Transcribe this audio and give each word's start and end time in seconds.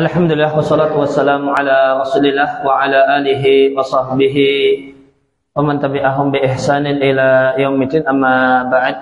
Alhamdulillah 0.00 0.56
wassalatu 0.56 0.96
wassalamu 0.96 1.52
ala 1.52 2.00
Rasulillah 2.00 2.64
wa 2.64 2.80
ala 2.80 3.20
alihi 3.20 3.76
wa 3.76 3.84
sahbihi 3.84 4.48
wa 5.52 5.60
man 5.60 5.76
tabi'ahum 5.76 6.32
bi 6.32 6.40
ihsanin 6.40 7.04
ila 7.04 7.52
yaumiddin 7.60 8.08
amma 8.08 8.64
ba'd. 8.64 8.96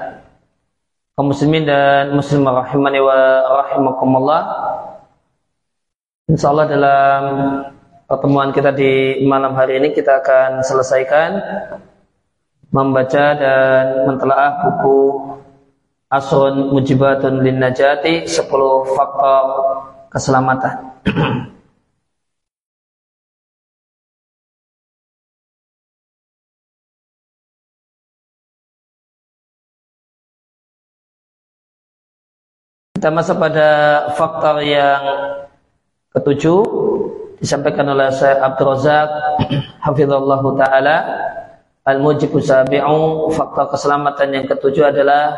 Kaum 1.15 1.31
muslimin 1.31 1.71
dan 1.71 2.11
muslimah 2.19 2.67
rahimani 2.67 2.99
wa 2.99 3.15
rahimakumullah. 3.63 4.43
Insyaallah 6.35 6.67
dalam 6.67 7.23
pertemuan 8.11 8.51
kita 8.51 8.75
di 8.75 9.23
malam 9.23 9.55
hari 9.55 9.79
ini 9.79 9.95
kita 9.95 10.19
akan 10.19 10.67
selesaikan 10.67 11.31
membaca 12.75 13.39
dan 13.39 14.03
mentelaah 14.03 14.67
buku 14.67 14.99
Asun 16.11 16.75
Mujibatun 16.75 17.47
Lin 17.47 17.63
Najati 17.63 18.27
10 18.27 18.51
faktor 18.99 19.47
keselamatan. 20.13 20.75
Kita 32.99 33.15
masuk 33.15 33.39
pada 33.39 33.69
faktor 34.19 34.59
yang 34.67 34.99
ketujuh 36.11 36.61
disampaikan 37.39 37.87
oleh 37.95 38.11
Syekh 38.11 38.43
Abdul 38.43 38.75
Razak 38.75 39.09
hafizallah 39.87 40.43
taala 40.59 40.97
al-mujibu 41.87 42.43
sabi'u 42.43 43.31
faktor 43.31 43.71
keselamatan 43.71 44.29
yang 44.35 44.45
ketujuh 44.51 44.91
adalah 44.91 45.31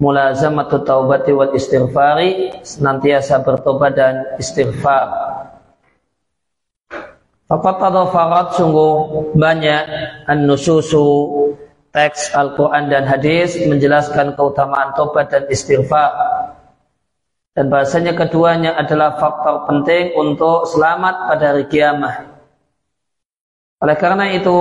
mulazamatu 0.00 0.80
taubati 0.82 1.30
wal 1.30 1.52
istighfari 1.52 2.56
senantiasa 2.64 3.44
bertobat 3.44 3.92
dan 3.94 4.14
istighfar 4.40 5.30
Fakat 7.50 7.82
farat 8.14 8.54
sungguh 8.54 8.94
banyak 9.34 9.82
an-nususu 10.30 11.02
teks 11.90 12.30
Al-Quran 12.30 12.86
dan 12.86 13.10
hadis 13.10 13.58
menjelaskan 13.66 14.38
keutamaan 14.38 14.94
tobat 14.94 15.34
dan 15.34 15.50
istighfar 15.50 16.14
dan 17.58 17.66
bahasanya 17.66 18.14
keduanya 18.14 18.78
adalah 18.78 19.18
faktor 19.18 19.66
penting 19.66 20.14
untuk 20.14 20.70
selamat 20.70 21.26
pada 21.26 21.44
hari 21.50 21.66
kiamat. 21.66 22.30
Oleh 23.82 23.96
karena 23.98 24.30
itu 24.30 24.56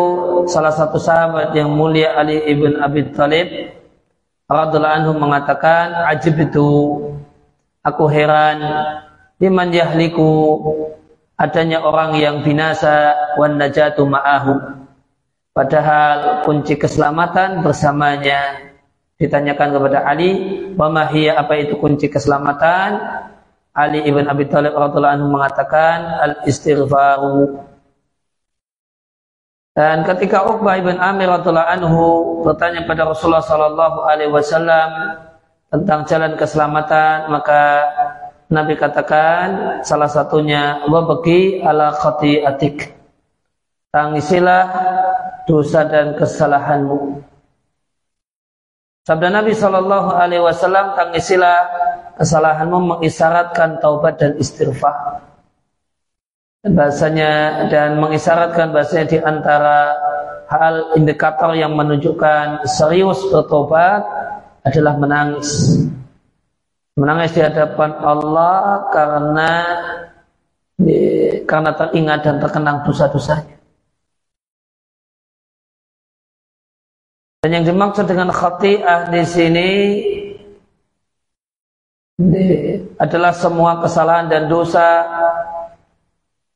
salah 0.49 0.73
satu 0.73 0.97
sahabat 0.97 1.53
yang 1.53 1.69
mulia 1.69 2.17
Ali 2.17 2.41
ibn 2.49 2.81
Abi 2.81 3.05
Thalib 3.13 3.78
radhiallahu 4.49 4.97
anhu 5.05 5.11
mengatakan 5.15 5.93
ajib 6.09 6.41
itu. 6.41 6.69
Aku 7.85 8.09
heran. 8.09 8.59
Liman 9.37 9.69
yahliku. 9.71 10.59
Adanya 11.39 11.79
orang 11.85 12.19
yang 12.19 12.43
binasa 12.43 13.15
wan 13.39 13.55
najatu 13.55 14.03
ma'ahu. 14.03 14.83
Padahal 15.55 16.43
kunci 16.43 16.75
keselamatan 16.75 17.63
bersamanya. 17.63 18.67
Ditanyakan 19.19 19.75
kepada 19.75 20.07
Ali 20.07 20.31
wa 20.79 20.87
apa 20.95 21.53
itu 21.59 21.75
kunci 21.79 22.07
keselamatan? 22.07 22.99
Ali 23.75 24.03
ibn 24.03 24.27
Abi 24.27 24.49
Thalib 24.49 24.75
radhiallahu 24.75 25.15
anhu 25.19 25.27
mengatakan 25.31 26.19
al 26.19 26.33
istighfaru 26.43 27.68
dan 29.79 30.03
ketika 30.03 30.43
Uqbah 30.43 30.75
ibn 30.75 30.99
Amir 30.99 31.31
radhiallahu 31.31 31.71
anhu 31.71 32.03
bertanya 32.43 32.83
pada 32.83 33.07
Rasulullah 33.07 33.39
sallallahu 33.39 34.03
alaihi 34.03 34.27
wasallam 34.27 34.91
tentang 35.71 36.03
jalan 36.03 36.35
keselamatan, 36.35 37.31
maka 37.31 37.87
Nabi 38.51 38.75
katakan 38.75 39.79
salah 39.87 40.11
satunya 40.11 40.83
wa 40.83 40.99
bagi 41.07 41.63
ala 41.63 41.95
khati'atik. 41.95 42.91
Tangisilah 43.95 44.63
dosa 45.47 45.87
dan 45.87 46.11
kesalahanmu. 46.19 47.23
Sabda 49.07 49.31
Nabi 49.31 49.55
Shallallahu 49.55 50.11
Alaihi 50.11 50.43
Wasallam 50.43 50.93
tangisilah 50.93 51.57
kesalahanmu 52.19 52.99
mengisyaratkan 52.99 53.79
taubat 53.81 54.21
dan 54.21 54.37
istighfar 54.37 55.28
bahasanya 56.67 57.65
dan 57.71 57.95
mengisyaratkan 58.03 58.75
bahasanya 58.75 59.05
di 59.07 59.17
antara 59.23 59.95
hal 60.51 60.97
indikator 60.99 61.55
yang 61.55 61.77
menunjukkan 61.77 62.67
serius 62.67 63.23
bertobat 63.31 64.03
adalah 64.67 64.99
menangis. 64.99 65.79
Menangis 66.99 67.31
di 67.31 67.39
hadapan 67.39 67.95
Allah 68.03 68.91
karena 68.91 69.51
karena 71.47 71.71
teringat 71.75 72.19
dan 72.27 72.35
terkenang 72.43 72.83
dosa-dosanya. 72.83 73.55
Dan 77.39 77.55
yang 77.55 77.63
dimaksud 77.71 78.03
dengan 78.03 78.35
khati'ah 78.35 79.15
di 79.15 79.23
sini 79.23 79.69
adalah 82.99 83.31
semua 83.31 83.79
kesalahan 83.79 84.27
dan 84.27 84.51
dosa 84.51 85.07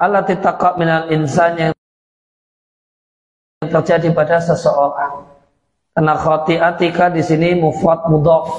Allah 0.03 0.27
titaqa 0.27 0.75
minal 0.75 1.07
insan 1.15 1.55
yang 1.55 1.71
terjadi 3.63 4.11
pada 4.11 4.43
seseorang. 4.43 5.31
Karena 5.95 6.19
khati'atika 6.19 7.07
di 7.15 7.23
sini 7.23 7.55
mufrad 7.55 8.03
mudhaf. 8.11 8.51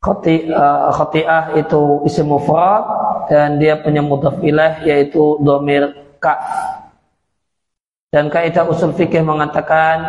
Khati, 0.00 0.48
uh, 0.48 0.90
khati'ah 0.96 1.60
itu 1.60 2.02
isim 2.08 2.26
mufrad 2.26 2.82
dan 3.28 3.60
dia 3.60 3.78
punya 3.78 4.02
mudhaf 4.02 4.42
ilaih 4.42 4.82
yaitu 4.82 5.38
domir 5.44 5.92
ka. 6.18 6.40
Dan 8.10 8.26
kaidah 8.32 8.66
usul 8.66 8.96
fikih 8.96 9.22
mengatakan 9.22 10.02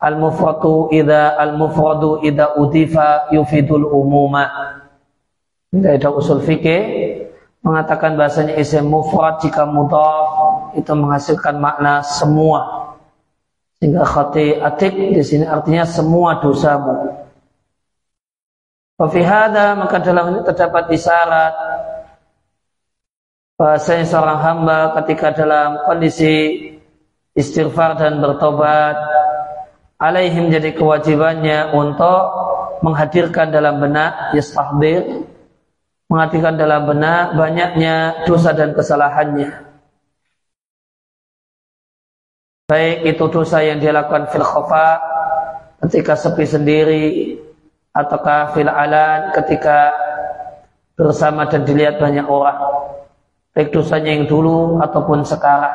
al 0.00 0.16
mufradu 0.16 0.88
idza 0.94 1.36
al 1.36 1.58
mufradu 1.58 2.24
idza 2.24 2.56
udifa 2.56 3.28
yufidul 3.34 3.90
umuma. 3.92 4.46
Kaidah 5.74 6.14
usul 6.14 6.40
fikih 6.46 7.09
mengatakan 7.60 8.16
bahasanya 8.16 8.56
isim 8.56 8.88
mufrad 8.88 9.40
jika 9.44 9.68
mudhaf 9.68 10.28
itu 10.76 10.92
menghasilkan 10.96 11.60
makna 11.60 12.00
semua. 12.00 12.92
Sehingga 13.80 14.04
khati 14.04 14.60
atik 14.60 14.92
di 14.92 15.22
sini 15.24 15.44
artinya 15.48 15.84
semua 15.88 16.40
dosamu. 16.40 17.16
Wafihada 19.00 19.80
maka 19.80 19.96
dalam 20.04 20.36
ini 20.36 20.40
terdapat 20.44 20.92
isyarat 20.92 21.54
bahasanya 23.56 24.04
seorang 24.04 24.40
hamba 24.40 24.78
ketika 25.00 25.32
dalam 25.32 25.80
kondisi 25.88 26.68
istighfar 27.36 27.96
dan 27.96 28.20
bertobat 28.20 28.96
alaihim 30.00 30.48
jadi 30.48 30.76
kewajibannya 30.76 31.72
untuk 31.76 32.24
menghadirkan 32.80 33.52
dalam 33.52 33.80
benak 33.80 34.32
yastahdir 34.32 35.28
mengartikan 36.10 36.58
dalam 36.58 36.90
benak 36.90 37.38
banyaknya 37.38 38.26
dosa 38.26 38.50
dan 38.50 38.74
kesalahannya. 38.74 39.70
Baik 42.66 43.14
itu 43.14 43.24
dosa 43.30 43.62
yang 43.62 43.78
dia 43.78 43.94
lakukan 43.94 44.26
fil 44.34 44.42
khofa 44.42 44.98
ketika 45.86 46.18
sepi 46.18 46.44
sendiri 46.46 47.06
ataukah 47.94 48.54
fil 48.54 48.70
alan 48.70 49.30
ketika 49.38 49.94
bersama 50.98 51.46
dan 51.46 51.62
dilihat 51.62 52.02
banyak 52.02 52.26
orang. 52.26 52.58
Baik 53.54 53.70
dosanya 53.70 54.10
yang 54.10 54.26
dulu 54.26 54.82
ataupun 54.82 55.22
sekarang. 55.22 55.74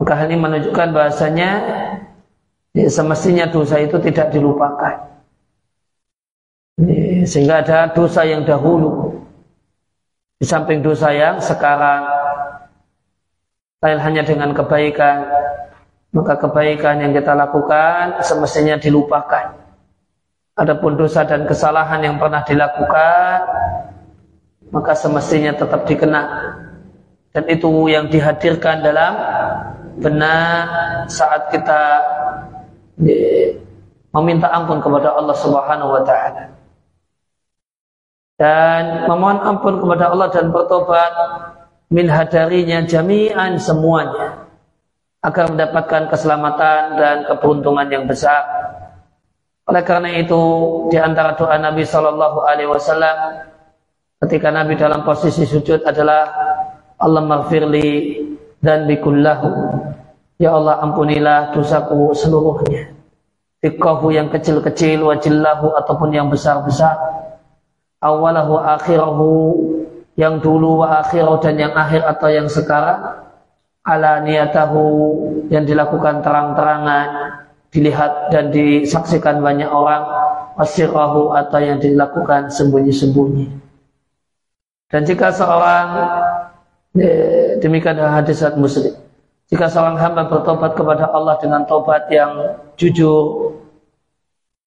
Maka 0.00 0.28
ini 0.28 0.36
menunjukkan 0.36 0.88
bahasanya 0.92 1.50
semestinya 2.88 3.48
dosa 3.48 3.80
itu 3.80 3.96
tidak 4.00 4.30
dilupakan. 4.32 5.17
Sehingga 7.24 7.64
ada 7.64 7.90
dosa 7.90 8.22
yang 8.22 8.44
dahulu. 8.44 9.22
Di 10.38 10.46
samping 10.46 10.84
dosa 10.84 11.10
yang 11.10 11.42
sekarang 11.42 12.06
lain 13.82 13.98
hanya 14.02 14.22
dengan 14.22 14.54
kebaikan. 14.54 15.26
Maka 16.14 16.38
kebaikan 16.38 17.02
yang 17.02 17.12
kita 17.14 17.34
lakukan 17.34 18.22
semestinya 18.22 18.78
dilupakan. 18.78 19.54
Adapun 20.58 20.98
dosa 20.98 21.22
dan 21.22 21.46
kesalahan 21.46 22.02
yang 22.02 22.16
pernah 22.18 22.42
dilakukan 22.42 23.38
maka 24.68 24.92
semestinya 24.92 25.56
tetap 25.56 25.88
dikenang 25.88 26.28
dan 27.32 27.44
itu 27.48 27.70
yang 27.88 28.08
dihadirkan 28.08 28.84
dalam 28.84 29.12
benar 30.00 30.66
saat 31.08 31.48
kita 31.52 31.80
meminta 34.12 34.48
ampun 34.52 34.80
kepada 34.80 35.16
Allah 35.16 35.36
Subhanahu 35.36 35.90
wa 35.96 36.02
taala 36.04 36.57
dan 38.38 39.10
memohon 39.10 39.42
ampun 39.42 39.82
kepada 39.82 40.14
Allah 40.14 40.30
dan 40.30 40.54
bertobat 40.54 41.12
min 41.90 42.06
hadarinya 42.06 42.86
jami'an 42.86 43.58
semuanya 43.58 44.46
agar 45.20 45.50
mendapatkan 45.50 46.06
keselamatan 46.14 46.80
dan 46.94 47.16
keberuntungan 47.26 47.90
yang 47.90 48.06
besar. 48.06 48.46
Oleh 49.66 49.82
karena 49.82 50.14
itu 50.16 50.40
di 50.88 50.96
antara 50.96 51.34
doa 51.34 51.58
Nabi 51.58 51.82
Shallallahu 51.82 52.38
Alaihi 52.46 52.70
Wasallam 52.70 53.16
ketika 54.24 54.54
Nabi 54.54 54.78
dalam 54.78 55.02
posisi 55.02 55.44
sujud 55.44 55.82
adalah 55.82 56.30
Allah 56.96 57.22
maghfirli 57.26 58.22
dan 58.62 58.86
bikullahu 58.86 59.50
Ya 60.38 60.54
Allah 60.54 60.78
ampunilah 60.86 61.50
dosaku 61.50 62.14
seluruhnya. 62.14 62.94
Dikahu 63.58 64.14
yang 64.14 64.30
kecil-kecil 64.30 65.02
wajillahu 65.02 65.74
ataupun 65.82 66.14
yang 66.14 66.30
besar-besar 66.30 66.94
Awalahu 67.98 68.62
akhirahu 68.62 69.30
yang 70.14 70.38
dulu 70.38 70.86
wa 70.86 71.02
akhirahu 71.02 71.42
dan 71.42 71.58
yang 71.58 71.74
akhir 71.74 72.06
atau 72.06 72.28
yang 72.30 72.46
sekarang 72.46 73.26
ala 73.82 74.22
niyatahu 74.22 74.84
yang 75.50 75.66
dilakukan 75.66 76.22
terang-terangan 76.22 77.08
dilihat 77.74 78.30
dan 78.30 78.54
disaksikan 78.54 79.42
banyak 79.42 79.66
orang 79.66 80.06
wasirahu 80.58 81.34
atau 81.34 81.58
yang 81.58 81.78
dilakukan 81.78 82.50
sembunyi-sembunyi. 82.50 83.46
Dan 84.88 85.04
jika 85.04 85.34
seorang 85.34 85.88
eh, 86.96 87.60
demikian 87.60 87.98
hadis 87.98 88.40
muslim. 88.56 88.94
Jika 89.48 89.64
seorang 89.64 89.96
hamba 89.96 90.28
bertobat 90.28 90.76
kepada 90.76 91.08
Allah 91.08 91.40
dengan 91.40 91.64
tobat 91.64 92.04
yang 92.12 92.60
jujur, 92.76 93.56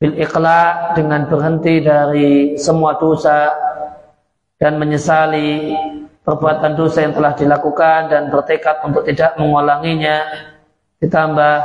bil 0.01 0.17
ikhla 0.17 0.97
dengan 0.97 1.29
berhenti 1.29 1.77
dari 1.77 2.57
semua 2.57 2.97
dosa 2.97 3.53
dan 4.57 4.81
menyesali 4.81 5.77
perbuatan 6.25 6.73
dosa 6.73 7.05
yang 7.05 7.13
telah 7.13 7.37
dilakukan 7.37 8.09
dan 8.09 8.33
bertekad 8.33 8.81
untuk 8.81 9.05
tidak 9.05 9.37
mengulanginya, 9.37 10.25
ditambah 10.97 11.55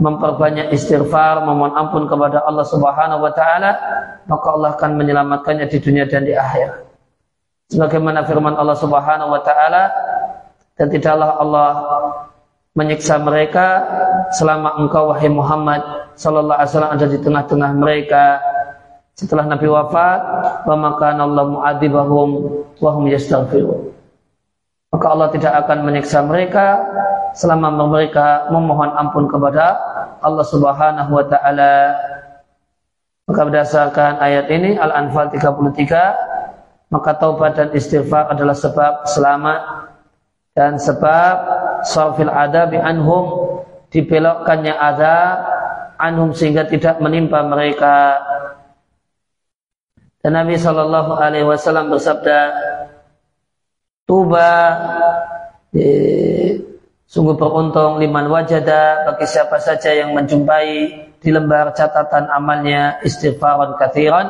memperbanyak 0.00 0.72
istighfar, 0.72 1.44
memohon 1.44 1.76
ampun 1.76 2.08
kepada 2.08 2.44
Allah 2.48 2.64
Subhanahu 2.64 3.24
wa 3.24 3.32
taala, 3.36 3.70
maka 4.24 4.46
Allah 4.52 4.70
akan 4.76 4.90
menyelamatkannya 4.96 5.68
di 5.68 5.78
dunia 5.80 6.08
dan 6.08 6.24
di 6.24 6.32
akhirat. 6.32 6.80
Sebagaimana 7.72 8.24
firman 8.24 8.56
Allah 8.56 8.76
Subhanahu 8.76 9.32
wa 9.32 9.40
taala, 9.44 9.92
dan 10.76 10.92
tidaklah 10.92 11.40
Allah 11.40 11.68
menyiksa 12.76 13.16
mereka 13.18 13.82
selama 14.36 14.76
engkau 14.76 15.10
wahai 15.10 15.32
Muhammad 15.32 15.80
sallallahu 16.14 16.60
alaihi 16.60 16.70
wasallam 16.70 16.94
ada 16.94 17.06
di 17.08 17.18
tengah-tengah 17.18 17.70
mereka. 17.74 18.24
Setelah 19.16 19.48
Nabi 19.48 19.64
wafat 19.64 20.20
wa 20.68 20.76
maka 20.76 21.16
Allah 21.16 21.44
mu'adzibahum 21.48 22.28
wa 22.76 22.90
hum 22.92 23.08
maka 24.92 25.06
Allah 25.08 25.28
tidak 25.32 25.52
akan 25.64 25.88
menyiksa 25.88 26.20
mereka 26.20 26.84
selama 27.32 27.72
mereka 27.88 28.48
memohon 28.52 28.92
ampun 28.96 29.24
kepada 29.28 29.76
Allah 30.20 30.44
Subhanahu 30.44 31.10
wa 31.16 31.24
taala. 31.28 31.96
Maka 33.26 33.40
berdasarkan 33.42 34.22
ayat 34.22 34.46
ini 34.52 34.78
Al-Anfal 34.78 35.34
33 35.34 36.92
maka 36.92 37.10
taubat 37.18 37.58
dan 37.58 37.68
istighfar 37.74 38.30
adalah 38.30 38.54
sebab 38.54 39.04
selamat 39.10 39.60
dan 40.54 40.78
sebab 40.78 41.34
sarfil 41.86 42.28
adabi 42.28 42.82
anhum 42.82 43.56
dibelokkannya 43.94 44.74
azab 44.74 45.36
anhum 45.96 46.34
sehingga 46.34 46.66
tidak 46.66 46.98
menimpa 46.98 47.40
mereka. 47.46 48.20
Dan 50.20 50.34
Nabi 50.34 50.58
Shallallahu 50.58 51.14
Alaihi 51.16 51.46
Wasallam 51.46 51.94
bersabda 51.94 52.38
Tuba. 54.06 54.50
Sungguh 57.06 57.38
beruntung 57.38 58.02
liman 58.02 58.26
wajada 58.26 59.06
bagi 59.06 59.30
siapa 59.30 59.62
saja 59.62 59.94
yang 59.94 60.10
menjumpai 60.10 60.70
di 61.22 61.30
lembar 61.30 61.70
catatan 61.70 62.26
amalnya 62.26 62.98
istighfaran 63.06 63.78
kathiran 63.78 64.26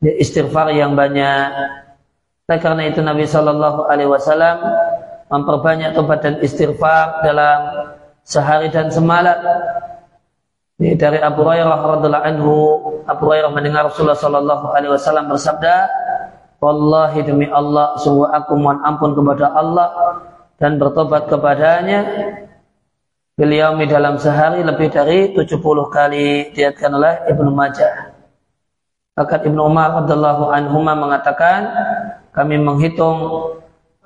ya, 0.00 0.12
istighfar 0.16 0.72
yang 0.72 0.96
banyak. 0.96 1.48
Nah, 2.48 2.58
karena 2.58 2.88
itu 2.88 3.04
Nabi 3.04 3.28
Shallallahu 3.28 3.84
Alaihi 3.84 4.10
Wasallam 4.10 4.56
memperbanyak 5.30 5.94
tobat 5.94 6.20
dan 6.26 6.42
istighfar 6.42 7.22
dalam 7.22 7.58
sehari 8.26 8.68
dan 8.68 8.90
semalam. 8.90 9.38
Ini 10.80 10.96
dari 10.98 11.22
Abu 11.22 11.46
Hurairah 11.46 11.78
radhiallahu 11.78 12.26
anhu, 12.26 12.54
Abu 13.06 13.22
Hurairah 13.30 13.52
mendengar 13.54 13.86
Rasulullah 13.86 14.18
sallallahu 14.18 14.74
alaihi 14.74 14.90
wasallam 14.90 15.30
bersabda, 15.30 15.86
"Wallahi 16.58 17.20
demi 17.22 17.46
Allah, 17.46 17.94
sungguh 18.00 18.26
aku 18.26 18.52
mohon 18.58 18.82
ampun 18.82 19.14
kepada 19.14 19.54
Allah 19.54 19.88
dan 20.58 20.76
bertobat 20.76 21.30
kepadanya 21.30 22.00
beliau 23.40 23.72
dalam 23.88 24.20
sehari 24.20 24.60
lebih 24.60 24.92
dari 24.92 25.32
70 25.32 25.88
kali 25.88 26.52
diatkan 26.52 26.92
oleh 26.92 27.24
Ibnu 27.32 27.48
Majah. 27.48 28.12
Bahkan 29.16 29.48
Ibnu 29.48 29.60
Umar 29.64 30.04
radhiallahu 30.04 30.52
anhu 30.52 30.84
mengatakan, 30.84 31.60
kami 32.36 32.60
menghitung 32.60 33.16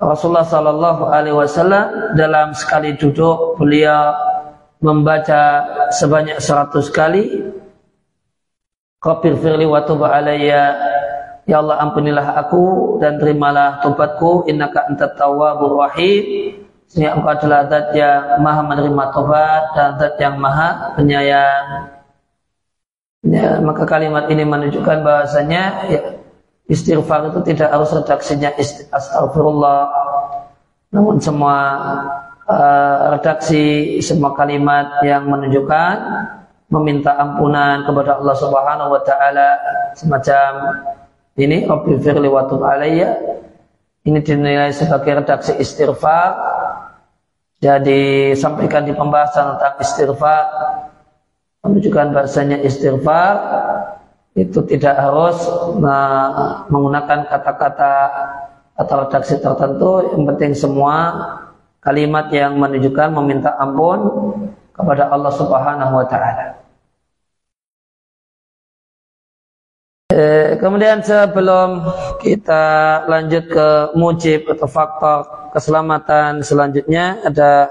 Rasulullah 0.05 0.45
Shallallahu 0.45 1.03
Alaihi 1.09 1.33
Wasallam 1.33 2.13
dalam 2.13 2.53
sekali 2.53 2.93
duduk 2.93 3.57
beliau 3.57 4.13
membaca 4.77 5.65
sebanyak 5.89 6.37
seratus 6.37 6.93
kali. 6.93 7.41
Kafir 9.01 9.37
firli 9.41 9.65
wa 9.65 9.81
tuba 9.81 10.13
alayya. 10.13 10.77
Ya 11.45 11.61
Allah 11.61 11.77
ampunilah 11.81 12.37
aku 12.37 12.97
dan 13.01 13.17
terimalah 13.17 13.81
tobatku. 13.81 14.45
Innaka 14.45 14.85
antat 14.89 15.17
tawwabur 15.17 15.81
rahim. 15.81 16.53
Sehingga 16.85 17.17
engkau 17.17 17.33
adalah 17.33 17.65
zat 17.65 17.97
yang 17.97 18.45
maha 18.45 18.61
menerima 18.61 19.03
tobat 19.09 19.63
dan 19.73 19.97
zat 19.97 20.15
yang 20.21 20.37
maha 20.37 20.93
penyayang. 20.93 21.89
Ya, 23.25 23.57
Maka 23.57 23.89
kalimat 23.89 24.29
ini 24.29 24.45
menunjukkan 24.45 25.01
bahasanya 25.01 25.89
ya, 25.89 26.01
Istighfar 26.65 27.29
itu 27.29 27.39
tidak 27.53 27.69
harus 27.69 27.93
redaksinya 27.93 28.49
astagfirullah. 28.89 29.85
Namun 30.89 31.21
semua 31.21 31.57
uh, 32.49 33.13
redaksi, 33.13 33.97
semua 34.01 34.33
kalimat 34.33 35.05
yang 35.05 35.29
menunjukkan 35.29 35.95
meminta 36.73 37.13
ampunan 37.21 37.85
kepada 37.85 38.17
Allah 38.17 38.35
Subhanahu 38.41 38.89
wa 38.97 39.01
taala 39.05 39.49
semacam 39.93 40.49
ini 41.37 41.69
Rabbi 41.69 42.01
firli 42.01 42.25
wa 42.25 42.49
alayya. 42.49 43.13
Ini 44.05 44.21
dinilai 44.21 44.73
sebagai 44.73 45.21
redaksi 45.21 45.53
istighfar. 45.61 46.33
Jadi 47.61 48.33
sampaikan 48.33 48.85
di 48.85 48.93
pembahasan 48.93 49.57
tentang 49.57 49.75
istighfar 49.81 50.43
menunjukkan 51.65 52.13
bahasanya 52.13 52.61
istighfar 52.61 53.33
itu 54.35 54.59
tidak 54.67 54.99
harus 54.99 55.47
menggunakan 56.67 57.23
kata-kata 57.31 57.93
atau 58.75 58.95
redaksi 59.07 59.39
tertentu 59.39 60.11
yang 60.11 60.23
penting 60.27 60.51
semua 60.51 60.95
kalimat 61.79 62.27
yang 62.35 62.59
menunjukkan 62.59 63.15
meminta 63.15 63.55
ampun 63.55 64.11
kepada 64.75 65.07
Allah 65.07 65.31
Subhanahu 65.31 65.93
wa 65.95 66.05
taala. 66.11 66.59
Eh, 70.11 70.59
kemudian 70.59 70.99
sebelum 70.99 71.87
kita 72.19 73.03
lanjut 73.07 73.51
ke 73.51 73.67
mujib 73.99 74.47
atau 74.51 74.67
faktor 74.67 75.17
keselamatan 75.55 76.43
selanjutnya 76.43 77.19
ada 77.23 77.67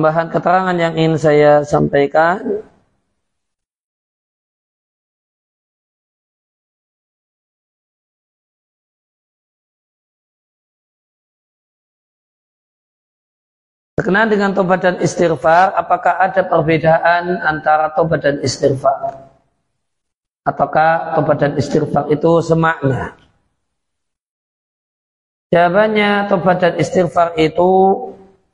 Tambahan 0.00 0.32
keterangan 0.32 0.76
yang 0.80 0.96
ingin 0.96 1.20
saya 1.20 1.60
sampaikan 1.60 2.40
Berkenaan 14.00 14.32
dengan 14.32 14.56
tobat 14.56 14.80
dan 14.80 14.96
istighfar, 15.04 15.76
apakah 15.76 16.16
ada 16.16 16.48
perbedaan 16.48 17.36
antara 17.44 17.92
tobat 17.92 18.24
dan 18.24 18.40
istighfar? 18.40 19.28
Ataukah 20.48 21.12
tobat 21.20 21.44
dan 21.44 21.60
istighfar 21.60 22.08
itu 22.08 22.40
semakna? 22.40 23.20
Jawabannya 25.52 26.32
tobat 26.32 26.56
dan 26.56 26.80
istighfar 26.80 27.36
itu 27.36 27.68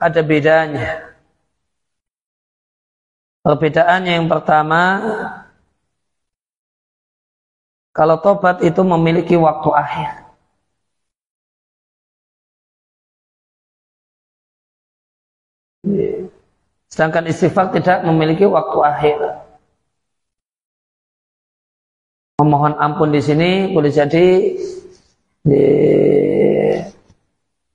ada 0.03 0.27
bedanya. 0.27 1.16
Perbedaannya 3.47 4.19
yang 4.19 4.27
pertama, 4.27 4.99
kalau 7.95 8.19
tobat 8.19 8.59
itu 8.67 8.83
memiliki 8.83 9.39
waktu 9.39 9.71
akhir. 9.71 10.11
Sedangkan 16.91 17.31
istighfar 17.31 17.71
tidak 17.71 18.03
memiliki 18.03 18.43
waktu 18.51 18.79
akhir. 18.83 19.19
Memohon 22.43 22.75
ampun 22.83 23.15
di 23.15 23.23
sini 23.23 23.71
boleh 23.71 23.95
jadi 23.95 24.27
di, 25.47 25.65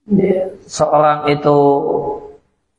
di, 0.04 0.28
seorang 0.68 1.32
itu 1.32 1.56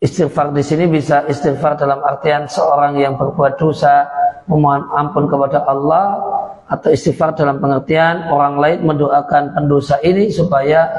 Istighfar 0.03 0.51
di 0.51 0.60
sini 0.60 0.83
bisa 0.91 1.24
istighfar 1.31 1.79
dalam 1.79 2.03
artian 2.03 2.43
seorang 2.43 3.00
yang 3.00 3.15
berbuat 3.15 3.55
dosa 3.55 4.03
memohon 4.51 4.83
ampun 4.91 5.31
kepada 5.31 5.63
Allah 5.63 6.19
atau 6.67 6.91
istighfar 6.91 7.31
dalam 7.39 7.63
pengertian 7.63 8.27
orang 8.27 8.60
lain 8.60 8.83
mendoakan 8.83 9.55
pendosa 9.55 10.03
ini 10.03 10.27
supaya 10.27 10.91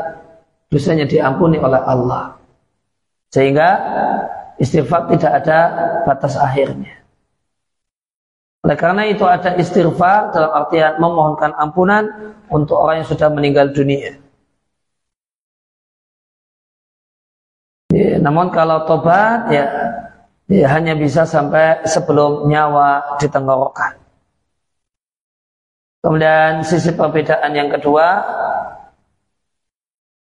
dosanya 0.72 1.04
diampuni 1.04 1.60
oleh 1.60 1.84
Allah. 1.84 2.32
Sehingga 3.28 3.68
istighfar 4.56 5.12
tidak 5.12 5.44
ada 5.44 5.58
batas 6.08 6.40
akhirnya. 6.40 7.04
Oleh 8.64 8.76
karena 8.80 9.04
itu 9.04 9.28
ada 9.28 9.52
istighfar 9.60 10.32
dalam 10.32 10.48
artian 10.48 10.96
memohonkan 10.96 11.52
ampunan 11.60 12.08
untuk 12.48 12.80
orang 12.80 13.04
yang 13.04 13.08
sudah 13.12 13.28
meninggal 13.28 13.68
dunia. 13.68 14.23
Namun 18.24 18.48
kalau 18.48 18.88
tobat 18.88 19.52
ya, 19.52 19.68
ya 20.48 20.66
hanya 20.72 20.96
bisa 20.96 21.28
sampai 21.28 21.84
sebelum 21.84 22.48
nyawa 22.48 23.20
di 23.20 23.28
tenggorokan. 23.28 24.00
Kemudian 26.00 26.64
sisi 26.64 26.96
perbedaan 26.96 27.52
yang 27.52 27.68
kedua, 27.68 28.24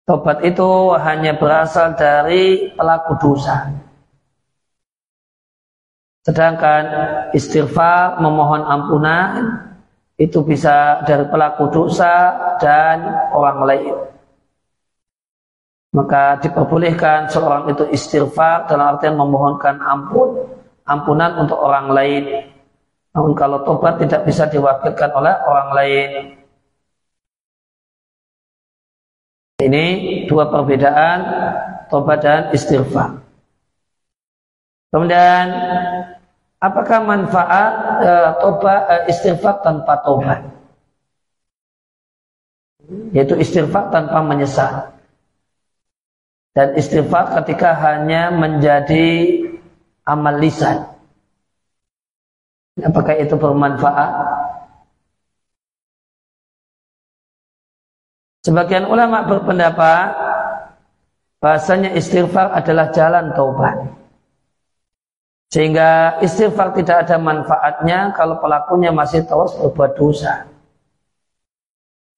tobat 0.08 0.40
itu 0.48 0.96
hanya 0.96 1.36
berasal 1.36 1.92
dari 1.92 2.72
pelaku 2.72 3.12
dosa. 3.20 3.68
Sedangkan 6.24 6.84
istighfar 7.36 8.16
memohon 8.16 8.64
ampunan 8.64 9.60
itu 10.16 10.40
bisa 10.40 11.04
dari 11.04 11.28
pelaku 11.28 11.68
dosa 11.68 12.32
dan 12.56 13.28
orang 13.36 13.60
lain. 13.68 14.13
Maka 15.94 16.42
diperbolehkan 16.42 17.30
seorang 17.30 17.70
itu 17.70 17.86
istighfar 17.86 18.66
dalam 18.66 18.98
artian 18.98 19.14
memohonkan 19.14 19.78
ampun, 19.78 20.42
ampunan 20.82 21.38
untuk 21.38 21.54
orang 21.62 21.86
lain. 21.94 22.50
Namun 23.14 23.30
kalau 23.38 23.62
tobat 23.62 24.02
tidak 24.02 24.26
bisa 24.26 24.50
diwakilkan 24.50 25.10
oleh 25.14 25.34
orang 25.46 25.70
lain. 25.70 26.10
Ini 29.62 29.86
dua 30.26 30.50
perbedaan 30.50 31.18
tobat 31.86 32.26
dan 32.26 32.50
istighfar. 32.50 33.22
Kemudian 34.90 35.46
apakah 36.58 37.06
manfaat 37.06 37.72
e, 38.02 38.10
tobat 38.42 38.82
e, 38.90 38.94
istighfar 39.14 39.62
tanpa 39.62 39.94
tobat? 40.02 40.42
Yaitu 43.14 43.38
istighfar 43.38 43.94
tanpa 43.94 44.18
menyesal. 44.26 44.93
Dan 46.54 46.78
istighfar 46.78 47.34
ketika 47.42 47.74
hanya 47.74 48.30
menjadi 48.30 49.42
amal 50.06 50.38
lisan. 50.38 50.86
Apakah 52.78 53.18
itu 53.18 53.34
bermanfaat? 53.34 54.12
Sebagian 58.46 58.86
ulama 58.86 59.26
berpendapat 59.26 60.14
bahasanya 61.42 61.90
istighfar 61.98 62.54
adalah 62.54 62.94
jalan 62.94 63.34
taubat. 63.34 63.90
Sehingga 65.50 66.22
istighfar 66.22 66.74
tidak 66.78 67.06
ada 67.08 67.18
manfaatnya 67.18 68.14
kalau 68.14 68.38
pelakunya 68.38 68.94
masih 68.94 69.26
terus 69.26 69.58
berbuat 69.58 69.98
dosa. 69.98 70.46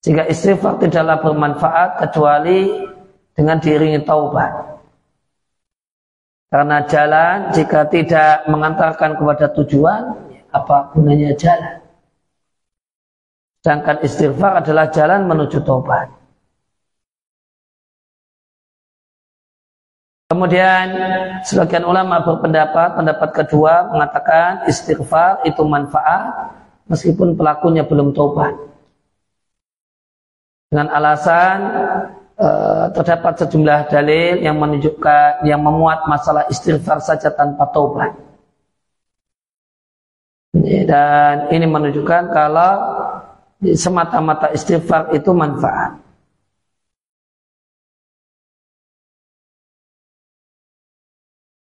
Sehingga 0.05 0.28
istighfar 0.28 0.76
tidaklah 0.76 1.25
bermanfaat 1.25 2.05
kecuali 2.05 2.95
dengan 3.37 3.61
diiringi 3.61 4.00
taubat. 4.02 4.81
Karena 6.49 6.81
jalan 6.88 7.52
jika 7.52 7.85
tidak 7.93 8.49
mengantarkan 8.49 9.21
kepada 9.21 9.52
tujuan, 9.52 10.02
apa 10.50 10.90
gunanya 10.97 11.37
jalan? 11.37 11.85
Sedangkan 13.61 14.00
istighfar 14.00 14.64
adalah 14.64 14.88
jalan 14.88 15.28
menuju 15.28 15.61
taubat. 15.61 16.09
Kemudian 20.26 20.90
sebagian 21.47 21.87
ulama 21.87 22.19
berpendapat, 22.19 22.99
pendapat 22.99 23.31
kedua 23.31 23.87
mengatakan 23.95 24.66
istighfar 24.66 25.47
itu 25.47 25.62
manfaat 25.62 26.50
meskipun 26.90 27.38
pelakunya 27.38 27.87
belum 27.87 28.11
tobat. 28.11 28.55
Dengan 30.66 30.90
alasan 30.90 31.59
e, 32.37 32.49
terdapat 32.95 33.33
sejumlah 33.40 33.88
dalil 33.88 34.40
yang 34.45 34.57
menunjukkan 34.61 35.49
yang 35.49 35.61
memuat 35.61 36.05
masalah 36.09 36.45
istighfar 36.52 37.00
saja 37.00 37.33
tanpa 37.33 37.69
tobat. 37.73 38.12
Dan 40.62 41.52
ini 41.52 41.66
menunjukkan 41.69 42.33
kalau 42.33 42.73
semata-mata 43.76 44.52
istighfar 44.57 45.12
itu 45.12 45.31
manfaat. 45.37 46.07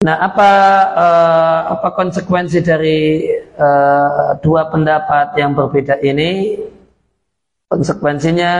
Nah, 0.06 0.22
apa 0.22 0.50
uh, 0.94 1.60
apa 1.75 1.88
konsekuensi 1.98 2.62
dari 2.62 3.26
uh, 3.58 4.38
dua 4.38 4.70
pendapat 4.70 5.34
yang 5.34 5.50
berbeda 5.50 5.98
ini? 5.98 6.62
Konsekuensinya 7.66 8.52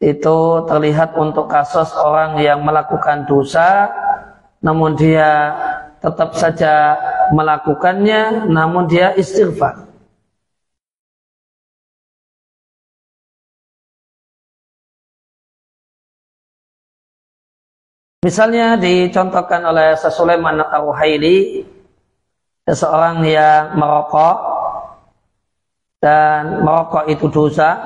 itu 0.00 0.38
terlihat 0.64 1.12
untuk 1.20 1.44
kasus 1.52 1.92
orang 1.92 2.40
yang 2.40 2.64
melakukan 2.64 3.28
dosa, 3.28 3.92
namun 4.64 4.96
dia 4.96 5.52
tetap 6.00 6.32
saja 6.32 6.96
melakukannya, 7.36 8.48
namun 8.48 8.88
dia 8.88 9.12
istighfar. 9.12 9.84
Misalnya 18.24 18.76
dicontohkan 18.76 19.64
oleh 19.64 19.96
Sulaiman 19.96 20.60
Ar-Ruhaili 20.60 21.64
seseorang 22.68 23.24
yang 23.24 23.76
merokok 23.80 24.36
dan 26.00 26.60
merokok 26.60 27.08
itu 27.08 27.32
dosa 27.32 27.80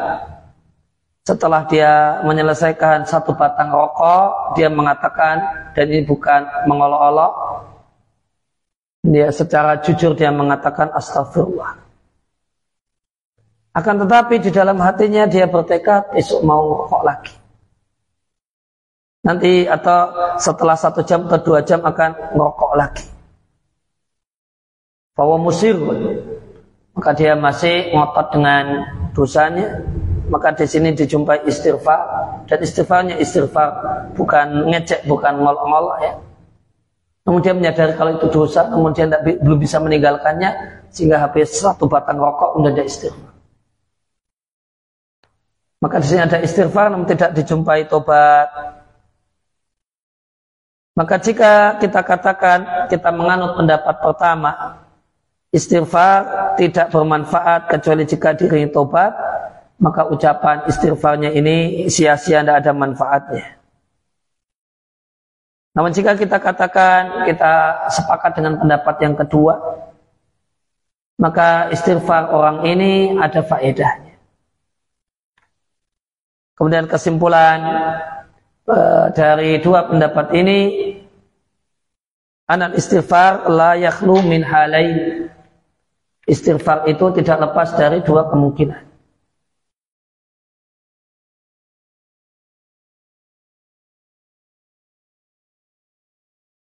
setelah 1.25 1.65
dia 1.65 2.21
menyelesaikan 2.23 3.09
satu 3.09 3.33
batang 3.33 3.73
rokok 3.73 4.55
dia 4.61 4.69
mengatakan 4.69 5.41
dan 5.73 5.89
ini 5.89 6.05
bukan 6.05 6.45
mengolok-olok. 6.69 7.33
Dia 9.05 9.29
secara 9.29 9.85
jujur 9.85 10.17
dia 10.17 10.33
mengatakan 10.33 10.89
astagfirullah 10.97 11.85
akan 13.75 14.07
tetapi 14.07 14.39
di 14.39 14.55
dalam 14.55 14.79
hatinya 14.79 15.27
dia 15.27 15.51
bertekad 15.51 16.15
esok 16.15 16.41
mau 16.47 16.87
rokok 16.87 17.03
lagi. 17.03 17.35
Nanti 19.27 19.67
atau 19.67 20.15
setelah 20.39 20.79
satu 20.79 21.03
jam 21.03 21.27
atau 21.27 21.43
dua 21.43 21.61
jam 21.67 21.83
akan 21.83 22.39
ngerokok 22.39 22.73
lagi. 22.79 23.07
Bahwa 25.19 25.43
musir, 25.43 25.75
maka 26.95 27.11
dia 27.19 27.35
masih 27.35 27.91
ngotot 27.91 28.27
dengan 28.31 28.65
dosanya, 29.11 29.83
maka 30.35 30.51
di 30.51 30.67
sini 30.67 30.91
dijumpai 30.91 31.47
istighfar 31.47 32.01
dan 32.51 32.59
istighfarnya 32.59 33.23
istighfar 33.23 33.71
bukan 34.19 34.67
ngecek, 34.67 35.07
bukan 35.07 35.39
ngolok-ngolok 35.39 35.99
ya. 36.03 36.13
Namun 37.23 37.39
dia 37.39 37.55
menyadari 37.55 37.95
kalau 37.95 38.19
itu 38.19 38.27
dosa, 38.35 38.67
kemudian 38.67 39.07
tidak, 39.07 39.23
belum 39.23 39.63
bisa 39.63 39.79
meninggalkannya 39.79 40.83
sehingga 40.91 41.23
habis 41.23 41.55
satu 41.55 41.87
batang 41.87 42.19
rokok 42.19 42.59
mendadak 42.59 42.91
istighfar. 42.91 43.31
Maka 45.79 46.03
di 46.03 46.07
sini 46.11 46.21
ada 46.27 46.43
istighfar 46.43 46.91
namun 46.91 47.07
tidak 47.07 47.31
dijumpai 47.39 47.87
tobat, 47.87 48.51
maka 50.99 51.15
jika 51.23 51.79
kita 51.79 52.01
katakan 52.03 52.91
kita 52.91 53.11
menganut 53.15 53.55
pendapat 53.55 54.03
pertama, 54.03 54.83
istighfar 55.55 56.55
tidak 56.59 56.91
bermanfaat 56.91 57.71
kecuali 57.71 58.03
jika 58.03 58.35
diri 58.35 58.67
tobat, 58.71 59.15
maka 59.85 60.09
ucapan 60.09 60.65
istighfarnya 60.65 61.37
ini 61.37 61.87
sia-sia 61.93 62.41
tidak 62.41 62.65
ada 62.65 62.73
manfaatnya. 62.73 63.61
Namun 65.77 65.93
jika 65.93 66.17
kita 66.17 66.41
katakan 66.41 67.29
kita 67.29 67.85
sepakat 67.93 68.41
dengan 68.41 68.57
pendapat 68.57 68.97
yang 69.05 69.13
kedua, 69.13 69.61
maka 71.21 71.69
istighfar 71.69 72.33
orang 72.33 72.65
ini 72.65 73.21
ada 73.21 73.45
faedahnya. 73.45 74.17
Kemudian 76.57 76.89
kesimpulan 76.89 77.61
Eh, 78.65 79.07
dari 79.13 79.61
dua 79.61 79.85
pendapat 79.85 80.33
ini 80.33 80.73
anak 82.49 82.81
istighfar 82.81 83.53
la 83.53 83.77
yakhlu 83.77 84.25
min 84.25 84.41
halain 84.41 85.29
istighfar 86.25 86.89
itu 86.89 87.13
tidak 87.21 87.45
lepas 87.45 87.77
dari 87.77 88.01
dua 88.01 88.25
kemungkinan 88.25 88.84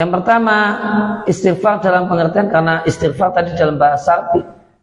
yang 0.03 0.11
pertama 0.11 0.57
istighfar 1.23 1.79
dalam 1.79 2.11
pengertian 2.11 2.51
karena 2.51 2.83
istighfar 2.83 3.31
tadi 3.31 3.55
dalam 3.55 3.79
bahasa 3.79 4.35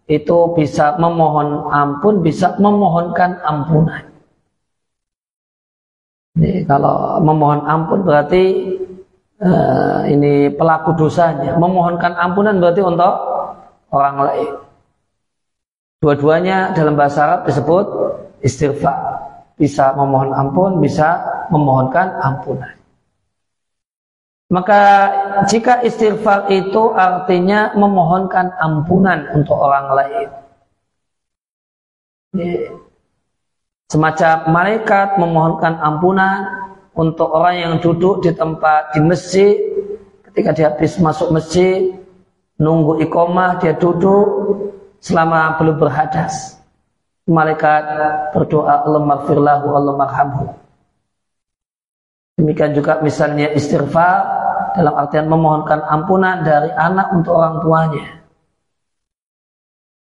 itu 0.08 0.38
bisa 0.56 0.96
memohon 0.96 1.68
ampun, 1.68 2.24
bisa 2.24 2.56
memohonkan 2.56 3.36
ampunan. 3.44 4.00
Ini 6.40 6.64
kalau 6.64 7.20
memohon 7.20 7.68
ampun 7.68 8.00
berarti 8.00 8.42
uh, 9.44 10.08
ini 10.08 10.48
pelaku 10.56 10.96
dosanya. 10.96 11.60
Memohonkan 11.60 12.16
ampunan 12.16 12.56
berarti 12.56 12.80
untuk 12.80 13.14
orang 13.92 14.16
lain. 14.24 14.50
Dua-duanya 16.00 16.72
dalam 16.72 16.96
bahasa 16.96 17.28
Arab 17.28 17.40
disebut 17.44 17.86
istighfar. 18.40 19.20
Bisa 19.60 19.92
memohon 19.92 20.32
ampun, 20.32 20.80
bisa 20.80 21.20
memohonkan 21.52 22.08
ampunan. 22.24 22.79
Maka 24.50 24.82
jika 25.46 25.78
istighfar 25.86 26.50
itu 26.50 26.90
artinya 26.90 27.70
memohonkan 27.78 28.50
ampunan 28.58 29.30
untuk 29.30 29.54
orang 29.54 29.86
lain. 29.94 30.28
Semacam 33.86 34.50
malaikat 34.50 35.22
memohonkan 35.22 35.78
ampunan 35.78 36.50
untuk 36.98 37.30
orang 37.30 37.62
yang 37.62 37.74
duduk 37.78 38.26
di 38.26 38.34
tempat 38.34 38.90
di 38.90 38.98
masjid 39.06 39.54
ketika 40.26 40.50
dia 40.50 40.66
habis 40.74 40.98
masuk 40.98 41.30
masjid 41.30 41.94
nunggu 42.58 43.02
ikomah 43.06 43.62
dia 43.62 43.78
duduk 43.78 44.26
selama 44.98 45.62
belum 45.62 45.78
berhadas. 45.78 46.58
Malaikat 47.30 47.86
berdoa 48.34 48.82
Allah 48.82 49.02
maghfirlahu 49.06 49.66
Allah 49.78 49.94
marhamhu. 49.94 50.46
Demikian 52.34 52.72
juga 52.72 52.98
misalnya 53.04 53.52
istighfar 53.52 54.39
dalam 54.76 54.94
artian 54.96 55.26
memohonkan 55.30 55.80
ampunan 55.86 56.42
dari 56.42 56.70
anak 56.74 57.14
untuk 57.14 57.32
orang 57.36 57.56
tuanya. 57.62 58.06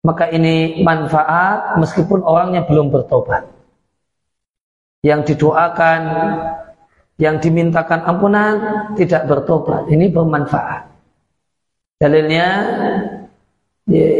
Maka 0.06 0.30
ini 0.30 0.86
manfaat 0.86 1.82
meskipun 1.82 2.21
orangnya 2.21 2.62
belum 2.69 2.93
bertobat. 2.93 3.49
Yang 5.01 5.34
didoakan, 5.34 6.01
yang 7.17 7.41
dimintakan 7.41 8.06
ampunan 8.06 8.54
tidak 8.93 9.25
bertobat. 9.25 9.89
Ini 9.89 10.13
bermanfaat. 10.13 10.93
Dalilnya 11.97 12.47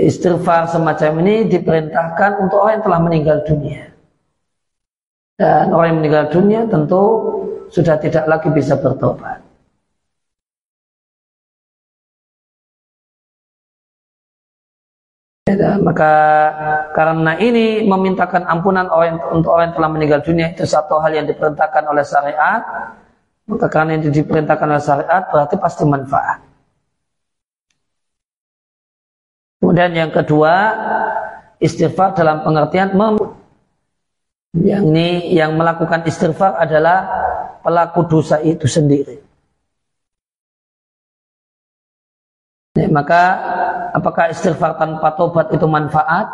istighfar 0.10 0.74
semacam 0.74 1.12
ini 1.22 1.46
diperintahkan 1.54 2.32
untuk 2.42 2.66
orang 2.66 2.82
yang 2.82 2.86
telah 2.86 3.02
meninggal 3.02 3.38
dunia. 3.46 3.84
Dan 5.38 5.70
orang 5.70 5.88
yang 5.94 6.00
meninggal 6.02 6.26
dunia 6.34 6.62
tentu 6.66 7.04
sudah 7.70 8.02
tidak 8.02 8.26
lagi 8.26 8.50
bisa 8.50 8.74
bertobat. 8.74 9.45
Ya, 15.46 15.78
maka 15.78 16.12
karena 16.98 17.38
ini 17.38 17.86
memintakan 17.86 18.50
ampunan 18.50 18.90
orang 18.90 19.22
untuk 19.30 19.54
orang 19.54 19.70
yang 19.70 19.76
telah 19.78 19.92
meninggal 19.94 20.22
dunia 20.26 20.50
itu 20.50 20.66
satu 20.66 20.98
hal 20.98 21.14
yang 21.14 21.30
diperintahkan 21.30 21.86
oleh 21.86 22.02
syariat. 22.02 22.66
Maka 23.46 23.70
karena 23.70 24.02
itu 24.02 24.10
diperintahkan 24.10 24.66
oleh 24.66 24.82
syariat 24.82 25.22
berarti 25.30 25.56
pasti 25.62 25.86
manfaat. 25.86 26.42
Kemudian 29.62 29.94
yang 29.94 30.10
kedua, 30.10 30.54
istighfar 31.62 32.18
dalam 32.18 32.42
pengertian 32.42 32.98
mem 32.98 33.16
yang 34.66 34.90
ini 34.90 35.30
yang 35.30 35.54
melakukan 35.54 36.10
istighfar 36.10 36.58
adalah 36.58 37.06
pelaku 37.62 38.02
dosa 38.10 38.42
itu 38.42 38.66
sendiri. 38.66 39.22
Ya, 42.76 42.90
maka 42.90 43.22
apakah 43.96 44.36
istighfar 44.36 44.76
tanpa 44.76 45.16
tobat 45.16 45.48
itu 45.56 45.64
manfaat? 45.64 46.28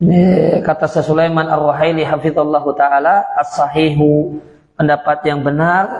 Ini 0.00 0.64
kata 0.64 0.88
Sulaiman 1.04 1.44
Ar-Ruhaili 1.44 2.08
hafizallahu 2.08 2.72
taala 2.72 3.20
as-sahihu 3.36 4.40
pendapat 4.80 5.28
yang 5.28 5.44
benar 5.44 5.92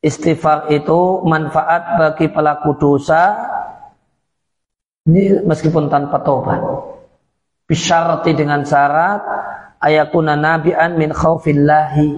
istighfar 0.00 0.72
itu 0.72 1.20
manfaat 1.28 2.00
bagi 2.00 2.32
pelaku 2.32 2.72
dosa 2.80 3.36
ini 5.04 5.44
meskipun 5.44 5.92
tanpa 5.92 6.24
taubat. 6.24 6.62
Bisyarati 7.68 8.32
dengan 8.32 8.64
syarat 8.64 9.20
ayakuna 9.76 10.32
nabi'an 10.32 10.96
min 10.96 11.12
khaufillahi. 11.12 12.10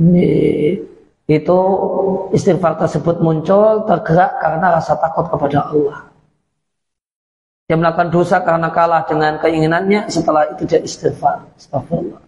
Ini 0.00 0.28
itu 1.38 1.58
istighfar 2.34 2.74
tersebut 2.74 3.22
muncul 3.22 3.86
tergerak 3.86 4.42
karena 4.42 4.66
rasa 4.74 4.98
takut 4.98 5.30
kepada 5.30 5.70
Allah. 5.70 6.10
Dia 7.70 7.78
melakukan 7.78 8.10
dosa 8.10 8.42
karena 8.42 8.66
kalah 8.74 9.06
dengan 9.06 9.38
keinginannya, 9.38 10.10
setelah 10.10 10.50
itu 10.50 10.66
dia 10.66 10.82
istighfar. 10.82 11.46
Astagfirullah. 11.54 12.22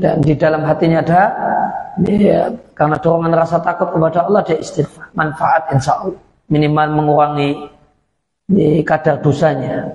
Dan 0.00 0.16
di 0.24 0.32
dalam 0.32 0.64
hatinya 0.64 1.04
ada 1.04 1.22
ya, 2.08 2.48
karena 2.72 2.96
dorongan 2.96 3.36
rasa 3.36 3.60
takut 3.60 3.92
kepada 3.92 4.24
Allah 4.24 4.40
dia 4.48 4.56
istighfar. 4.56 5.12
Manfaat 5.12 5.76
insya 5.76 6.00
Allah 6.00 6.16
minimal 6.48 6.88
mengurangi 6.96 7.50
kadar 8.82 9.20
dosanya. 9.20 9.86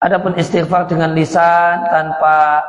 Adapun 0.00 0.32
istighfar 0.38 0.88
dengan 0.88 1.12
lisan 1.12 1.84
tanpa 1.90 2.64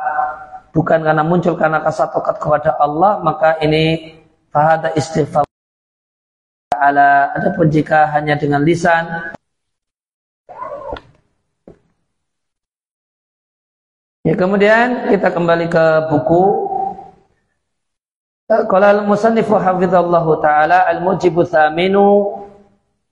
bukan 0.72 1.00
karena 1.04 1.22
muncul 1.22 1.54
karena 1.54 1.78
rasa 1.78 2.08
takut 2.08 2.36
kepada 2.40 2.74
Allah 2.80 3.20
maka 3.20 3.60
ini 3.60 4.16
fahada 4.48 4.90
istighfar 4.96 5.44
ala. 6.74 7.30
Adapun 7.36 7.68
jika 7.70 8.08
hanya 8.10 8.34
dengan 8.34 8.64
lisan 8.64 9.32
Ya 14.22 14.38
kemudian 14.38 15.10
kita 15.10 15.34
kembali 15.34 15.66
ke 15.66 15.84
buku. 16.06 16.42
Qala 18.46 18.94
al-musannifu 18.94 19.58
hafizallahu 19.58 20.38
taala 20.38 20.86
al-mujibu 20.86 21.42
thaminu. 21.42 22.38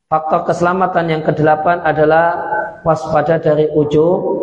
Faktor 0.07 0.47
keselamatan 0.47 1.11
yang 1.11 1.23
kedelapan 1.27 1.83
adalah 1.83 2.35
waspada 2.87 3.43
dari 3.43 3.67
ujub, 3.75 4.40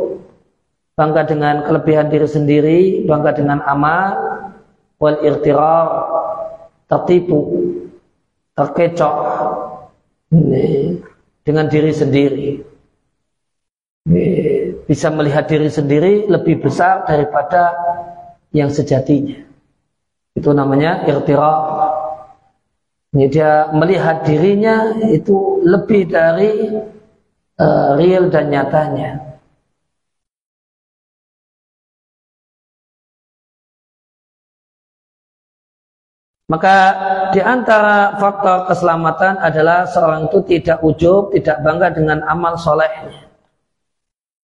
bangga 0.97 1.29
dengan 1.29 1.61
kelebihan 1.61 2.09
diri 2.09 2.25
sendiri, 2.25 2.79
bangga 3.05 3.37
dengan 3.37 3.61
amal, 3.61 4.17
wal 4.97 5.21
irtirar, 5.21 6.09
tertipu, 6.89 7.41
terkecoh 8.57 9.17
dengan 11.45 11.65
diri 11.69 11.93
sendiri. 11.93 12.47
Bisa 14.89 15.13
melihat 15.13 15.45
diri 15.45 15.69
sendiri 15.69 16.25
lebih 16.25 16.65
besar 16.65 17.05
daripada 17.05 17.77
yang 18.49 18.73
sejatinya. 18.73 19.37
Itu 20.33 20.49
namanya 20.49 21.05
irtirar. 21.05 21.93
Ini 23.13 23.25
dia 23.29 23.69
melihat 23.69 24.25
dirinya 24.25 24.97
itu 25.13 25.61
lebih 25.63 26.11
dari 26.11 26.81
uh, 27.59 27.89
real 27.97 28.29
dan 28.31 28.51
nyatanya. 28.51 29.26
Maka 36.47 36.75
di 37.35 37.43
antara 37.43 38.15
faktor 38.15 38.71
keselamatan 38.71 39.35
adalah 39.43 39.83
seorang 39.83 40.31
itu 40.31 40.39
tidak 40.47 40.79
ujub, 40.79 41.35
tidak 41.35 41.59
bangga 41.59 41.91
dengan 41.91 42.23
amal 42.23 42.55
solehnya. 42.55 43.27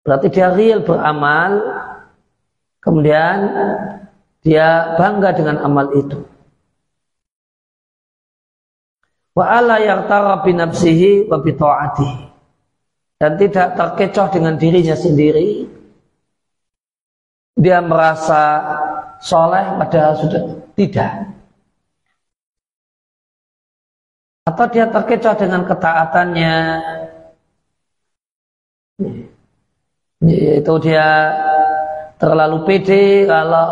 Berarti 0.00 0.32
dia 0.32 0.48
real 0.48 0.80
beramal, 0.80 1.60
kemudian 2.80 3.36
dia 4.40 4.96
bangga 4.96 5.36
dengan 5.36 5.60
amal 5.60 5.92
itu. 5.92 6.24
Wa 9.36 9.60
ala 9.60 9.76
yartara 9.76 10.40
bi 10.40 10.56
nafsihi 10.56 11.28
wa 11.28 11.36
bi 11.36 11.52
ta'atihi. 11.52 12.24
Dan 13.20 13.36
tidak 13.36 13.76
terkecoh 13.76 14.32
dengan 14.32 14.56
dirinya 14.56 14.96
sendiri. 14.96 15.68
Dia 17.60 17.84
merasa 17.84 18.64
soleh 19.20 19.76
padahal 19.76 20.16
sudah 20.16 20.42
tidak 20.72 21.39
atau 24.46 24.64
dia 24.72 24.88
terkecoh 24.88 25.34
dengan 25.36 25.62
ketaatannya. 25.68 26.56
Yaitu 30.20 30.74
dia 30.84 31.08
terlalu 32.20 32.68
pede 32.68 33.24
kalau 33.24 33.68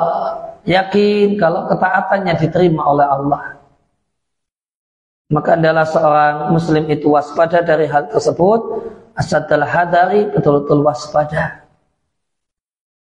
yakin 0.64 1.37
kalau 1.37 1.68
ketaatannya 1.68 2.35
diterima 2.40 2.83
oleh 2.88 3.07
Allah. 3.07 3.42
Maka 5.28 5.61
adalah 5.61 5.85
seorang 5.85 6.57
muslim 6.57 6.88
itu 6.88 7.12
waspada 7.12 7.61
dari 7.61 7.85
hal 7.85 8.09
tersebut. 8.09 8.61
Adalah 9.18 9.68
hadari 9.68 10.31
betul-betul 10.31 10.81
waspada. 10.87 11.68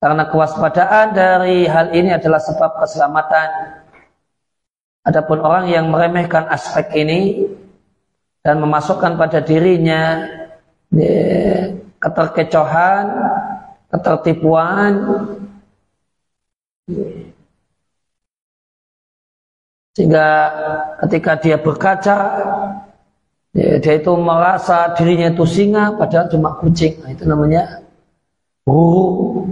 Karena 0.01 0.29
kewaspadaan 0.29 1.17
dari 1.17 1.67
hal 1.69 1.93
ini 1.93 2.15
adalah 2.15 2.41
sebab 2.41 2.81
keselamatan 2.81 3.49
adapun 5.05 5.39
orang 5.45 5.69
yang 5.69 5.93
meremehkan 5.93 6.49
aspek 6.49 6.91
ini 6.97 7.45
dan 8.41 8.61
memasukkan 8.61 9.21
pada 9.21 9.45
dirinya 9.45 10.25
ya, 10.93 11.77
keterkecohan, 12.01 13.05
ketertipuan, 13.93 14.93
sehingga 19.95 20.29
ketika 21.07 21.33
dia 21.41 21.57
berkaca 21.57 22.19
ya, 23.55 23.79
dia 23.81 23.95
itu 23.95 24.13
merasa 24.19 24.93
dirinya 24.99 25.33
itu 25.33 25.45
singa 25.47 25.95
padahal 25.95 26.29
cuma 26.29 26.59
kucing. 26.59 27.01
Nah, 27.01 27.15
itu 27.15 27.25
namanya 27.25 27.81
buruk 28.67 29.49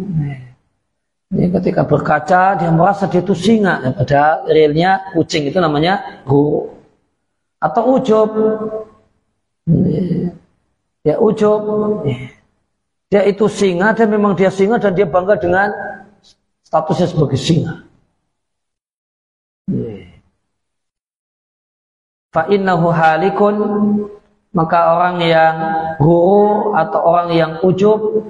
ini 1.33 1.49
ketika 1.49 1.89
berkaca 1.89 2.61
dia 2.61 2.69
merasa 2.69 3.09
dia 3.09 3.25
itu 3.25 3.33
singa. 3.33 3.81
Ya, 3.81 3.91
padahal 3.97 4.35
realnya 4.53 4.91
kucing 5.17 5.49
itu 5.49 5.57
namanya 5.57 6.23
buruk 6.29 6.77
atau 7.57 7.83
ujub 7.97 8.31
ya 11.07 11.17
ujub 11.17 11.63
dia 13.09 13.23
itu 13.25 13.49
singa 13.49 13.97
dan 13.97 14.13
memang 14.13 14.37
dia 14.37 14.53
singa 14.53 14.77
dan 14.77 14.93
dia 14.93 15.09
bangga 15.09 15.41
dengan 15.41 15.73
statusnya 16.69 17.09
sebagai 17.09 17.41
singa. 17.41 17.89
Fa'innahu 22.33 22.89
halikun 22.93 23.57
maka 24.53 24.97
orang 24.97 25.17
yang 25.25 25.57
guru 25.97 26.77
atau 26.77 27.01
orang 27.09 27.29
yang 27.33 27.53
ujub 27.65 28.21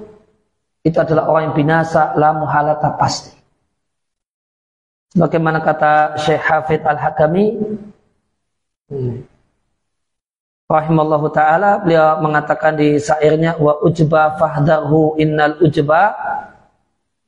itu 0.83 0.97
adalah 0.99 1.31
orang 1.31 1.51
yang 1.51 1.55
binasa 1.55 2.11
la 2.19 2.35
muhalata 2.35 2.91
pasti 2.99 3.31
sebagaimana 5.15 5.63
kata 5.63 6.19
Syekh 6.19 6.43
Hafid 6.43 6.83
Al-Hakami 6.83 7.45
hmm. 8.91 9.15
rahimallahu 10.67 11.31
taala 11.31 11.79
beliau 11.79 12.19
mengatakan 12.19 12.75
di 12.75 12.99
syairnya 12.99 13.55
wa 13.57 13.79
ujba 13.79 14.35
fahdarhu 14.35 15.15
innal 15.17 15.57
ujba 15.63 16.11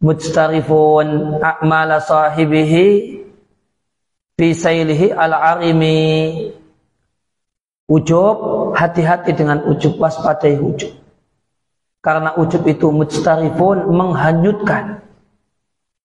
mujtarifun 0.03 1.39
a'mala 1.39 2.03
sahibihi 2.03 3.23
bisailihi 4.35 5.15
al-arimi 5.15 6.03
Ujub, 7.85 8.73
hati-hati 8.73 9.37
dengan 9.37 9.61
ujub, 9.69 10.01
waspadai 10.01 10.57
ujub. 10.57 10.89
Karena 12.05 12.37
ujub 12.37 12.61
itu 12.69 12.93
mujtarifun 12.93 13.89
menghanyutkan. 13.89 15.01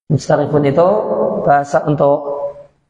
Mujtarifun 0.09 0.65
itu 0.65 0.89
bahasa 1.45 1.85
untuk 1.85 2.19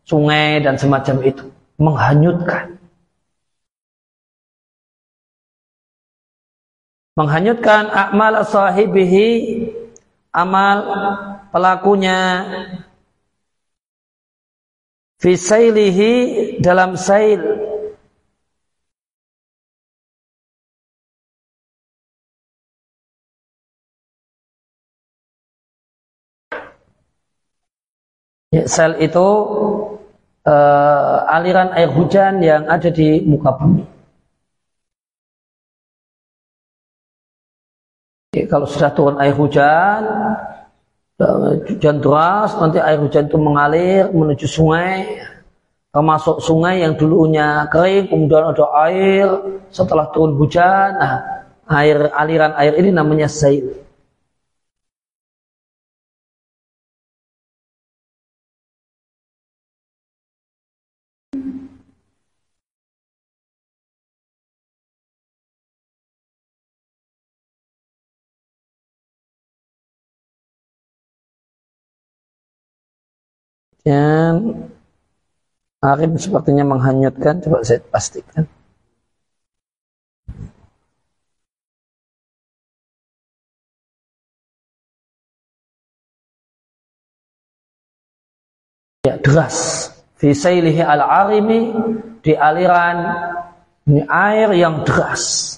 sungai 0.07 0.63
dan 0.63 0.79
semacam 0.79 1.17
itu. 1.27 1.51
Menghanyutkan. 1.83 2.79
Menghanyutkan 7.19 7.91
amal 7.91 8.47
sahibihi 8.47 9.29
amal 10.31 10.79
pelakunya 11.51 12.47
fisailihi 15.19 16.13
dalam 16.63 16.95
sail 16.95 17.60
Ya, 28.51 28.67
sel 28.67 28.99
itu 28.99 29.27
uh, 30.43 31.19
aliran 31.31 31.71
air 31.71 31.87
hujan 31.95 32.43
yang 32.43 32.67
ada 32.67 32.91
di 32.91 33.23
muka 33.23 33.55
bumi. 33.55 33.87
Ya, 38.35 38.51
kalau 38.51 38.67
sudah 38.67 38.91
turun 38.91 39.23
air 39.23 39.39
hujan, 39.39 40.03
hujan 41.71 41.97
deras, 42.03 42.59
nanti 42.59 42.83
air 42.83 42.99
hujan 42.99 43.31
itu 43.31 43.39
mengalir 43.39 44.11
menuju 44.11 44.47
sungai, 44.51 45.23
termasuk 45.95 46.43
sungai 46.43 46.83
yang 46.83 46.99
dulunya 46.99 47.71
kering, 47.71 48.11
kemudian 48.11 48.51
ada 48.51 48.67
air, 48.91 49.31
setelah 49.71 50.11
turun 50.11 50.35
hujan, 50.35 50.99
nah, 50.99 51.47
air 51.71 52.11
aliran 52.19 52.51
air 52.59 52.75
ini 52.83 52.91
namanya 52.91 53.31
sail. 53.31 53.90
Dan 73.81 74.69
Arif 75.81 76.13
sepertinya 76.21 76.65
menghanyutkan, 76.69 77.41
coba 77.41 77.65
saya 77.65 77.81
pastikan. 77.89 78.45
Ya, 89.01 89.17
deras. 89.17 89.89
Fisailihi 90.21 90.85
al-arimi 90.85 91.73
di 92.21 92.37
aliran 92.37 93.09
ini 93.89 94.05
air 94.05 94.53
yang 94.53 94.85
deras. 94.85 95.57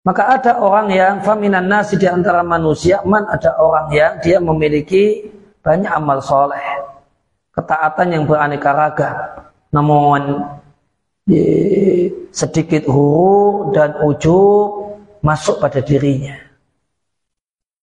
Maka 0.00 0.40
ada 0.40 0.64
orang 0.64 0.88
yang 0.88 1.14
faminan 1.20 1.68
nasi 1.68 2.00
di 2.00 2.08
antara 2.08 2.40
manusia, 2.40 3.04
man 3.04 3.28
ada 3.28 3.60
orang 3.60 3.92
yang 3.92 4.12
dia 4.24 4.40
memiliki 4.40 5.28
banyak 5.60 5.92
amal 5.92 6.18
soleh, 6.24 6.64
ketaatan 7.52 8.08
yang 8.12 8.24
beraneka 8.24 8.70
ragam, 8.72 9.16
namun 9.70 10.44
sedikit 12.34 12.86
huru 12.90 13.70
dan 13.74 14.00
ujub 14.02 14.98
masuk 15.20 15.60
pada 15.60 15.78
dirinya. 15.84 16.36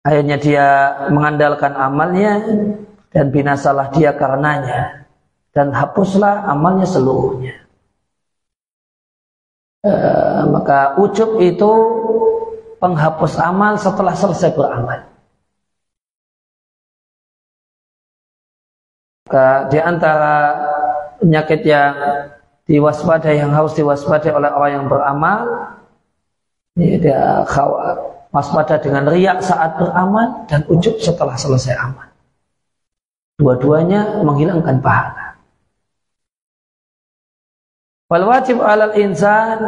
Akhirnya 0.04 0.38
dia 0.40 0.68
mengandalkan 1.12 1.76
amalnya 1.76 2.40
dan 3.12 3.30
binasalah 3.30 3.92
dia 3.94 4.16
karenanya 4.16 5.06
dan 5.52 5.76
hapuslah 5.76 6.48
amalnya 6.48 6.88
seluruhnya. 6.88 7.56
E, 9.84 9.92
maka 10.50 11.00
ujub 11.00 11.40
itu 11.44 11.72
penghapus 12.80 13.40
amal 13.44 13.76
setelah 13.76 14.16
selesai 14.16 14.56
beramal. 14.56 15.04
Di 19.70 19.80
antara 19.80 20.58
penyakit 21.22 21.62
yang 21.66 21.94
diwaspadai 22.66 23.42
yang 23.42 23.54
harus 23.54 23.74
diwaspadai 23.78 24.34
oleh 24.34 24.50
orang 24.50 24.72
yang 24.72 24.86
beramal 24.86 25.40
ini 26.80 26.96
dia 26.96 27.44
waspada 28.30 28.78
dengan 28.80 29.10
riak 29.10 29.42
saat 29.42 29.76
beramal 29.76 30.46
dan 30.46 30.64
ujub 30.70 31.02
setelah 31.02 31.36
selesai 31.36 31.76
amal. 31.76 32.08
Dua-duanya 33.36 34.24
menghilangkan 34.24 34.80
pahala. 34.84 35.40
Wal 38.10 38.26
wajib 38.26 38.64
alal 38.64 38.96
insan 38.98 39.60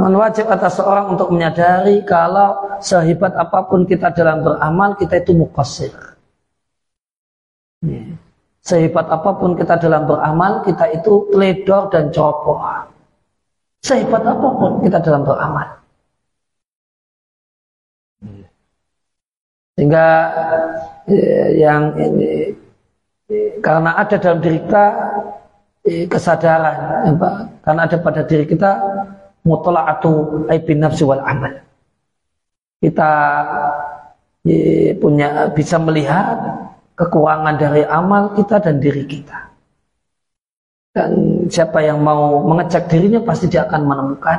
non 0.00 0.14
wajib 0.16 0.48
atas 0.48 0.80
seorang 0.80 1.12
untuk 1.12 1.28
menyadari 1.28 2.00
kalau 2.08 2.80
sehebat 2.80 3.36
apa 3.36 3.68
pun 3.68 3.84
kita 3.84 4.14
dalam 4.16 4.40
beramal 4.40 4.96
kita 4.96 5.20
itu 5.20 5.36
mukasir 5.36 5.92
Sehebat 8.60 9.08
apa 9.08 9.30
pun 9.40 9.56
kita 9.56 9.80
dalam 9.80 10.04
beramal, 10.04 10.60
kita 10.68 10.84
itu 10.92 11.24
teledor 11.32 11.88
dan 11.88 12.12
copoh. 12.12 12.60
Sehebat 13.80 14.20
apa 14.20 14.48
pun 14.52 14.84
kita 14.84 15.00
dalam 15.00 15.24
beramal. 15.24 15.80
Sehingga 19.80 20.06
eh, 21.08 21.56
yang 21.56 21.96
ini 21.96 22.52
karena 23.64 23.96
ada 23.96 24.20
dalam 24.20 24.44
diri 24.44 24.60
kita 24.60 24.86
eh, 25.88 26.04
kesadaran, 26.04 26.76
ya, 27.08 27.30
karena 27.64 27.80
ada 27.88 27.96
pada 27.96 28.28
diri 28.28 28.44
kita 28.44 28.76
mutla'atu 29.40 30.44
aibin 30.52 30.84
nafsi 30.84 31.00
wal 31.00 31.24
amal. 31.24 31.64
Kita 32.76 33.12
eh, 34.44 34.92
punya 35.00 35.48
bisa 35.48 35.80
melihat 35.80 36.68
kekurangan 37.00 37.56
dari 37.56 37.80
amal 37.88 38.36
kita 38.36 38.60
dan 38.60 38.76
diri 38.76 39.08
kita. 39.08 39.48
Dan 40.92 41.10
siapa 41.48 41.80
yang 41.80 42.04
mau 42.04 42.44
mengecek 42.44 42.90
dirinya 42.92 43.24
pasti 43.24 43.48
dia 43.48 43.64
akan 43.64 43.80
menemukan 43.88 44.38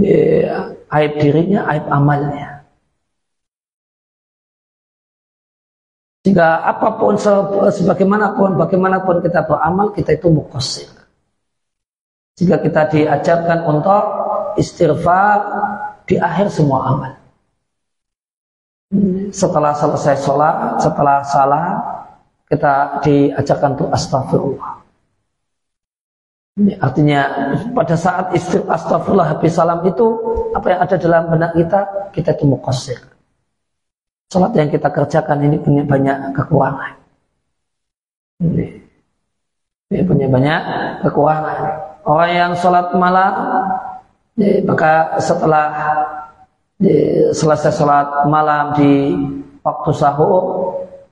ya, 0.00 0.74
aib 0.90 1.12
dirinya, 1.22 1.70
aib 1.70 1.86
amalnya. 1.86 2.66
Sehingga 6.26 6.66
apa 6.66 6.98
pun 6.98 7.14
sebagaimanapun 7.70 8.58
bagaimanapun 8.58 9.22
kita 9.22 9.46
beramal 9.46 9.94
kita 9.94 10.18
itu 10.18 10.26
mukosir. 10.26 10.90
Jika 12.34 12.58
kita 12.58 12.90
diajarkan 12.90 13.62
untuk 13.62 14.02
istighfar 14.58 15.38
di 16.08 16.18
akhir 16.18 16.50
semua 16.50 16.80
amal. 16.90 17.25
Setelah 19.34 19.74
selesai 19.74 20.22
sholat, 20.22 20.78
setelah 20.78 21.18
salah, 21.26 21.66
kita 22.46 23.02
diajarkan 23.02 23.74
untuk 23.74 23.90
astagfirullah. 23.90 24.72
Ini 26.56 26.72
artinya 26.80 27.20
pada 27.74 27.98
saat 27.98 28.32
istighfar 28.32 28.78
astagfirullah 28.78 29.28
habis 29.28 29.52
salam 29.52 29.84
itu 29.84 30.06
apa 30.56 30.66
yang 30.72 30.80
ada 30.86 30.96
dalam 30.96 31.22
benak 31.28 31.52
kita 31.52 31.80
kita 32.14 32.30
itu 32.32 32.44
mukasir. 32.48 32.96
Salat 34.32 34.56
yang 34.56 34.70
kita 34.72 34.88
kerjakan 34.88 35.38
ini 35.44 35.60
punya 35.60 35.82
banyak 35.84 36.32
kekurangan. 36.32 36.92
Ini, 38.40 38.66
ini 39.92 40.02
punya 40.06 40.26
banyak 40.30 40.60
kekurangan. 41.04 41.58
Orang 42.06 42.30
yang 42.32 42.52
sholat 42.56 42.94
malam 42.94 43.32
maka 44.64 45.18
setelah 45.20 45.66
selesai 47.32 47.72
sholat 47.72 48.28
malam 48.28 48.76
di 48.76 49.16
waktu 49.64 49.90
sahur 49.96 50.44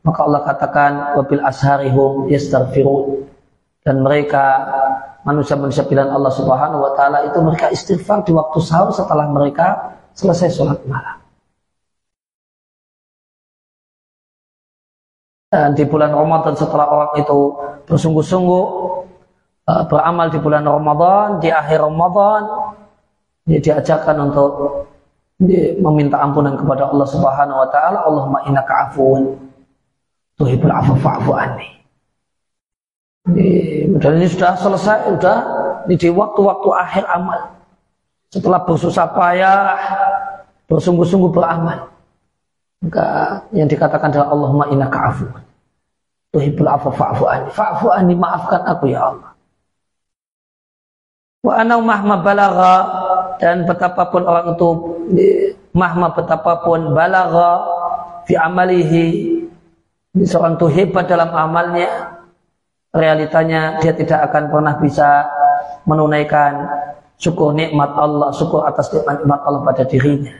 maka 0.05 0.21
Allah 0.29 0.41
katakan 0.45 0.93
wabil 1.17 1.41
asharihum 1.41 2.29
yastaghfirun 2.29 3.25
dan 3.81 4.05
mereka 4.05 4.45
manusia-manusia 5.25 5.89
pilihan 5.89 6.13
Allah 6.13 6.33
Subhanahu 6.33 6.85
wa 6.85 6.93
taala 6.93 7.25
itu 7.25 7.41
mereka 7.41 7.73
istighfar 7.73 8.21
di 8.29 8.37
waktu 8.37 8.61
sahur 8.61 8.93
setelah 8.93 9.25
mereka 9.33 9.97
selesai 10.13 10.53
sholat 10.53 10.81
malam. 10.85 11.25
Dan 15.49 15.73
di 15.73 15.87
bulan 15.87 16.13
Ramadan 16.13 16.53
setelah 16.59 16.85
orang 16.91 17.13
itu 17.17 17.39
bersungguh-sungguh 17.89 18.65
uh, 19.71 19.83
beramal 19.87 20.27
di 20.29 20.39
bulan 20.43 20.67
Ramadan, 20.67 21.39
di 21.41 21.49
akhir 21.49 21.81
Ramadan 21.81 22.43
dia 23.45 23.61
diajarkan 23.61 24.33
untuk 24.33 24.53
meminta 25.83 26.23
ampunan 26.23 26.55
kepada 26.55 26.91
Allah 26.91 27.09
Subhanahu 27.11 27.59
wa 27.59 27.69
taala, 27.71 27.99
Allahumma 28.07 28.41
innaka 28.47 28.91
afuwun 28.91 29.35
tuhibbul 30.39 30.71
afwa 30.71 30.95
fa'fu 30.99 31.31
anni. 31.35 31.69
Dan 33.99 34.21
ini 34.21 34.29
sudah 34.29 34.55
selesai, 34.55 35.17
sudah 35.17 35.37
ini 35.89 35.97
di 35.97 36.09
waktu-waktu 36.13 36.69
akhir 36.71 37.05
amal. 37.09 37.41
Setelah 38.31 38.61
bersusah 38.67 39.09
payah, 39.15 39.79
bersungguh-sungguh 40.67 41.31
beramal. 41.31 41.89
Maka 42.85 43.07
yang 43.57 43.65
dikatakan 43.65 44.13
adalah 44.13 44.29
Allahumma 44.29 44.67
innaka 44.69 44.99
afuwun 45.09 45.43
tuhibbul 46.35 46.69
afwa 46.69 46.91
fa'fu 46.93 47.25
anni. 47.31 47.49
Fa'fu 47.55 47.87
anni 47.95 48.15
maafkan 48.19 48.61
aku 48.67 48.91
ya 48.91 49.15
Allah. 49.15 49.31
Wa 51.45 51.61
anau 51.61 51.81
mahma 51.85 52.19
balagha 52.25 52.75
dan 53.41 53.67
betapapun 53.67 54.23
orang 54.25 54.55
itu 54.55 54.69
mahma 55.75 56.15
betapapun 56.15 56.95
balagha 56.95 57.67
fi 58.25 58.39
amalihi 58.39 59.07
seorang 60.23 60.55
itu 60.55 60.67
hebat 60.71 61.11
dalam 61.11 61.31
amalnya 61.35 62.23
realitanya 62.95 63.83
dia 63.83 63.91
tidak 63.91 64.31
akan 64.31 64.55
pernah 64.55 64.75
bisa 64.79 65.27
menunaikan 65.85 66.65
syukur 67.19 67.51
nikmat 67.51 67.91
Allah 67.99 68.31
syukur 68.31 68.63
atas 68.63 68.95
nikmat 68.95 69.41
Allah 69.43 69.61
pada 69.67 69.83
dirinya. 69.83 70.33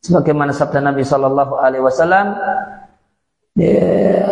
Sebagaimana 0.00 0.54
sabda 0.56 0.80
Nabi 0.80 1.04
Shallallahu 1.04 1.60
Alaihi 1.60 1.84
Wasallam 1.84 2.32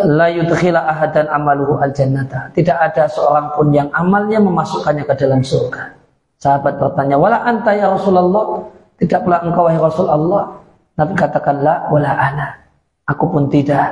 la 0.07 0.27
yudkhila 0.31 0.79
ahadan 0.89 1.27
amaluhu 1.27 1.77
al 1.77 1.91
jannata 1.91 2.49
tidak 2.55 2.79
ada 2.79 3.05
seorang 3.11 3.51
pun 3.53 3.67
yang 3.75 3.91
amalnya 3.91 4.39
memasukkannya 4.39 5.03
ke 5.03 5.13
dalam 5.19 5.43
surga 5.43 5.98
Sahabat 6.39 6.79
bertanya, 6.79 7.19
wala 7.19 7.43
anta 7.43 7.75
ya 7.75 7.91
Rasulullah, 7.91 8.63
tidak 8.95 9.27
pula 9.27 9.43
engkau 9.43 9.67
wahai 9.67 9.75
Rasulullah. 9.75 10.43
Nabi 10.95 11.13
katakanlah, 11.19 11.91
wala 11.91 12.11
ana. 12.15 12.47
Aku 13.11 13.27
pun 13.27 13.51
tidak. 13.51 13.91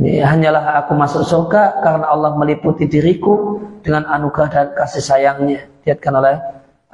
Hanyalah 0.00 0.80
aku 0.80 0.96
masuk 0.96 1.26
surga 1.26 1.82
karena 1.84 2.06
Allah 2.08 2.32
meliputi 2.38 2.88
diriku 2.88 3.60
dengan 3.82 4.06
anugerah 4.08 4.48
dan 4.48 4.66
kasih 4.78 5.02
sayangnya. 5.02 5.66
Diatkan 5.82 6.14
oleh 6.16 6.38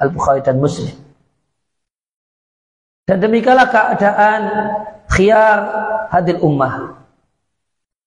Al-Bukhari 0.01 0.41
dan 0.41 0.57
Muslim. 0.59 0.91
Dan 3.07 3.23
demikianlah 3.23 3.71
keadaan 3.71 4.41
khiar 5.07 5.57
hadil 6.11 6.43
ummah. 6.43 6.99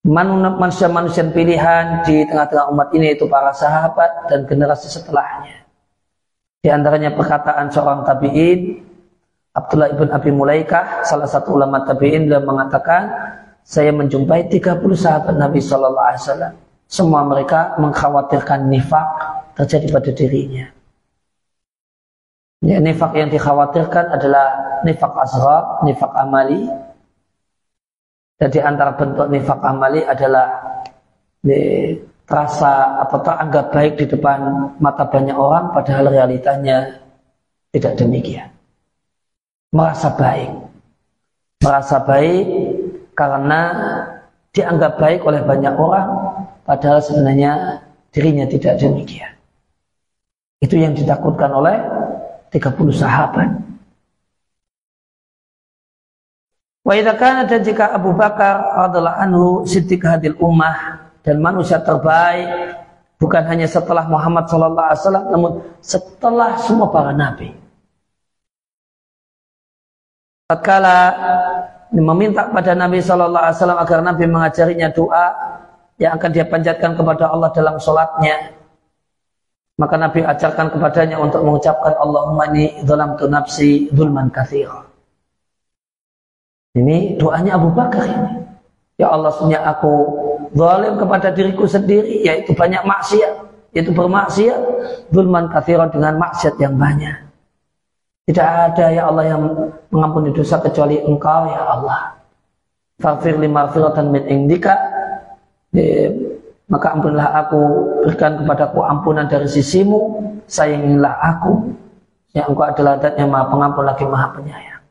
Manusia-manusia 0.05 1.25
pilihan 1.31 2.05
di 2.05 2.25
tengah-tengah 2.29 2.73
umat 2.73 2.89
ini 2.93 3.17
itu 3.17 3.25
para 3.29 3.53
sahabat 3.53 4.29
dan 4.33 4.45
generasi 4.49 4.89
setelahnya. 4.89 5.60
Di 6.61 6.69
antaranya 6.69 7.17
perkataan 7.17 7.73
seorang 7.73 8.05
tabi'in 8.05 8.85
Abdullah 9.57 9.97
ibn 9.97 10.13
Abi 10.13 10.29
Mulaikah 10.29 11.03
salah 11.09 11.25
satu 11.25 11.57
ulama 11.57 11.83
tabi'in 11.89 12.29
dia 12.29 12.37
mengatakan 12.37 13.09
saya 13.65 13.91
menjumpai 13.97 14.53
30 14.53 14.77
sahabat 14.93 15.41
Nabi 15.41 15.57
Shallallahu 15.57 16.07
Alaihi 16.07 16.23
Wasallam. 16.23 16.55
Semua 16.91 17.25
mereka 17.25 17.81
mengkhawatirkan 17.81 18.69
nifak 18.69 19.09
terjadi 19.57 19.87
pada 19.89 20.11
dirinya. 20.13 20.67
Ya, 22.61 22.77
nifak 22.77 23.17
yang 23.17 23.33
dikhawatirkan 23.33 24.21
adalah 24.21 24.47
nifak 24.85 25.13
asghar, 25.17 25.81
nifak 25.87 26.13
amali. 26.13 26.69
Dan 28.37 28.49
di 28.53 28.61
antara 28.61 28.93
bentuk 29.01 29.33
nifak 29.33 29.65
amali 29.65 30.05
adalah 30.05 30.61
terasa 32.31 33.03
atau 33.03 33.19
teranggap 33.27 33.75
baik 33.75 33.99
di 33.99 34.07
depan 34.07 34.39
mata 34.79 35.03
banyak 35.03 35.35
orang 35.35 35.75
padahal 35.75 36.15
realitanya 36.15 37.03
tidak 37.75 37.99
demikian. 37.99 38.55
Merasa 39.75 40.15
baik. 40.15 40.51
Merasa 41.67 41.99
baik 42.07 42.47
karena 43.19 43.61
dianggap 44.55 45.03
baik 45.03 45.27
oleh 45.27 45.43
banyak 45.43 45.75
orang 45.75 46.09
padahal 46.63 47.03
sebenarnya 47.03 47.83
dirinya 48.15 48.47
tidak 48.47 48.79
demikian. 48.79 49.35
Itu 50.63 50.79
yang 50.79 50.95
ditakutkan 50.95 51.51
oleh 51.51 51.83
30 52.55 52.95
sahabat. 52.95 53.51
Wa 56.87 56.95
idza 56.95 57.15
kana 57.19 57.43
jika 57.47 57.91
Abu 57.91 58.15
Bakar 58.15 58.87
radhiyallahu 58.87 59.19
anhu 59.19 59.47
siddiq 59.67 60.07
hadil 60.07 60.39
ummah 60.39 61.10
dan 61.21 61.37
manusia 61.39 61.81
terbaik 61.81 62.77
bukan 63.21 63.43
hanya 63.45 63.69
setelah 63.69 64.09
Muhammad 64.09 64.49
Sallallahu 64.49 64.89
Alaihi 64.89 65.01
Wasallam, 65.05 65.27
namun 65.29 65.53
setelah 65.85 66.51
semua 66.57 66.89
para 66.89 67.13
nabi. 67.13 67.53
Tatkala 70.49 70.99
meminta 71.95 72.49
pada 72.51 72.75
Nabi 72.75 72.99
Sallallahu 72.99 73.45
Alaihi 73.45 73.59
Wasallam 73.61 73.81
agar 73.85 73.99
Nabi 74.03 74.25
mengajarinya 74.27 74.89
doa 74.91 75.27
yang 76.01 76.17
akan 76.17 76.31
dia 76.33 76.49
panjatkan 76.49 76.97
kepada 76.97 77.29
Allah 77.29 77.53
dalam 77.53 77.77
sholatnya, 77.77 78.57
maka 79.77 79.95
Nabi 80.01 80.25
ajarkan 80.25 80.73
kepadanya 80.73 81.21
untuk 81.21 81.45
mengucapkan 81.45 81.93
Allahumma 82.01 82.49
ni 82.51 82.73
tu 82.83 83.27
nafsi 83.29 83.93
dhulman 83.93 84.33
kathira. 84.33 84.91
Ini 86.75 87.21
doanya 87.21 87.59
Abu 87.59 87.69
Bakar 87.75 88.07
ini. 88.07 88.33
Ya 88.97 89.11
Allah 89.11 89.33
punya 89.35 89.59
aku 89.65 89.93
zalim 90.55 90.95
kepada 90.99 91.31
diriku 91.31 91.65
sendiri 91.67 92.27
yaitu 92.27 92.55
banyak 92.55 92.83
maksiat 92.83 93.51
yaitu 93.71 93.95
bermaksiat 93.95 94.59
zulman 95.15 95.47
kathiran 95.51 95.91
dengan 95.91 96.19
maksiat 96.19 96.59
yang 96.59 96.75
banyak. 96.75 97.31
Tidak 98.27 98.47
ada 98.47 98.95
ya 98.95 99.11
Allah 99.11 99.25
yang 99.27 99.43
mengampuni 99.91 100.31
dosa 100.31 100.63
kecuali 100.63 100.99
engkau 101.03 101.51
ya 101.51 101.63
Allah. 101.67 102.15
Faghfir 103.03 103.39
li 103.39 103.51
min 103.51 104.23
indika. 104.31 104.75
Maka 106.71 106.87
ampunilah 106.95 107.35
aku 107.47 107.61
berikan 108.07 108.39
kepadaku 108.39 108.79
ampunan 108.87 109.27
dari 109.27 109.51
sisimu 109.51 110.23
sayangilah 110.47 111.15
aku. 111.19 111.75
Yang 112.31 112.47
engkau 112.55 112.67
adalah 112.71 112.95
dat 113.03 113.19
yang 113.19 113.31
maha 113.35 113.51
pengampun 113.51 113.83
lagi 113.83 114.05
maha 114.07 114.31
penyayang. 114.31 114.83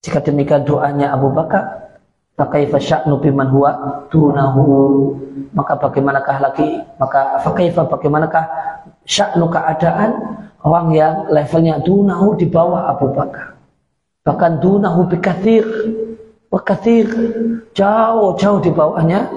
Jika 0.00 0.24
demikian 0.24 0.64
doanya 0.64 1.12
Abu 1.12 1.28
Bakar 1.32 1.85
Fakaifa 2.36 2.76
sya'nu 2.76 3.16
biman 3.16 3.48
huwa 3.48 3.70
tunahu 4.12 4.68
maka 5.56 5.72
bagaimanakah 5.80 6.36
lagi? 6.44 6.84
Maka 7.00 7.40
fakaifa 7.40 7.88
bagaimanakah 7.88 8.44
sya'nu 9.08 9.48
keadaan 9.48 10.10
orang 10.60 10.92
yang 10.92 11.14
levelnya 11.32 11.80
dunahu 11.80 12.36
di 12.36 12.44
bawah 12.44 12.92
Abu 12.92 13.08
Bakar? 13.16 13.56
Bahkan 14.28 14.60
dunahu 14.60 15.08
bikathir. 15.08 15.64
Bikathir 16.52 17.08
jauh 17.72 18.36
jauh 18.36 18.60
di 18.60 18.68
bawahnya 18.68 19.28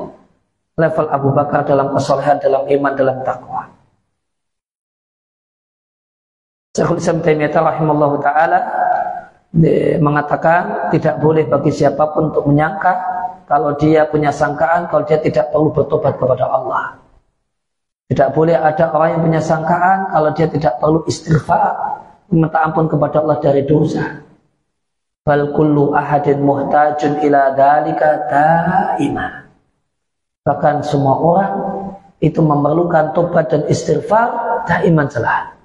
level 0.75 1.07
Abu 1.11 1.29
Bakar 1.31 1.63
dalam 1.63 1.91
kesolehan 1.95 2.39
dalam 2.39 2.63
iman 2.67 2.93
dalam 2.95 3.17
takwa. 3.23 3.67
Syekhul 6.75 6.99
Islam 7.01 7.19
Taimiyah 7.19 7.51
rahimallahu 7.51 8.23
taala 8.23 8.59
mengatakan 9.99 10.93
tidak 10.93 11.17
boleh 11.17 11.45
bagi 11.49 11.73
siapa 11.73 12.13
pun 12.13 12.29
untuk 12.29 12.45
menyangka 12.45 12.93
kalau 13.49 13.73
dia 13.73 14.05
punya 14.05 14.29
sangkaan 14.29 14.85
kalau 14.93 15.01
dia 15.09 15.17
tidak 15.17 15.49
perlu 15.49 15.73
bertobat 15.73 16.13
kepada 16.21 16.45
Allah. 16.45 17.01
Tidak 18.09 18.29
boleh 18.33 18.57
ada 18.57 18.89
orang 18.89 19.09
yang 19.17 19.21
punya 19.25 19.41
sangkaan 19.41 20.09
kalau 20.09 20.29
dia 20.33 20.49
tidak 20.49 20.81
perlu 20.81 21.05
istighfar, 21.05 21.77
meminta 22.29 22.57
ampun 22.61 22.89
kepada 22.89 23.21
Allah 23.21 23.37
dari 23.37 23.65
dosa. 23.65 24.25
Bal 25.21 25.53
kullu 25.53 25.93
ahadin 25.93 26.41
muhtajun 26.41 27.21
ila 27.21 27.53
dalika 27.53 28.25
daima. 28.29 29.45
Bahkan 30.41 30.81
semua 30.81 31.15
orang 31.21 31.53
itu 32.17 32.41
memerlukan 32.41 33.13
tobat 33.13 33.53
dan 33.53 33.69
istighfar 33.69 34.29
daiman 34.65 35.05
selalu. 35.05 35.58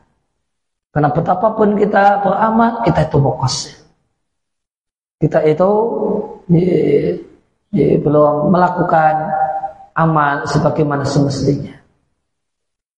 Karena 0.94 1.10
betapapun 1.10 1.74
kita 1.74 2.22
beramal, 2.22 2.86
kita 2.86 3.10
itu 3.10 3.18
mukasir. 3.18 3.74
Kita 5.18 5.42
itu 5.42 5.70
ya, 6.54 7.18
ya, 7.74 7.98
belum 7.98 8.54
melakukan 8.54 9.26
amal 9.98 10.46
sebagaimana 10.46 11.02
semestinya. 11.02 11.74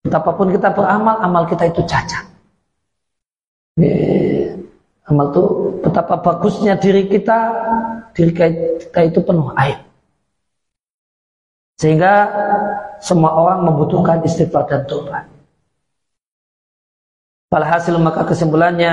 Betapapun 0.05 0.53
kita 0.53 0.77
beramal, 0.77 1.25
amal 1.25 1.49
kita 1.49 1.73
itu 1.73 1.81
cacat. 1.89 2.25
Ya, 3.81 4.53
amal 5.09 5.33
itu 5.33 5.45
betapa 5.81 6.21
bagusnya 6.21 6.77
diri 6.77 7.09
kita, 7.09 7.39
diri 8.13 8.33
kita 8.37 9.01
itu 9.09 9.25
penuh 9.25 9.57
aib. 9.57 9.81
Sehingga 11.81 12.29
semua 13.01 13.33
orang 13.33 13.73
membutuhkan 13.73 14.21
istighfar 14.21 14.69
dan 14.69 14.85
tobat. 14.85 15.36
Walhasil 17.47 17.95
maka 18.03 18.27
kesimpulannya 18.27 18.93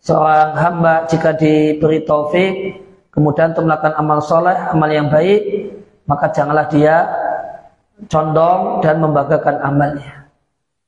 seorang 0.00 0.56
hamba 0.56 1.04
jika 1.12 1.36
diberi 1.36 2.00
taufik 2.08 2.80
kemudian 3.12 3.56
untuk 3.56 3.64
melakukan 3.64 3.96
amal 3.96 4.20
soleh, 4.20 4.56
amal 4.72 4.92
yang 4.92 5.08
baik, 5.08 5.72
maka 6.04 6.28
janganlah 6.32 6.68
dia 6.68 7.08
condong 8.12 8.84
dan 8.84 9.00
membanggakan 9.00 9.56
amalnya. 9.64 10.28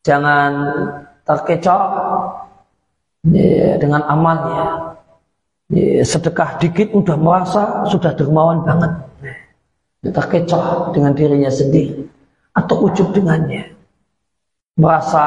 Jangan 0.05 0.53
terkecoh 1.24 1.83
ya, 3.33 3.81
dengan 3.81 4.05
amalnya. 4.05 4.92
Ya, 5.68 6.01
sedekah 6.05 6.57
dikit 6.57 6.96
udah 6.96 7.16
merasa 7.16 7.85
sudah 7.88 8.12
dermawan 8.16 8.64
banget. 8.64 8.92
Ya, 10.05 10.11
terkecoh 10.12 10.92
dengan 10.92 11.12
dirinya 11.16 11.53
sendiri 11.53 12.09
atau 12.53 12.88
ujub 12.88 13.12
dengannya. 13.16 13.72
Merasa 14.79 15.24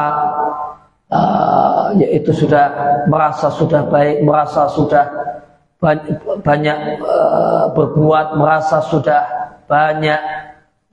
uh, 1.12 1.92
yaitu 2.00 2.32
sudah 2.32 2.72
merasa 3.12 3.52
sudah 3.52 3.86
baik, 3.86 4.24
merasa 4.24 4.72
sudah 4.72 5.06
banyak, 6.42 6.78
uh, 7.04 7.66
berbuat, 7.76 8.38
merasa 8.40 8.80
sudah 8.86 9.22
banyak, 9.68 10.22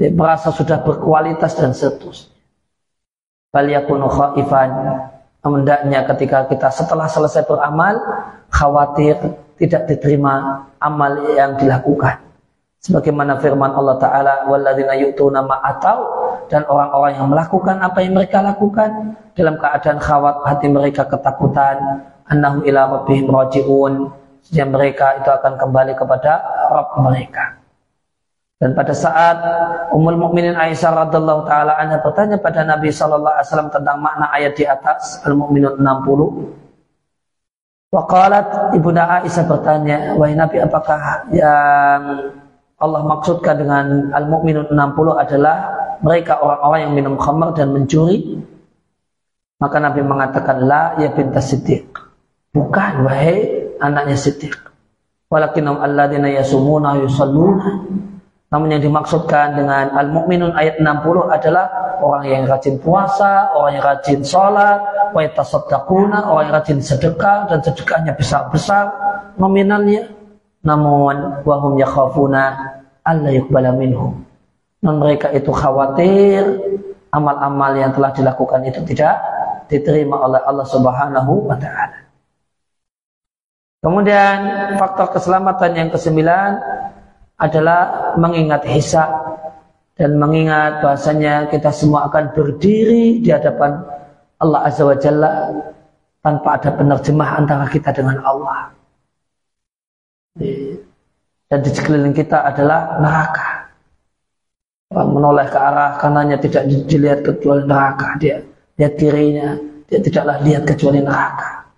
ya, 0.00 0.09
merasa 0.12 0.50
sudah 0.50 0.83
berkualitas 0.83 1.54
dan 1.54 1.72
seterusnya. 1.72 2.38
Baliyakunu 3.48 4.12
khaifan 4.12 4.70
Hendaknya 5.40 6.04
ketika 6.04 6.44
kita 6.52 6.68
setelah 6.68 7.09
selesai 7.09 7.48
beramal 7.48 7.96
Khawatir 8.52 9.16
tidak 9.57 9.88
diterima 9.88 10.68
amal 10.76 11.33
yang 11.33 11.57
dilakukan 11.57 12.20
Sebagaimana 12.85 13.40
firman 13.40 13.72
Allah 13.72 13.96
Ta'ala 13.96 14.35
Walladzina 14.52 14.92
yu'tuna 15.00 15.40
ma'atau 15.40 16.17
Dan 16.48 16.64
orang-orang 16.64 17.20
yang 17.20 17.28
melakukan 17.28 17.76
apa 17.78 17.98
yang 18.00 18.16
mereka 18.16 18.40
lakukan 18.40 19.20
Dalam 19.37 19.61
keadaan 19.61 20.00
khawat 20.00 20.48
hati 20.48 20.66
mereka 20.72 21.04
ketakutan 21.06 22.02
Annahum 22.28 22.64
ila 22.64 23.00
rabbihim 23.00 23.28
raji'un 23.28 24.08
Sehingga 24.42 24.66
mereka 24.68 25.20
itu 25.20 25.28
akan 25.28 25.61
kembali 25.61 25.92
kepada 25.94 26.40
Rabb 26.72 27.04
mereka 27.04 27.58
dan 28.58 28.74
pada 28.74 28.90
saat 28.90 29.38
Ummul 29.94 30.18
Mukminin 30.18 30.58
Aisyah 30.58 31.06
radhiallahu 31.06 31.46
taala 31.46 31.78
anha 31.78 32.02
bertanya 32.02 32.42
pada 32.42 32.66
Nabi 32.66 32.90
sallallahu 32.90 33.38
alaihi 33.38 33.46
wasallam 33.46 33.70
tentang 33.70 34.02
makna 34.02 34.34
ayat 34.34 34.58
di 34.58 34.66
atas 34.66 35.22
Al-Mukminun 35.22 35.78
60. 35.78 37.94
Waqalat 37.94 38.74
Ibunda 38.74 39.22
Aisyah 39.22 39.46
bertanya, 39.46 40.18
"Wahai 40.18 40.34
Nabi, 40.34 40.58
apakah 40.58 41.30
yang 41.30 42.02
Allah 42.78 43.02
maksudkan 43.02 43.58
dengan 43.58 44.14
al-mu'minun 44.14 44.70
60 44.70 44.78
adalah 45.18 45.56
mereka 45.98 46.38
orang-orang 46.38 46.80
yang 46.86 46.92
minum 46.94 47.14
khamar 47.18 47.50
dan 47.50 47.74
mencuri. 47.74 48.38
Maka 49.58 49.82
Nabi 49.82 50.06
mengatakan 50.06 50.62
la 50.62 50.94
ya 51.02 51.10
binta 51.10 51.42
siddiq. 51.42 51.90
Bukan 52.54 53.02
wahai 53.02 53.74
anaknya 53.82 54.14
siddiq. 54.14 54.54
Walakinum 55.26 55.82
alladina 55.82 56.30
yasumuna 56.30 56.94
yusalluna. 57.02 57.82
Namun 58.48 58.68
yang 58.70 58.82
dimaksudkan 58.86 59.58
dengan 59.58 59.92
al-mu'minun 59.98 60.54
ayat 60.54 60.78
60 60.78 61.34
adalah 61.34 61.66
orang 61.98 62.24
yang 62.30 62.46
rajin 62.46 62.78
puasa, 62.78 63.50
orang 63.58 63.76
yang 63.76 63.84
rajin 63.84 64.20
sholat, 64.22 64.80
wa 65.11 65.20
orang 65.20 66.44
yang 66.46 66.55
rajin 66.55 66.78
sedekah 66.78 67.50
dan 67.50 67.59
sedekahnya 67.61 68.14
besar-besar 68.14 68.88
nominalnya 69.36 70.17
namun 70.62 71.42
wahum 71.46 71.78
yakhafuna 71.78 72.56
alla 73.06 73.30
yuqbala 73.30 73.74
minhum. 73.74 74.24
Non 74.82 74.96
mereka 75.02 75.30
itu 75.34 75.50
khawatir 75.50 76.44
amal-amal 77.11 77.74
yang 77.74 77.90
telah 77.94 78.14
dilakukan 78.14 78.62
itu 78.68 78.80
tidak 78.94 79.18
diterima 79.66 80.16
oleh 80.22 80.40
Allah 80.44 80.66
Subhanahu 80.66 81.48
wa 81.48 81.56
taala. 81.59 82.09
Kemudian 83.78 84.38
faktor 84.74 85.14
keselamatan 85.14 85.70
yang 85.78 85.88
kesembilan 85.94 86.50
adalah 87.38 88.12
mengingat 88.18 88.66
hisab 88.66 89.06
dan 89.94 90.18
mengingat 90.18 90.82
bahasanya 90.82 91.46
kita 91.46 91.70
semua 91.70 92.11
akan 92.11 92.34
berdiri 92.34 93.22
di 93.22 93.30
hadapan 93.30 93.78
Allah 94.42 94.66
Azza 94.66 94.82
wa 94.82 94.98
Jalla 94.98 95.50
tanpa 96.22 96.59
ada 96.59 96.70
penerjemah 96.74 97.30
antara 97.38 97.66
kita 97.70 97.94
dengan 97.94 98.18
Allah. 98.22 98.78
Dan 101.49 101.59
di 101.64 101.70
sekeliling 101.72 102.14
kita 102.14 102.45
adalah 102.49 103.01
neraka. 103.03 103.49
Orang 104.89 105.11
menoleh 105.12 105.47
ke 105.53 105.59
arah 105.59 106.01
kanannya 106.01 106.39
tidak 106.41 106.64
dilihat 106.89 107.20
kecuali 107.24 107.62
neraka. 107.68 108.16
Dia 108.16 108.41
lihat 108.80 108.95
kirinya, 108.97 109.59
dia 109.89 109.99
tidaklah 110.01 110.36
lihat 110.45 110.62
kecuali 110.64 111.01
neraka. 111.05 111.68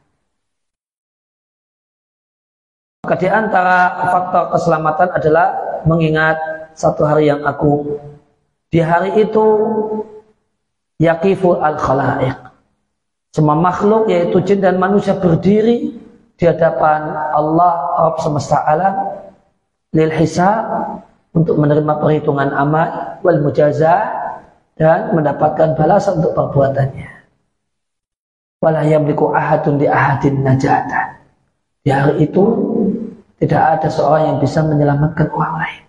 Maka 3.01 3.17
di 3.17 3.29
antara 3.33 3.79
faktor 4.13 4.45
keselamatan 4.55 5.09
adalah 5.17 5.47
mengingat 5.89 6.37
satu 6.77 7.05
hari 7.05 7.29
yang 7.29 7.43
aku 7.45 7.99
di 8.71 8.81
hari 8.81 9.13
itu 9.21 9.45
yakifu 11.01 11.59
al 11.59 11.77
khalaik 11.77 12.37
semua 13.35 13.57
makhluk 13.59 14.09
yaitu 14.09 14.39
jin 14.43 14.65
dan 14.65 14.79
manusia 14.81 15.17
berdiri 15.17 16.00
di 16.41 16.49
hadapan 16.49 17.12
Allah 17.36 18.01
Rabb 18.01 18.16
semesta 18.24 18.64
alam 18.64 19.12
lil 19.93 20.09
hisab 20.16 20.64
untuk 21.36 21.61
menerima 21.61 22.01
perhitungan 22.01 22.49
amal 22.57 23.20
wal 23.20 23.45
mujaza 23.45 24.09
dan 24.80 25.12
mendapatkan 25.12 25.76
balasan 25.76 26.24
untuk 26.24 26.32
perbuatannya. 26.32 27.12
Wala 28.64 28.88
yamliku 28.88 29.36
ahadun 29.36 29.76
di 29.76 29.84
ahadin 29.84 30.41
najatan. 30.41 31.20
Di 31.84 31.93
hari 31.93 32.24
itu 32.24 32.45
tidak 33.36 33.76
ada 33.76 33.88
seorang 33.93 34.24
yang 34.32 34.38
bisa 34.41 34.64
menyelamatkan 34.64 35.28
orang 35.36 35.55
lain. 35.61 35.82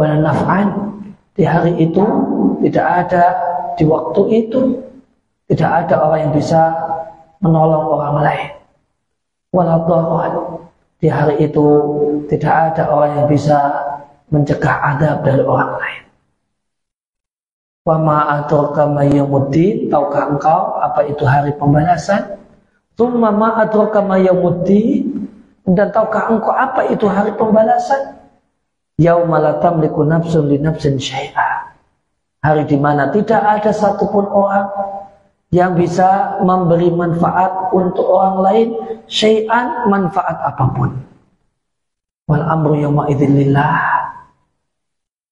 Wala 0.00 0.14
naf'an 0.24 0.68
di 1.36 1.44
hari 1.44 1.76
itu 1.84 2.04
tidak 2.64 2.86
ada 3.04 3.24
di 3.76 3.84
waktu 3.84 4.22
itu 4.32 4.60
tidak 5.52 5.84
ada 5.84 6.00
orang 6.00 6.20
yang 6.28 6.32
bisa 6.32 6.72
menolong 7.44 7.84
orang 7.92 8.16
lain 8.24 8.63
waladharan. 9.54 10.66
Di 10.98 11.06
hari 11.06 11.46
itu 11.46 11.66
tidak 12.26 12.74
ada 12.74 12.90
orang 12.90 13.12
yang 13.22 13.28
bisa 13.30 13.58
mencegah 14.34 14.76
adab 14.82 15.22
dari 15.22 15.42
orang 15.46 15.78
lain. 15.78 16.02
Wa 17.84 17.96
ma'adraka 18.00 18.88
mayyamuddin, 18.88 19.92
tahukah 19.92 20.34
engkau 20.34 20.80
apa 20.80 21.04
itu 21.06 21.22
hari 21.28 21.52
pembalasan? 21.54 22.40
Tsumma 22.96 23.30
ma'adraka 23.30 24.00
mayyamuddin, 24.00 25.28
dan 25.68 25.92
tahukah 25.92 26.32
engkau 26.32 26.52
apa 26.56 26.88
itu 26.88 27.04
hari 27.06 27.36
pembalasan? 27.36 28.16
Yauma 28.96 29.42
la 29.42 29.52
tamliku 29.60 30.06
nafsun 30.06 30.48
li 30.48 30.56
nafsin 30.56 30.96
syai'a. 30.96 31.76
Hari 32.40 32.64
di 32.64 32.78
mana 32.80 33.12
tidak 33.12 33.42
ada 33.42 33.72
satupun 33.74 34.28
orang 34.28 34.68
yang 35.54 35.78
bisa 35.78 36.42
memberi 36.42 36.90
manfaat 36.90 37.70
untuk 37.70 38.02
orang 38.10 38.36
lain 38.42 38.68
syai'an 39.06 39.86
manfaat 39.86 40.34
apa 40.34 40.64
pun. 40.74 40.90
Wal 42.26 42.42
amru 42.42 42.74
yawma 42.74 43.06
lillah. 43.14 44.02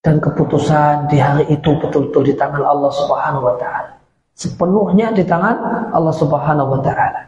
Dan 0.02 0.22
keputusan 0.22 1.10
di 1.10 1.18
hari 1.18 1.46
itu 1.50 1.74
betul-betul 1.78 2.22
di 2.30 2.34
tangan 2.38 2.62
Allah 2.62 2.90
Subhanahu 2.94 3.50
wa 3.50 3.54
taala. 3.58 3.98
Sepenuhnya 4.34 5.10
di 5.10 5.26
tangan 5.26 5.90
Allah 5.90 6.14
Subhanahu 6.14 6.78
wa 6.78 6.80
taala. 6.82 7.22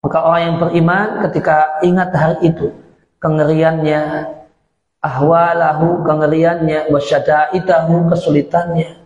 Maka 0.00 0.18
orang 0.26 0.42
yang 0.42 0.56
beriman 0.58 1.08
ketika 1.28 1.82
ingat 1.86 2.10
hari 2.14 2.50
itu, 2.50 2.72
kengeriannya, 3.22 4.26
ahwalahu, 5.02 6.02
kengeriannya, 6.02 6.88
wasyadaitahu, 6.88 8.10
kesulitannya, 8.10 8.99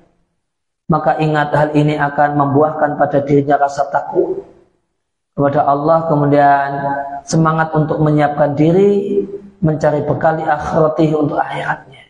maka 0.89 1.17
ingat 1.17 1.49
hal 1.57 1.71
ini 1.73 1.97
akan 1.97 2.37
membuahkan 2.37 3.01
pada 3.01 3.25
dirinya 3.25 3.57
rasa 3.57 3.89
takut 3.89 4.45
kepada 5.35 5.67
Allah 5.67 6.07
kemudian 6.07 6.69
semangat 7.27 7.75
untuk 7.75 7.99
menyiapkan 7.99 8.55
diri 8.55 9.25
mencari 9.65 10.05
bekal 10.05 10.39
di 10.39 10.45
akhirati 10.45 11.11
untuk 11.17 11.41
akhiratnya. 11.41 12.05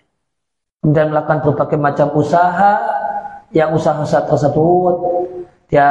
Kemudian 0.82 1.08
melakukan 1.14 1.40
berbagai 1.46 1.78
macam 1.80 2.12
usaha. 2.12 3.02
Yang 3.54 3.78
usaha-usaha 3.78 4.26
tersebut 4.26 4.94
dia 5.70 5.86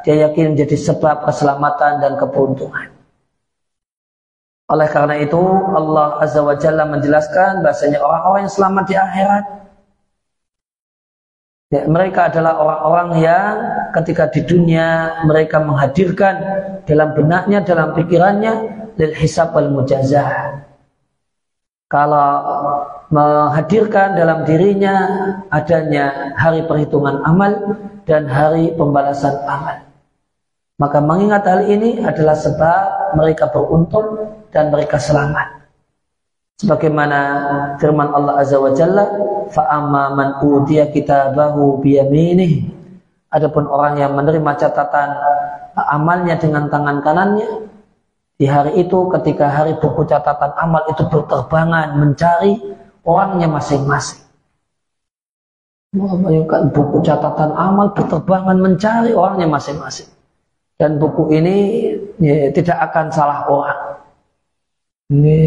dia 0.00 0.26
yakin 0.26 0.56
menjadi 0.56 0.80
sebab 0.80 1.28
keselamatan 1.28 2.00
dan 2.00 2.16
keberuntungan. 2.16 2.88
Oleh 4.72 4.88
karena 4.88 5.20
itu 5.20 5.38
Allah 5.76 6.16
Azza 6.24 6.40
wa 6.40 6.56
Jalla 6.56 6.88
menjelaskan 6.88 7.60
bahasanya 7.60 8.00
orang-orang 8.00 8.48
yang 8.48 8.54
selamat 8.56 8.84
di 8.88 8.94
akhirat 8.96 9.44
Ya, 11.66 11.82
mereka 11.90 12.30
adalah 12.30 12.62
orang-orang 12.62 13.08
yang 13.26 13.54
ketika 13.90 14.30
di 14.30 14.46
dunia 14.46 15.18
mereka 15.26 15.58
menghadirkan 15.58 16.34
dalam 16.86 17.10
benaknya, 17.10 17.58
dalam 17.66 17.90
pikirannya 17.90 18.54
lil 18.94 19.12
hisab 19.18 19.50
wal 19.50 19.74
mujazah. 19.74 20.62
Kalau 21.90 22.30
menghadirkan 23.10 24.14
dalam 24.14 24.46
dirinya 24.46 24.94
adanya 25.50 26.34
hari 26.38 26.62
perhitungan 26.70 27.26
amal 27.26 27.50
dan 28.06 28.30
hari 28.30 28.70
pembalasan 28.78 29.34
amal. 29.50 29.90
Maka 30.78 31.02
mengingat 31.02 31.50
hal 31.50 31.66
ini 31.66 31.98
adalah 31.98 32.38
sebab 32.38 33.16
mereka 33.18 33.50
beruntung 33.50 34.38
dan 34.54 34.70
mereka 34.70 35.02
selamat. 35.02 35.65
Sebagaimana 36.56 37.20
firman 37.76 38.08
Allah 38.16 38.40
Azza 38.40 38.56
wa 38.56 38.72
Jalla, 38.72 39.04
"Fa'amma 39.52 40.16
man 40.16 40.28
utiya 40.40 40.88
kitabahu 40.88 41.84
biyaminih." 41.84 42.64
Adapun 43.28 43.68
orang 43.68 44.00
yang 44.00 44.16
menerima 44.16 44.56
catatan 44.56 45.20
amalnya 45.76 46.40
dengan 46.40 46.72
tangan 46.72 47.04
kanannya, 47.04 47.68
di 48.40 48.48
hari 48.48 48.80
itu 48.80 49.08
ketika 49.12 49.52
hari 49.52 49.76
buku 49.76 50.08
catatan 50.08 50.56
amal 50.56 50.84
itu 50.88 51.04
berterbangan 51.04 52.00
mencari 52.00 52.56
orangnya 53.04 53.52
masing-masing. 53.52 54.24
Buku 56.72 57.04
catatan 57.04 57.52
amal 57.52 57.92
berterbangan 57.92 58.56
mencari 58.56 59.12
orangnya 59.12 59.48
masing-masing. 59.48 60.08
Dan 60.76 60.96
buku 60.96 61.32
ini 61.36 61.56
ya, 62.20 62.52
tidak 62.52 62.76
akan 62.92 63.06
salah 63.12 63.44
orang. 63.48 63.80
Ini 65.12 65.40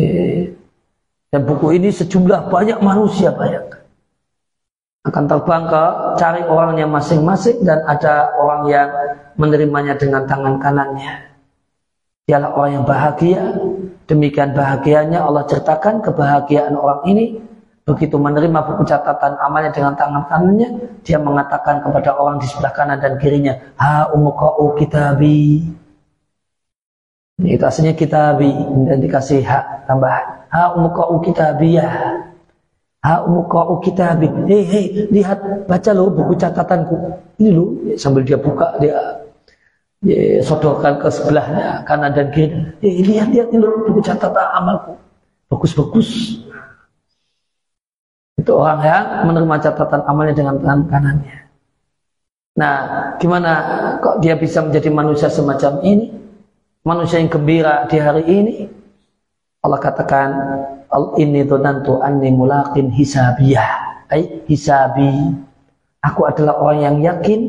dan 1.30 1.45
buku 1.45 1.77
ini 1.77 1.93
sejumlah 1.93 2.49
banyak 2.49 2.82
manusia 2.82 3.30
bayangkan. 3.30 3.86
Akan 5.05 5.30
terbang 5.30 5.63
ke 5.69 5.84
cari 6.19 6.41
orangnya 6.43 6.89
masing-masing 6.89 7.61
dan 7.63 7.86
ada 7.86 8.34
orang 8.36 8.61
yang 8.67 8.89
menerimanya 9.38 9.95
dengan 9.95 10.25
tangan 10.25 10.57
kanannya. 10.59 11.30
Dialah 12.25 12.51
orang 12.57 12.71
yang 12.82 12.86
bahagia. 12.86 13.41
Demikian 14.09 14.57
bahagianya 14.57 15.21
Allah 15.21 15.45
ceritakan 15.45 16.01
kebahagiaan 16.01 16.73
orang 16.73 17.05
ini. 17.05 17.25
Begitu 17.86 18.21
menerima 18.21 18.59
buku 18.69 18.86
catatan 18.86 19.34
amalnya 19.41 19.73
dengan 19.73 19.97
tangan 19.97 20.30
kanannya, 20.30 21.01
dia 21.01 21.17
mengatakan 21.17 21.82
kepada 21.82 22.13
orang 22.21 22.38
di 22.38 22.45
sebelah 22.45 22.69
kanan 22.69 23.01
dan 23.01 23.17
kirinya, 23.17 23.57
Ha 23.82 24.13
umukau 24.13 24.77
kitabi. 24.77 25.65
Itu 27.41 27.63
aslinya 27.65 27.97
kitabi 27.97 28.51
dan 28.86 29.01
dikasih 29.01 29.41
hak 29.41 29.89
tambahan 29.89 30.38
ha 30.50 30.74
umqa'u 30.76 31.16
kitabiyah. 31.24 31.93
Ha 33.00 33.24
umqa'u 33.24 33.80
kitabi 33.80 34.28
hei 34.52 34.64
hei 34.68 34.86
lihat 35.08 35.39
baca 35.64 35.91
lo 35.95 36.12
buku 36.12 36.36
catatanku. 36.36 36.95
Ini 37.39 37.50
lo 37.56 37.64
sambil 37.95 38.28
dia 38.28 38.36
buka 38.36 38.76
dia 38.84 39.24
ya, 40.04 40.43
sodorkan 40.43 41.00
ke 41.00 41.08
sebelahnya 41.08 41.88
kanan 41.88 42.12
dan 42.12 42.28
kiri. 42.36 42.60
Eh, 42.84 43.00
lihat 43.08 43.32
lihat 43.32 43.56
ini 43.56 43.64
lo 43.64 43.88
buku 43.88 44.04
catatan 44.04 44.47
amalku. 44.52 45.00
Bagus-bagus. 45.47 46.43
Itu 48.36 48.52
orang 48.56 48.80
yang 48.84 49.06
menerima 49.32 49.56
catatan 49.64 50.02
amalnya 50.04 50.36
dengan 50.36 50.56
tangan 50.60 50.82
kanannya. 50.91 51.38
Nah 52.60 52.76
gimana 53.16 53.52
kok 54.04 54.20
dia 54.20 54.36
bisa 54.36 54.60
menjadi 54.60 54.91
manusia 54.91 55.32
semacam 55.32 55.80
ini? 55.88 56.12
Manusia 56.84 57.24
yang 57.24 57.32
gembira 57.32 57.88
di 57.88 57.97
hari 58.00 58.24
ini 58.28 58.78
Allah 59.60 59.80
katakan 59.80 60.30
ini 61.20 61.43
nantu 61.43 61.99
anni 61.99 62.32
mulaqin 62.32 62.88
hisabiyah. 62.89 64.07
Ay 64.10 64.41
hisabi. 64.47 65.36
Aku 65.99 66.24
adalah 66.24 66.55
orang 66.64 66.80
yang 66.80 66.97
yakin 67.03 67.39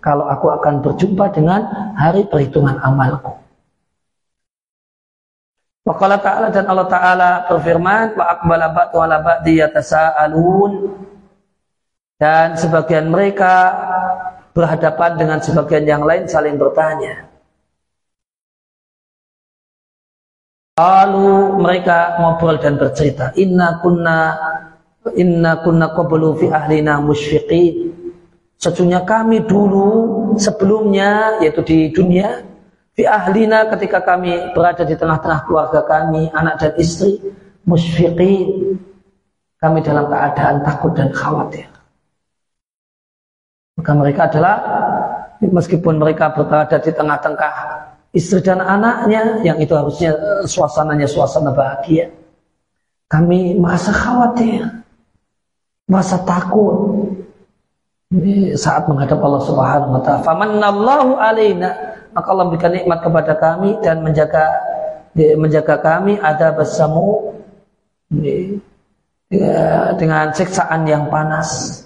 kalau 0.00 0.24
aku 0.32 0.48
akan 0.48 0.80
berjumpa 0.80 1.28
dengan 1.28 1.92
hari 1.92 2.24
perhitungan 2.24 2.80
amalku. 2.80 3.36
Waqala 5.84 6.16
ta'ala 6.16 6.48
dan 6.48 6.64
Allah 6.72 6.88
ta'ala 6.88 7.30
berfirman 7.52 8.16
wa 8.16 8.24
aqbala 8.32 8.72
ba'du 8.72 8.96
ala 9.04 9.20
ba'di 9.20 9.60
yatasa'alun. 9.60 10.72
Dan 12.16 12.56
sebagian 12.56 13.12
mereka 13.12 13.76
berhadapan 14.56 15.20
dengan 15.20 15.38
sebagian 15.38 15.84
yang 15.84 16.02
lain 16.02 16.26
saling 16.26 16.56
bertanya 16.58 17.27
Lalu 20.78 21.58
mereka 21.58 22.14
ngobrol 22.22 22.62
dan 22.62 22.78
bercerita, 22.78 23.34
Inna 23.34 23.82
kunna 23.82 24.38
Inna 25.18 25.58
kunna 25.66 25.90
qablu 25.90 26.38
fi 26.38 26.46
ahlina 26.54 27.02
musyfiqin. 27.02 27.90
Sesungguhnya 28.58 29.02
kami 29.02 29.42
dulu 29.42 29.86
sebelumnya 30.38 31.42
yaitu 31.42 31.62
di 31.66 31.78
dunia 31.90 32.46
fi 32.94 33.06
ahlina 33.06 33.66
ketika 33.74 34.02
kami 34.06 34.54
berada 34.54 34.86
di 34.86 34.94
tengah-tengah 34.94 35.46
keluarga 35.50 35.80
kami, 35.82 36.30
anak 36.30 36.62
dan 36.62 36.72
istri, 36.78 37.18
musyfiqin. 37.66 38.78
Kami 39.58 39.82
dalam 39.82 40.06
keadaan 40.06 40.62
takut 40.62 40.94
dan 40.94 41.10
khawatir. 41.10 41.66
Maka 43.74 43.90
mereka 43.94 44.30
adalah 44.30 44.56
meskipun 45.42 45.98
mereka 45.98 46.30
berada 46.30 46.78
di 46.78 46.94
tengah-tengah 46.94 47.54
istri 48.18 48.42
dan 48.42 48.58
anaknya 48.58 49.38
yang 49.46 49.62
itu 49.62 49.70
harusnya 49.72 50.10
eh, 50.10 50.44
suasananya 50.44 51.06
suasana 51.06 51.54
bahagia. 51.54 52.10
Kami 53.08 53.56
merasa 53.56 53.94
khawatir, 53.94 54.66
merasa 55.88 56.20
takut 56.26 57.08
ini 58.12 58.56
saat 58.56 58.88
menghadap 58.88 59.20
Allah 59.20 59.42
Subhanahu 59.44 59.96
wa 59.96 60.02
taala. 60.04 60.24
Famanallahu 60.24 61.16
alaina, 61.16 61.70
maka 62.12 62.26
Allah 62.32 62.46
berikan 62.48 62.72
nikmat 62.72 63.00
kepada 63.00 63.32
kami 63.36 63.76
dan 63.80 64.00
menjaga 64.04 64.48
menjaga 65.16 65.76
kami 65.80 66.20
ada 66.20 66.52
bersama 66.52 67.32
ya, 69.28 69.92
dengan 69.96 70.32
siksaan 70.32 70.84
yang 70.88 71.08
panas. 71.12 71.84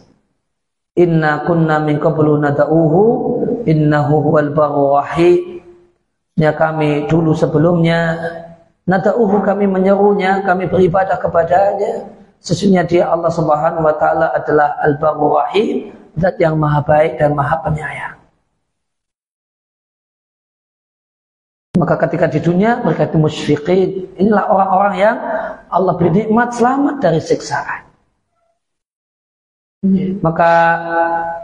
Inna 0.93 1.43
kunna 1.49 1.81
min 1.81 1.97
qablu 1.97 2.37
nad'uhu 2.37 3.03
innahu 3.65 4.15
huwal 4.29 4.53
Ya 6.37 6.57
kami 6.57 7.07
dulu 7.13 7.37
sebelumnya 7.37 8.17
Nada'uhu 8.83 9.47
kami 9.47 9.71
menyerunya, 9.71 10.43
kami 10.43 10.67
beribadah 10.67 11.15
kepadanya. 11.23 12.03
Sesungguhnya 12.43 12.83
dia 12.83 13.07
Allah 13.07 13.31
Subhanahu 13.31 13.87
wa 13.87 13.95
taala 13.95 14.35
adalah 14.35 14.75
Al-Barur 14.83 15.39
Rahim, 15.39 15.95
zat 16.19 16.35
yang 16.43 16.59
maha 16.59 16.83
baik 16.83 17.23
dan 17.23 17.39
maha 17.39 17.63
penyayang. 17.63 18.19
Maka 21.79 21.95
ketika 22.07 22.27
di 22.27 22.43
dunia 22.43 22.83
mereka 22.83 23.07
itu 23.07 23.17
musyfiqin. 23.23 24.19
Inilah 24.19 24.51
orang-orang 24.51 24.95
yang 24.99 25.17
Allah 25.71 25.95
beri 25.95 26.11
nikmat 26.27 26.51
selamat 26.51 26.99
dari 26.99 27.23
siksaan. 27.23 27.87
Maka 30.23 30.53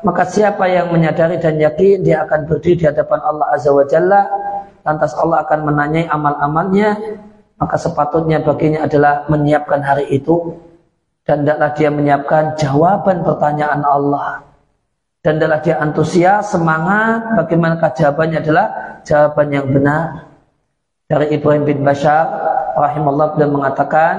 maka 0.07 0.23
siapa 0.31 0.71
yang 0.71 0.95
menyadari 0.95 1.43
dan 1.43 1.59
yakin 1.59 2.07
dia 2.07 2.23
akan 2.23 2.47
berdiri 2.47 2.83
di 2.83 2.87
hadapan 2.87 3.19
Allah 3.19 3.47
Azza 3.51 3.75
wa 3.75 3.83
Jalla 3.83 4.31
lantas 4.89 5.13
Allah 5.13 5.45
akan 5.45 5.69
menanyai 5.69 6.09
amal-amalnya, 6.09 6.97
maka 7.61 7.77
sepatutnya 7.77 8.41
baginya 8.41 8.89
adalah 8.89 9.29
menyiapkan 9.29 9.85
hari 9.85 10.09
itu 10.17 10.57
dan 11.29 11.45
tidaklah 11.45 11.71
dia 11.77 11.91
menyiapkan 11.93 12.57
jawaban 12.57 13.21
pertanyaan 13.21 13.85
Allah. 13.85 14.49
Dan 15.21 15.37
adalah 15.37 15.61
dia 15.61 15.77
antusias, 15.77 16.55
semangat, 16.55 17.37
bagaimanakah 17.37 17.91
jawabannya 17.93 18.39
adalah 18.41 18.67
jawaban 19.05 19.53
yang 19.53 19.67
benar. 19.69 20.31
Dari 21.05 21.37
Ibrahim 21.37 21.69
bin 21.69 21.85
Bashar, 21.85 22.33
rahimahullah 22.79 23.37
beliau 23.37 23.51
mengatakan, 23.61 24.15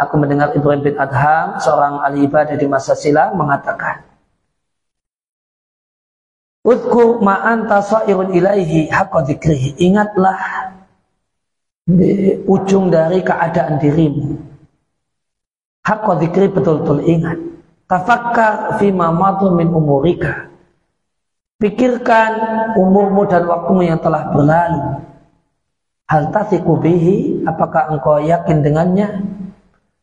aku 0.00 0.18
mendengar 0.18 0.50
Ibrahim 0.56 0.82
bin 0.82 0.96
Adham, 0.96 1.60
seorang 1.62 2.00
ahli 2.02 2.26
ibadah 2.26 2.56
di 2.56 2.66
masa 2.66 2.96
silam, 2.96 3.36
mengatakan, 3.36 4.07
Udku 6.66 7.22
ma'an 7.22 7.70
tasairun 7.70 8.34
ilaihi 8.34 8.90
haqqa 8.90 9.24
dzikrihi. 9.24 9.78
Ingatlah 9.78 10.38
di 11.88 12.36
ujung 12.44 12.92
dari 12.92 13.22
keadaan 13.24 13.80
dirimu. 13.80 14.36
Haqqa 15.86 16.12
dzikri 16.20 16.52
betul-betul 16.52 17.00
ingat. 17.06 17.38
Tafakkar 17.88 18.76
fima 18.76 19.08
madu 19.08 19.48
min 19.56 19.72
umurika. 19.72 20.52
Pikirkan 21.58 22.32
umurmu 22.76 23.24
dan 23.26 23.48
waktumu 23.48 23.82
yang 23.82 23.98
telah 23.98 24.30
berlalu. 24.30 25.02
Hal 26.08 26.32
tasiku 26.32 26.76
bihi, 26.80 27.44
apakah 27.48 27.92
engkau 27.92 28.20
yakin 28.20 28.60
dengannya? 28.64 29.08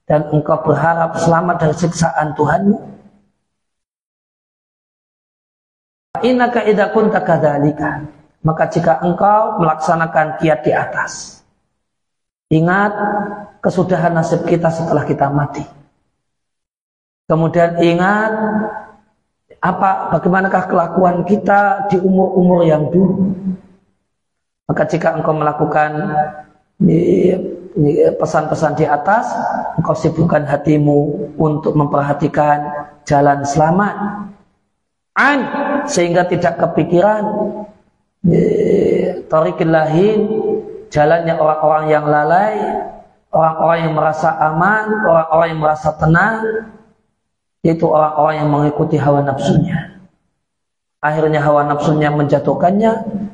Dan 0.06 0.30
engkau 0.30 0.62
berharap 0.62 1.18
selamat 1.18 1.56
dari 1.62 1.76
siksaan 1.78 2.38
Tuhanmu? 2.38 2.95
Innaka 6.24 6.64
idza 6.64 6.94
kunta 6.94 7.20
kadzalika. 7.26 8.06
Maka 8.46 8.70
jika 8.70 9.02
engkau 9.02 9.58
melaksanakan 9.58 10.38
kiat 10.38 10.62
di 10.62 10.72
atas. 10.72 11.42
Ingat 12.54 12.94
kesudahan 13.58 14.14
nasib 14.14 14.46
kita 14.46 14.70
setelah 14.70 15.02
kita 15.02 15.34
mati. 15.34 15.66
Kemudian 17.26 17.82
ingat 17.82 18.32
apa 19.58 20.14
bagaimanakah 20.14 20.70
kelakuan 20.70 21.26
kita 21.26 21.90
di 21.90 21.98
umur-umur 21.98 22.62
yang 22.70 22.86
dulu. 22.94 23.34
Maka 24.70 24.86
jika 24.86 25.18
engkau 25.18 25.34
melakukan 25.34 25.90
pesan-pesan 28.22 28.78
di 28.78 28.86
atas, 28.86 29.26
engkau 29.82 29.98
sibukkan 29.98 30.46
hatimu 30.46 31.34
untuk 31.42 31.74
memperhatikan 31.74 32.62
jalan 33.10 33.42
selamat. 33.42 33.96
An 35.16 35.40
sehingga 35.88 36.28
tidak 36.28 36.60
kepikiran 36.60 37.24
tariqil 39.32 39.72
lahin 39.72 40.20
jalannya 40.92 41.36
orang-orang 41.36 41.86
yang 41.92 42.06
lalai, 42.08 42.56
orang-orang 43.32 43.80
yang 43.84 43.94
merasa 43.96 44.30
aman, 44.40 44.86
orang-orang 45.04 45.48
yang 45.52 45.62
merasa 45.62 45.90
tenang, 46.00 46.38
yaitu 47.66 47.86
orang-orang 47.90 48.36
yang 48.40 48.50
mengikuti 48.50 48.96
hawa 48.96 49.20
nafsunya. 49.26 50.00
Akhirnya 51.04 51.44
hawa 51.44 51.68
nafsunya 51.70 52.10
menjatuhkannya 52.10 52.92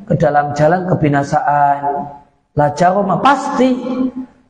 ke 0.10 0.14
dalam 0.20 0.52
jalan 0.58 0.90
kebinasaan. 0.92 1.80
La 2.52 2.68
jaroma 2.76 3.24
pasti 3.24 3.72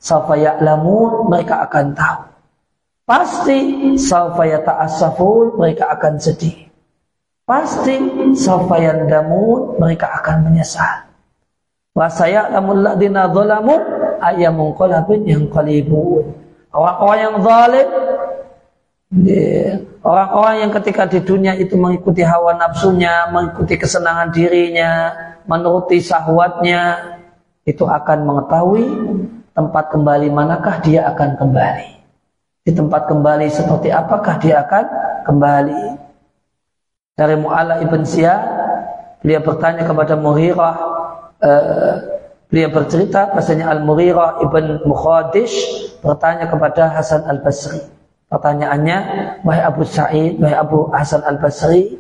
ya'lamun 0.01 1.29
mereka 1.29 1.69
akan 1.69 1.93
tahu. 1.93 2.21
Pasti 3.05 3.57
sawfa 3.99 4.47
yata'assafun 4.49 5.59
mereka 5.59 5.93
akan 5.93 6.17
sedih. 6.17 6.70
Pasti 7.51 7.99
sawfa 8.31 8.79
yandamun 8.79 9.75
mereka 9.75 10.07
akan 10.23 10.47
menyesal. 10.47 11.03
Wa 11.91 12.07
saya'lamul 12.07 12.79
ladina 12.79 13.27
zalamu 13.27 13.75
ayyamun 14.23 14.71
qalabin 14.79 15.27
yang 15.27 15.51
qalibun. 15.51 16.31
Orang-orang 16.71 17.19
yang 17.19 17.35
zalim 17.43 17.87
Orang-orang 20.01 20.55
yang 20.63 20.71
ketika 20.71 21.03
di 21.05 21.19
dunia 21.19 21.53
itu 21.59 21.75
mengikuti 21.75 22.23
hawa 22.23 22.55
nafsunya, 22.55 23.27
mengikuti 23.29 23.75
kesenangan 23.75 24.31
dirinya, 24.31 25.11
menuruti 25.43 25.99
sahwatnya, 25.99 27.19
itu 27.67 27.83
akan 27.83 28.23
mengetahui 28.23 28.87
tempat 29.53 29.91
kembali 29.91 30.31
manakah 30.31 30.79
dia 30.79 31.11
akan 31.11 31.37
kembali. 31.37 31.89
Di 32.63 32.71
tempat 32.71 33.11
kembali 33.11 33.51
seperti 33.51 33.91
apakah 33.91 34.39
dia 34.39 34.63
akan 34.63 34.85
kembali. 35.27 36.00
Dari 37.15 37.35
Mu'ala 37.37 37.83
ibn 37.83 38.01
Siyah, 38.07 38.39
beliau 39.21 39.41
bertanya 39.43 39.83
kepada 39.85 40.15
Muhirah, 40.17 40.75
uh, 41.43 41.93
beliau 42.47 42.69
bercerita, 42.71 43.31
bahasanya 43.31 43.71
Al-Mughirah 43.71 44.41
ibn 44.43 44.83
Mukhadish 44.87 45.55
bertanya 45.99 46.47
kepada 46.47 46.91
Hasan 46.91 47.27
Al-Basri. 47.27 47.83
Pertanyaannya, 48.31 48.97
wahai 49.43 49.63
Abu 49.63 49.83
Sa'id, 49.83 50.39
wahai 50.39 50.55
Abu 50.55 50.87
Hasan 50.91 51.21
Al-Basri, 51.27 51.99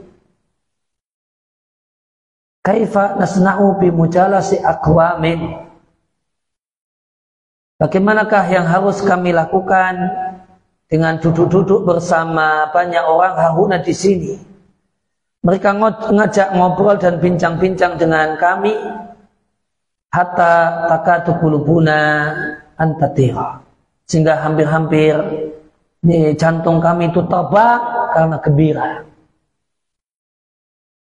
Kaifa 2.61 3.17
nasna'u 3.17 3.81
bi 3.81 3.89
mujalasi 3.89 4.61
aqwamin? 4.61 5.65
Bagaimanakah 7.81 8.45
yang 8.53 8.69
harus 8.69 9.01
kami 9.01 9.33
lakukan 9.33 9.97
dengan 10.85 11.17
duduk-duduk 11.17 11.89
bersama 11.89 12.69
banyak 12.69 13.01
orang 13.01 13.33
hahuna 13.33 13.81
di 13.81 13.89
sini? 13.97 14.50
Mereka 15.41 15.69
ngajak 16.13 16.53
ngobrol 16.53 17.01
dan 17.01 17.17
bincang-bincang 17.17 17.97
dengan 17.97 18.37
kami 18.37 18.77
hatta 20.13 20.85
takatu 20.85 21.33
qulubuna 21.41 22.29
antatira 22.77 23.65
sehingga 24.05 24.37
hampir-hampir 24.37 25.17
jantung 26.37 26.77
kami 26.77 27.09
itu 27.09 27.25
terbang 27.25 27.81
karena 28.13 28.37
gembira. 28.37 28.89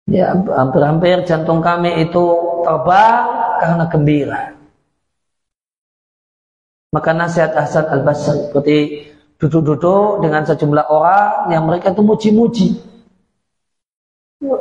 Ya, 0.09 0.33
hampir-hampir 0.33 1.21
jantung 1.29 1.61
kami 1.61 2.09
itu 2.09 2.25
terbang 2.65 3.25
karena 3.61 3.85
gembira. 3.93 4.41
Maka 6.93 7.11
nasihat 7.13 7.53
Hasan 7.53 7.91
al-Basri 7.91 8.49
seperti 8.49 8.77
duduk-duduk 9.37 10.23
dengan 10.23 10.47
sejumlah 10.47 10.85
orang 10.87 11.51
yang 11.51 11.67
mereka 11.69 11.91
itu 11.91 12.01
muji-muji. 12.01 12.69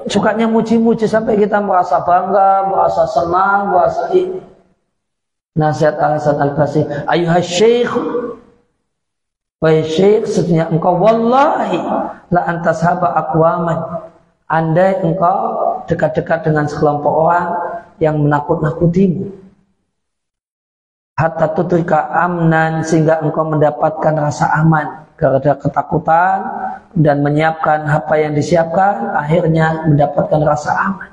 Sukanya 0.08 0.46
muji-muji 0.48 1.08
sampai 1.08 1.40
kita 1.40 1.60
merasa 1.60 2.00
bangga, 2.04 2.68
merasa 2.68 3.04
senang, 3.08 3.72
merasa 3.72 4.04
ini. 4.12 4.40
Nasihat 5.54 5.96
Hasan 6.02 6.38
al-Basri, 6.42 6.82
ayuhas 7.06 7.46
syekh 7.46 7.94
Wahai 9.64 9.80
syekh, 9.80 10.28
sesungguhnya 10.28 10.68
engkau 10.68 10.92
wallahi 11.00 11.80
la 12.28 12.44
antas 12.44 12.84
haba 12.84 13.16
akwaman. 13.16 14.12
Andai 14.44 15.00
engkau 15.00 15.56
dekat-dekat 15.88 16.44
dengan 16.44 16.68
sekelompok 16.68 17.08
orang 17.08 17.48
yang 17.96 18.20
menakut-nakutimu. 18.20 19.32
Hatta 21.16 21.56
tutrika 21.56 22.12
amnan 22.12 22.84
sehingga 22.84 23.24
engkau 23.24 23.48
mendapatkan 23.48 24.12
rasa 24.20 24.52
aman 24.52 25.03
karena 25.14 25.54
ketakutan 25.54 26.38
dan 26.94 27.22
menyiapkan 27.22 27.86
apa 27.86 28.14
yang 28.18 28.34
disiapkan 28.34 29.14
akhirnya 29.14 29.86
mendapatkan 29.86 30.42
rasa 30.42 30.74
aman. 30.74 31.10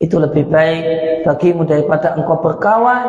Itu 0.00 0.16
lebih 0.16 0.48
baik 0.48 0.84
bagimu 1.28 1.68
daripada 1.68 2.16
engkau 2.16 2.40
berkawan 2.40 3.04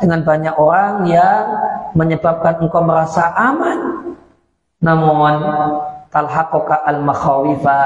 dengan 0.00 0.24
banyak 0.24 0.54
orang 0.56 1.04
yang 1.08 1.44
menyebabkan 1.92 2.60
engkau 2.60 2.80
merasa 2.80 3.32
aman. 3.36 4.08
Namun 4.80 5.36
talhaquka 6.08 6.84
al 6.88 7.04
makhawifa 7.04 7.80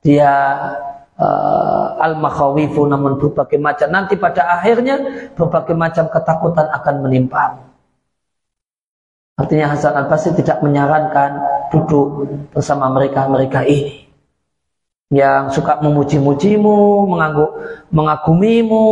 dia 0.00 0.32
uh, 1.20 1.96
al 2.00 2.16
makhawifu 2.16 2.88
namun 2.88 3.20
berbagai 3.20 3.60
macam. 3.60 3.88
Nanti 3.92 4.16
pada 4.16 4.56
akhirnya 4.56 5.28
berbagai 5.36 5.76
macam 5.76 6.08
ketakutan 6.08 6.72
akan 6.72 6.94
menimpa 7.04 7.67
artinya 9.38 9.70
Hasan 9.70 9.94
al 9.94 10.10
Basri 10.10 10.34
tidak 10.34 10.58
menyarankan 10.60 11.38
duduk 11.70 12.26
bersama 12.50 12.90
mereka-mereka 12.90 13.62
ini 13.62 14.10
yang 15.08 15.48
suka 15.48 15.80
memuji-mujimu, 15.80 17.08
mengagumimu, 17.88 18.88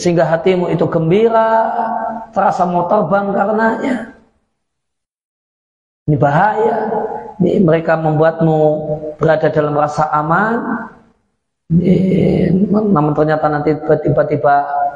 sehingga 0.00 0.24
hatimu 0.32 0.72
itu 0.72 0.88
gembira, 0.88 1.68
terasa 2.32 2.64
mau 2.64 2.88
terbang 2.88 3.32
karenanya. 3.36 4.16
Ini 6.08 6.16
bahaya. 6.16 6.78
Ini 7.36 7.60
mereka 7.60 8.00
membuatmu 8.00 8.58
berada 9.20 9.52
dalam 9.52 9.76
rasa 9.76 10.08
aman. 10.08 10.88
Ini, 11.68 12.48
namun 12.72 13.12
ternyata 13.12 13.48
nanti 13.52 13.76
tiba-tiba 13.76 14.54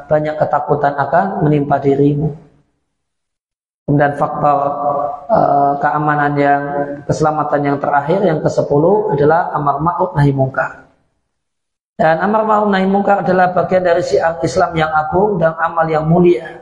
banyak 0.09 0.35
ketakutan 0.41 0.97
akan 0.97 1.45
menimpa 1.45 1.77
dirimu. 1.77 2.46
Kemudian 3.87 4.19
faktor 4.19 4.57
uh, 5.31 5.79
keamanan 5.79 6.35
yang 6.35 6.63
keselamatan 7.07 7.71
yang 7.71 7.77
terakhir 7.79 8.19
yang 8.19 8.43
ke-10 8.43 8.83
adalah 9.15 9.47
amar 9.55 9.79
ma'ruf 9.79 10.11
nahi 10.11 10.35
mungkar. 10.35 10.91
Dan 11.95 12.19
amar 12.19 12.43
ma'ruf 12.43 12.67
nahi 12.67 12.83
mungkar 12.83 13.23
adalah 13.23 13.55
bagian 13.55 13.87
dari 13.87 14.03
syiar 14.03 14.43
Islam 14.43 14.75
yang 14.75 14.91
agung 14.91 15.39
dan 15.39 15.55
amal 15.55 15.87
yang 15.87 16.03
mulia. 16.03 16.59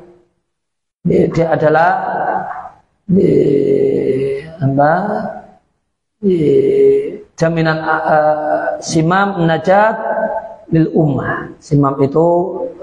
Dia, 1.02 1.26
dia 1.34 1.48
adalah 1.50 1.90
di, 3.10 3.34
apa, 4.62 4.94
di, 6.22 6.38
jaminan 7.34 7.82
uh, 7.82 8.78
simam 8.86 9.50
najat 9.50 9.98
lil 10.70 10.94
ummah. 10.94 11.58
Simam 11.58 11.98
itu 12.06 12.26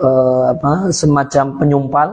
uh, 0.02 0.50
apa, 0.50 0.90
semacam 0.90 1.62
penyumpal. 1.62 2.10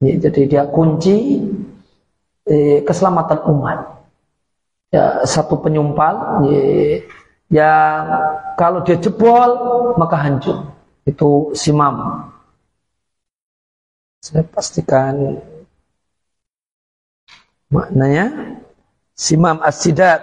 Ya, 0.00 0.14
jadi 0.24 0.40
dia 0.50 0.62
kunci 0.74 1.16
eh, 2.48 2.80
keselamatan 2.86 3.40
umat. 3.52 3.78
Ya, 4.90 5.22
satu 5.22 5.54
penyumpal. 5.62 6.42
Ya, 6.50 6.62
yang 7.50 8.02
kalau 8.58 8.82
dia 8.86 8.98
jebol 8.98 9.50
maka 9.98 10.16
hancur. 10.18 10.66
Itu 11.06 11.54
simam. 11.54 12.26
Saya 14.24 14.44
pastikan 14.54 15.14
maknanya 17.70 18.26
simam 19.14 19.58
asidat 19.62 20.20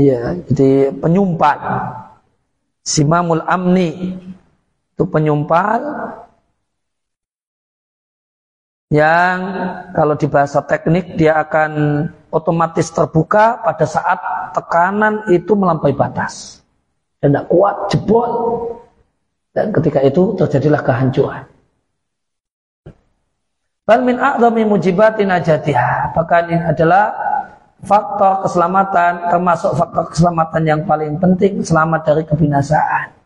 Iya, 0.00 0.20
jadi 0.46 0.68
penyumpal. 1.00 1.58
Simamul 2.84 3.40
amni 3.54 3.88
itu 5.00 5.08
penyumpal 5.08 5.80
yang 8.92 9.38
kalau 9.96 10.12
di 10.12 10.28
bahasa 10.28 10.60
teknik 10.60 11.16
dia 11.16 11.40
akan 11.40 12.04
otomatis 12.28 12.92
terbuka 12.92 13.64
pada 13.64 13.88
saat 13.88 14.20
tekanan 14.52 15.24
itu 15.32 15.56
melampaui 15.56 15.96
batas 15.96 16.60
dan 17.24 17.32
tidak 17.32 17.48
kuat 17.48 17.76
jebol 17.88 18.30
dan 19.56 19.72
ketika 19.72 20.04
itu 20.04 20.36
terjadilah 20.36 20.84
kehancuran. 20.84 21.48
Bal 23.88 24.04
min 24.04 24.20
a'zami 24.20 24.68
mujibatin 24.68 25.32
ajatiha. 25.32 26.12
Bahkan 26.12 26.42
ini 26.52 26.60
adalah 26.62 27.10
faktor 27.88 28.44
keselamatan 28.44 29.32
termasuk 29.32 29.72
faktor 29.80 30.12
keselamatan 30.12 30.62
yang 30.68 30.80
paling 30.84 31.16
penting 31.16 31.64
selamat 31.64 32.04
dari 32.04 32.22
kebinasaan 32.28 33.19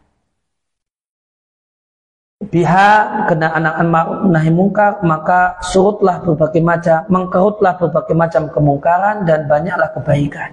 biha 2.48 3.24
kena 3.30 3.52
anak-anak 3.54 3.90
ma'ruf 3.92 4.20
nahi 4.32 4.50
mungkar 4.50 5.04
maka 5.04 5.60
surutlah 5.60 6.24
berbagai 6.24 6.64
macam 6.64 7.04
mengkerutlah 7.12 7.76
berbagai 7.76 8.14
macam 8.16 8.42
kemungkaran 8.50 9.22
dan 9.28 9.46
banyaklah 9.46 9.92
kebaikan. 9.94 10.50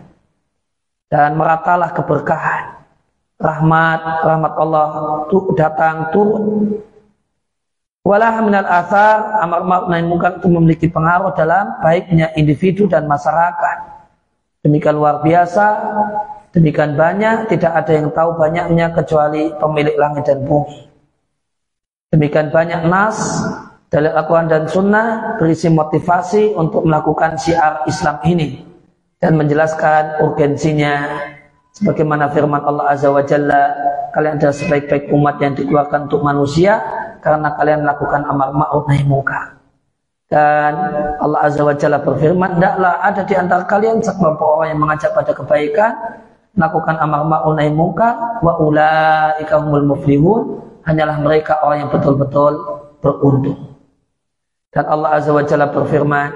Dan 1.12 1.36
meratalah 1.36 1.92
keberkahan. 1.92 2.84
Rahmat 3.42 4.22
rahmat 4.22 4.54
Allah 4.60 4.90
tu, 5.28 5.52
datang 5.58 6.14
turun. 6.14 6.78
Walah 8.06 8.42
minal 8.42 8.68
asar 8.70 9.42
amar 9.42 9.66
ma'ruf 9.66 9.88
nahi 9.90 10.04
mungkar 10.06 10.38
itu 10.38 10.48
memiliki 10.52 10.88
pengaruh 10.92 11.34
dalam 11.34 11.80
baiknya 11.82 12.36
individu 12.38 12.86
dan 12.86 13.08
masyarakat. 13.08 13.78
Demikian 14.62 14.94
luar 14.94 15.26
biasa 15.26 15.66
demikian 16.52 17.00
banyak 17.00 17.48
tidak 17.48 17.72
ada 17.80 17.92
yang 17.96 18.12
tahu 18.12 18.36
banyaknya 18.36 18.92
kecuali 18.92 19.56
pemilik 19.56 19.96
langit 19.96 20.28
dan 20.28 20.44
bumi 20.44 20.91
Demikian 22.12 22.52
banyak 22.52 22.92
nas 22.92 23.40
dari 23.88 24.12
Al-Quran 24.12 24.52
dan 24.52 24.68
Sunnah 24.68 25.40
berisi 25.40 25.72
motivasi 25.72 26.60
untuk 26.60 26.84
melakukan 26.84 27.40
syiar 27.40 27.88
Islam 27.88 28.20
ini 28.28 28.68
dan 29.24 29.40
menjelaskan 29.40 30.20
urgensinya. 30.20 31.08
Sebagaimana 31.72 32.28
firman 32.36 32.68
Allah 32.68 32.92
Azza 32.92 33.08
wa 33.08 33.24
Jalla 33.24 33.72
kalian 34.12 34.36
adalah 34.44 34.52
sebaik-baik 34.52 35.08
umat 35.08 35.40
yang 35.40 35.56
dikeluarkan 35.56 36.12
untuk 36.12 36.20
manusia 36.20 36.84
karena 37.24 37.56
kalian 37.56 37.88
melakukan 37.88 38.28
amar 38.28 38.52
ma'ruf 38.52 38.92
nahi 38.92 39.08
munkar. 39.08 39.56
Dan 40.28 40.76
Allah 41.16 41.48
Azza 41.48 41.64
wa 41.64 41.72
Jalla 41.80 42.04
berfirman 42.04 42.60
tidaklah 42.60 43.00
ada 43.08 43.24
di 43.24 43.40
antara 43.40 43.64
kalian 43.64 44.04
sekelompok 44.04 44.60
orang 44.60 44.76
yang 44.76 44.84
mengajak 44.84 45.16
pada 45.16 45.32
kebaikan 45.32 45.96
melakukan 46.60 47.00
amar 47.00 47.24
ma'ruf 47.24 47.56
nahi 47.56 47.72
munkar 47.72 48.44
wa 48.44 48.60
ulaika 48.60 49.64
humul 49.64 49.96
muflihun 49.96 50.71
hanyalah 50.86 51.18
mereka 51.22 51.62
orang 51.62 51.88
yang 51.88 51.92
betul-betul 51.92 52.54
beruntung. 53.02 53.78
Dan 54.72 54.88
Allah 54.88 55.20
Azza 55.20 55.36
wa 55.36 55.44
Jalla 55.44 55.68
berfirman, 55.68 56.30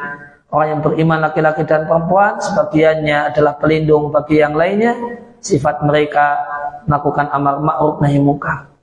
orang 0.52 0.68
yang 0.68 0.82
beriman 0.84 1.20
laki-laki 1.24 1.64
dan 1.64 1.88
perempuan 1.88 2.36
sebagiannya 2.44 3.32
adalah 3.32 3.56
pelindung 3.56 4.12
bagi 4.12 4.44
yang 4.44 4.52
lainnya. 4.58 4.96
Sifat 5.40 5.86
mereka 5.86 6.42
melakukan 6.90 7.32
amar 7.32 7.62
ma'ruf 7.62 8.02
nahi 8.02 8.20
munkar. 8.20 8.76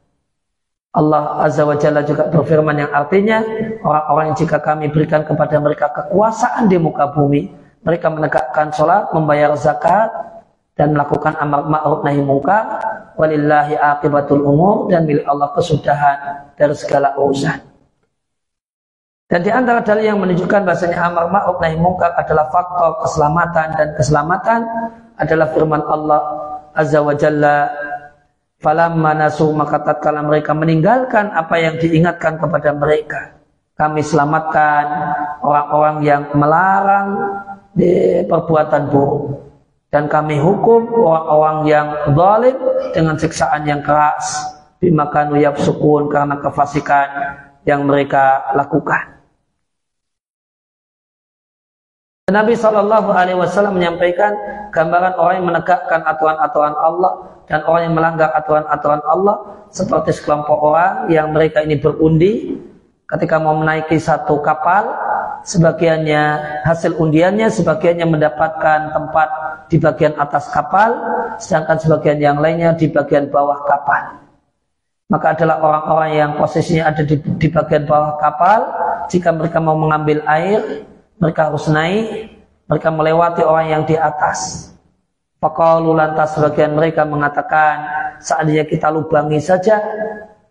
Allah 0.93 1.45
Azza 1.45 1.65
wa 1.65 1.77
Jalla 1.77 2.05
juga 2.05 2.29
berfirman 2.29 2.77
yang 2.77 2.93
artinya 2.93 3.41
orang-orang 3.81 4.33
yang 4.33 4.39
jika 4.45 4.61
kami 4.61 4.93
berikan 4.93 5.25
kepada 5.25 5.57
mereka 5.57 5.89
kekuasaan 5.89 6.69
di 6.69 6.77
muka 6.77 7.09
bumi, 7.13 7.49
mereka 7.81 8.13
menegakkan 8.13 8.69
sholat, 8.73 9.09
membayar 9.17 9.57
zakat, 9.57 10.13
dan 10.73 10.97
melakukan 10.97 11.37
amar 11.37 11.69
ma'ruf 11.69 12.01
nahi 12.01 12.21
munkar 12.25 12.81
walillahi 13.21 13.77
akibatul 13.77 14.41
umur 14.41 14.89
dan 14.89 15.05
milik 15.05 15.25
Allah 15.29 15.53
kesudahan 15.53 16.17
dari 16.57 16.73
segala 16.73 17.13
urusan. 17.21 17.61
Dan 19.33 19.41
di 19.41 19.49
antara 19.49 19.81
dalil 19.81 20.13
yang 20.13 20.21
menunjukkan 20.21 20.65
bahasanya 20.65 21.09
amar 21.09 21.29
ma'ruf 21.29 21.61
nahi 21.61 21.77
munkar 21.77 22.13
adalah 22.17 22.49
faktor 22.49 23.01
keselamatan 23.05 23.69
dan 23.77 23.89
keselamatan 23.97 24.61
adalah 25.21 25.47
firman 25.53 25.83
Allah 25.85 26.21
Azza 26.73 27.05
wa 27.05 27.13
Jalla 27.13 27.69
falamma 28.63 29.13
nasu 29.13 29.51
maka 29.53 29.83
tatkala 29.83 30.23
mereka 30.23 30.55
meninggalkan 30.55 31.35
apa 31.35 31.59
yang 31.59 31.75
diingatkan 31.83 32.39
kepada 32.39 32.71
mereka 32.73 33.37
kami 33.75 34.07
selamatkan 34.07 34.85
orang-orang 35.43 35.97
yang 36.07 36.23
melarang 36.39 37.09
perbuatan 38.31 38.83
buruk 38.89 39.52
dan 39.93 40.09
kami 40.09 40.41
hukum 40.41 40.89
orang-orang 40.89 41.59
yang 41.69 41.87
zalim 42.17 42.57
dengan 42.97 43.15
siksaan 43.21 43.69
yang 43.69 43.85
keras 43.85 44.25
bimakanu 44.81 45.37
sukun 45.61 46.09
karena 46.09 46.41
kefasikan 46.41 47.09
yang 47.69 47.85
mereka 47.85 48.41
lakukan. 48.57 49.21
Nabi 52.33 52.57
Wasallam 52.57 53.77
menyampaikan 53.77 54.33
gambaran 54.73 55.21
orang 55.21 55.35
yang 55.45 55.49
menegakkan 55.53 56.01
aturan-aturan 56.01 56.73
Allah 56.73 57.13
dan 57.45 57.61
orang 57.69 57.93
yang 57.93 57.95
melanggar 57.95 58.33
aturan-aturan 58.33 59.05
Allah 59.05 59.69
seperti 59.69 60.17
sekelompok 60.17 60.57
orang 60.57 61.13
yang 61.13 61.29
mereka 61.37 61.61
ini 61.61 61.77
berundi 61.77 62.57
ketika 63.05 63.37
mau 63.37 63.53
menaiki 63.61 64.01
satu 64.01 64.41
kapal 64.41 64.89
sebagiannya 65.45 66.23
hasil 66.65 66.97
undiannya 66.97 67.53
sebagiannya 67.53 68.09
mendapatkan 68.09 68.97
tempat 68.97 69.29
di 69.73 69.81
bagian 69.81 70.13
atas 70.21 70.53
kapal 70.53 70.93
sedangkan 71.41 71.81
sebagian 71.81 72.21
yang 72.21 72.37
lainnya 72.37 72.77
di 72.77 72.93
bagian 72.93 73.33
bawah 73.33 73.65
kapal. 73.65 74.21
Maka 75.09 75.33
adalah 75.33 75.65
orang-orang 75.65 76.11
yang 76.13 76.31
posisinya 76.37 76.93
ada 76.93 77.01
di, 77.09 77.17
di 77.17 77.49
bagian 77.49 77.89
bawah 77.89 78.21
kapal 78.21 78.61
jika 79.09 79.33
mereka 79.33 79.65
mau 79.65 79.77
mengambil 79.81 80.21
air 80.29 80.85
mereka 81.17 81.49
harus 81.49 81.73
naik 81.73 82.37
mereka 82.69 82.89
melewati 82.93 83.41
orang 83.41 83.67
yang 83.73 83.83
di 83.89 83.97
atas. 83.97 84.69
Pakalu 85.41 85.97
lantas 85.97 86.37
sebagian 86.37 86.77
mereka 86.77 87.03
mengatakan 87.09 87.83
seandainya 88.23 88.69
kita 88.69 88.93
lubangi 88.93 89.41
saja 89.43 89.81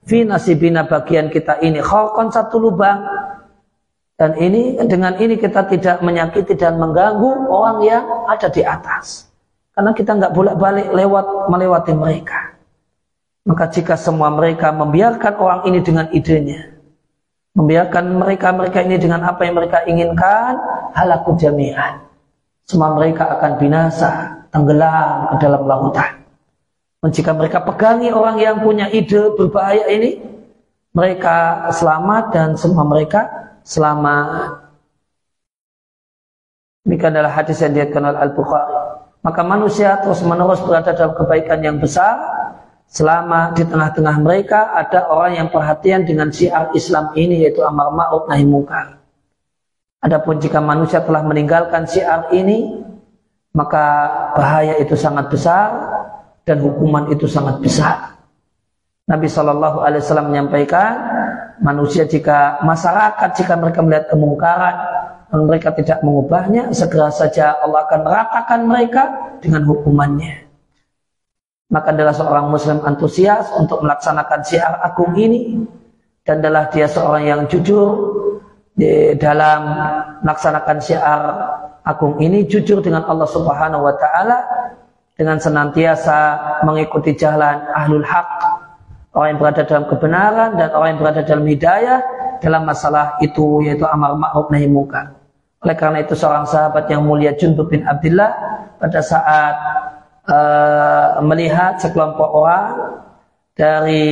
fi 0.04 0.26
nasibina 0.26 0.84
bagian 0.84 1.30
kita 1.30 1.62
ini 1.62 1.80
khalqan 1.80 2.34
satu 2.34 2.58
lubang 2.58 3.00
dan 4.22 4.38
ini 4.38 4.78
dengan 4.86 5.18
ini 5.18 5.34
kita 5.34 5.66
tidak 5.66 6.06
menyakiti 6.06 6.54
dan 6.54 6.78
mengganggu 6.78 7.50
orang 7.50 7.82
yang 7.82 8.06
ada 8.30 8.54
di 8.54 8.62
atas. 8.62 9.26
Karena 9.74 9.98
kita 9.98 10.14
nggak 10.14 10.34
boleh 10.38 10.54
balik 10.62 10.94
lewat 10.94 11.50
melewati 11.50 11.98
mereka. 11.98 12.54
Maka 13.50 13.74
jika 13.74 13.98
semua 13.98 14.30
mereka 14.30 14.70
membiarkan 14.70 15.34
orang 15.42 15.62
ini 15.66 15.82
dengan 15.82 16.06
idenya, 16.14 16.70
membiarkan 17.58 18.22
mereka-mereka 18.22 18.86
ini 18.86 19.02
dengan 19.02 19.26
apa 19.26 19.42
yang 19.42 19.58
mereka 19.58 19.90
inginkan, 19.90 20.54
halaku 20.94 21.34
jami'an. 21.42 22.06
Semua 22.70 22.94
mereka 22.94 23.26
akan 23.26 23.58
binasa, 23.58 24.38
tenggelam 24.54 25.34
ke 25.34 25.36
dalam 25.42 25.66
lautan. 25.66 26.22
Dan 27.02 27.10
jika 27.10 27.34
mereka 27.34 27.66
pegangi 27.66 28.14
orang 28.14 28.38
yang 28.38 28.62
punya 28.62 28.86
ide 28.94 29.34
berbahaya 29.34 29.90
ini, 29.90 30.22
mereka 30.94 31.66
selamat 31.74 32.24
dan 32.30 32.50
semua 32.54 32.86
mereka 32.86 33.42
selamat. 33.66 34.62
Demikian 36.86 37.14
adalah 37.14 37.34
hadis 37.38 37.62
yang 37.62 37.78
diatkan 37.78 38.02
oleh 38.02 38.20
Al-Bukhari. 38.20 38.76
Maka 39.22 39.42
manusia 39.46 40.02
terus 40.02 40.26
menerus 40.26 40.66
berada 40.66 40.98
dalam 40.98 41.14
kebaikan 41.14 41.62
yang 41.62 41.78
besar 41.78 42.18
selama 42.90 43.54
di 43.54 43.62
tengah-tengah 43.64 44.18
mereka 44.18 44.74
ada 44.74 45.06
orang 45.08 45.38
yang 45.38 45.48
perhatian 45.54 46.04
dengan 46.04 46.34
syiar 46.34 46.74
Islam 46.74 47.14
ini 47.14 47.46
yaitu 47.46 47.62
amar 47.62 47.94
ma'ruf 47.94 48.26
nahi 48.26 48.44
munkar. 48.50 48.98
Adapun 50.02 50.42
jika 50.42 50.58
manusia 50.58 51.06
telah 51.06 51.22
meninggalkan 51.22 51.86
syiar 51.86 52.34
ini 52.34 52.82
maka 53.54 54.10
bahaya 54.34 54.82
itu 54.82 54.98
sangat 54.98 55.30
besar 55.30 55.70
dan 56.42 56.58
hukuman 56.58 57.14
itu 57.14 57.30
sangat 57.30 57.62
besar. 57.62 58.18
Nabi 59.06 59.30
Shallallahu 59.30 59.86
Alaihi 59.86 60.02
Wasallam 60.02 60.34
menyampaikan 60.34 60.92
manusia 61.62 62.10
jika 62.10 62.60
masyarakat 62.66 63.30
jika 63.38 63.54
mereka 63.56 63.80
melihat 63.86 64.06
kemungkaran 64.10 64.76
dan 65.32 65.40
mereka 65.48 65.70
tidak 65.72 66.04
mengubahnya 66.04 66.74
segera 66.76 67.08
saja 67.14 67.56
Allah 67.62 67.88
akan 67.88 68.00
meratakan 68.04 68.60
mereka 68.68 69.04
dengan 69.40 69.64
hukumannya. 69.64 70.50
Maka 71.72 71.96
adalah 71.96 72.12
seorang 72.12 72.52
muslim 72.52 72.84
antusias 72.84 73.48
untuk 73.56 73.80
melaksanakan 73.80 74.44
syiar 74.44 74.84
agung 74.84 75.16
ini 75.16 75.64
dan 76.28 76.44
adalah 76.44 76.68
dia 76.68 76.84
seorang 76.92 77.24
yang 77.24 77.42
jujur 77.48 77.88
di 78.76 79.16
dalam 79.16 79.62
melaksanakan 80.20 80.78
syiar 80.84 81.22
agung 81.88 82.20
ini 82.20 82.44
jujur 82.44 82.84
dengan 82.84 83.08
Allah 83.08 83.30
Subhanahu 83.30 83.88
wa 83.88 83.96
taala 83.96 84.38
dengan 85.16 85.40
senantiasa 85.40 86.18
mengikuti 86.68 87.16
jalan 87.16 87.72
ahlul 87.72 88.04
haq 88.04 88.28
orang 89.12 89.28
yang 89.36 89.40
berada 89.40 89.62
dalam 89.68 89.86
kebenaran 89.88 90.50
dan 90.56 90.70
orang 90.72 90.88
yang 90.96 91.00
berada 91.00 91.22
dalam 91.24 91.46
hidayah 91.48 92.00
dalam 92.42 92.64
masalah 92.66 93.20
itu 93.22 93.62
yaitu 93.64 93.86
amar 93.86 94.18
ma'ruf 94.18 94.50
nahi 94.50 94.66
munkar. 94.66 95.14
Oleh 95.62 95.78
karena 95.78 96.02
itu 96.02 96.18
seorang 96.18 96.50
sahabat 96.50 96.90
yang 96.90 97.06
mulia 97.06 97.38
Jundub 97.38 97.70
bin 97.70 97.86
Abdullah 97.86 98.34
pada 98.82 98.98
saat 98.98 99.56
uh, 100.26 101.22
melihat 101.22 101.78
sekelompok 101.78 102.30
orang 102.34 102.68
dari 103.54 104.10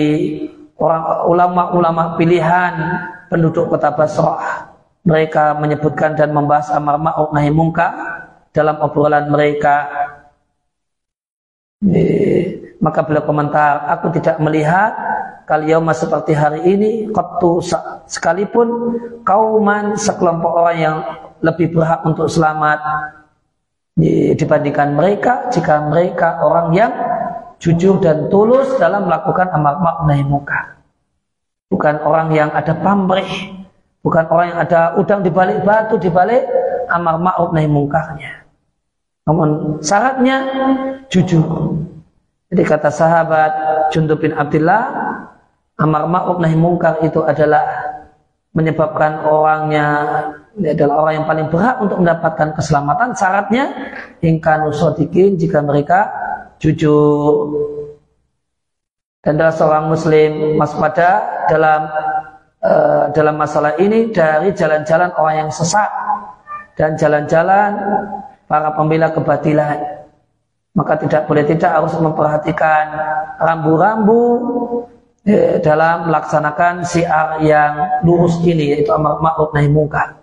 orang 0.77 1.25
ulama-ulama 1.25 2.13
pilihan 2.21 2.73
penduduk 3.33 3.65
kota 3.65 3.89
Basrah 3.89 4.69
mereka 5.01 5.57
menyebutkan 5.57 6.13
dan 6.13 6.29
membahas 6.35 6.69
amar 6.69 7.01
ma'ruf 7.01 7.33
nahi 7.33 7.49
munkar 7.49 7.97
dalam 8.53 8.77
obrolan 8.83 9.25
mereka 9.31 9.89
maka 12.79 12.99
beliau 13.07 13.23
komentar 13.23 13.87
aku 13.87 14.11
tidak 14.19 14.35
melihat 14.43 14.91
kalian 15.47 15.87
seperti 15.95 16.35
hari 16.35 16.61
ini 16.67 16.91
qattu 17.09 17.63
sekalipun 18.07 18.99
kauman 19.23 19.95
sekelompok 19.95 20.51
orang 20.53 20.77
yang 20.77 20.97
lebih 21.39 21.71
berhak 21.71 22.03
untuk 22.03 22.27
selamat 22.27 22.79
dibandingkan 24.35 24.95
mereka 24.95 25.47
jika 25.51 25.87
mereka 25.87 26.39
orang 26.43 26.71
yang 26.75 26.91
jujur 27.59 27.99
dan 27.99 28.31
tulus 28.31 28.79
dalam 28.79 29.07
melakukan 29.07 29.51
amal 29.51 29.83
ma'ruf 29.83 30.07
nahi 30.07 30.23
munkar. 30.23 30.79
Bukan 31.67 32.01
orang 32.01 32.31
yang 32.31 32.49
ada 32.55 32.71
pamrih, 32.71 33.29
bukan 33.99 34.25
orang 34.31 34.55
yang 34.55 34.59
ada 34.63 34.95
udang 34.95 35.21
di 35.21 35.29
balik 35.29 35.61
batu 35.67 35.99
di 35.99 36.07
balik 36.07 36.47
amal 36.87 37.19
ma'ruf 37.19 37.51
nahi 37.51 37.67
mukarnya. 37.67 38.38
Namun 39.27 39.79
syaratnya 39.83 40.37
jujur. 41.09 41.75
Jadi 42.49 42.63
kata 42.65 42.89
sahabat 42.89 43.51
Jundub 43.93 44.21
bin 44.21 44.33
Abdullah, 44.33 44.89
amar 45.77 46.09
ma'ruf 46.09 46.37
nahi 46.41 46.57
munkar 46.57 46.97
itu 47.05 47.21
adalah 47.23 47.61
menyebabkan 48.53 49.23
orangnya 49.23 49.87
ini 50.57 50.73
adalah 50.73 51.05
orang 51.05 51.13
yang 51.21 51.27
paling 51.29 51.47
berhak 51.53 51.77
untuk 51.79 52.01
mendapatkan 52.01 52.49
keselamatan 52.57 53.13
syaratnya 53.13 53.65
ingkanu 54.19 54.73
sodikin 54.73 55.37
jika 55.37 55.61
mereka 55.61 56.09
jujur 56.57 57.47
dan 59.21 59.37
adalah 59.37 59.55
seorang 59.55 59.85
muslim 59.87 60.57
pada 60.57 61.09
dalam 61.47 61.81
uh, 62.65 63.05
dalam 63.13 63.35
masalah 63.37 63.77
ini 63.77 64.09
dari 64.09 64.51
jalan-jalan 64.51 65.13
orang 65.15 65.47
yang 65.47 65.51
sesat 65.53 65.87
dan 66.73 66.97
jalan-jalan 66.97 67.77
para 68.49 68.73
pembela 68.73 69.13
kebatilan. 69.13 70.01
Maka 70.73 70.97
tidak 70.97 71.29
boleh 71.29 71.45
tidak 71.45 71.69
harus 71.69 71.93
memperhatikan 71.97 72.85
rambu-rambu 73.37 74.21
eh, 75.25 75.61
dalam 75.61 76.09
melaksanakan 76.09 76.81
siar 76.81 77.41
yang 77.45 78.01
lurus 78.05 78.41
ini 78.41 78.73
yaitu 78.77 78.89
amar 78.89 79.21
ma'ruf 79.21 79.53
nahi 79.53 79.69
mungkar. 79.69 80.17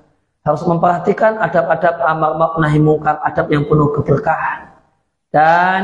Harus 0.46 0.62
memperhatikan 0.66 1.38
adab-adab 1.42 2.02
amar 2.02 2.38
ma'ruf 2.38 2.58
nahi 2.62 2.78
mungkar, 2.78 3.18
adab 3.22 3.46
yang 3.50 3.66
penuh 3.66 3.90
keberkahan. 3.94 4.74
Dan 5.34 5.82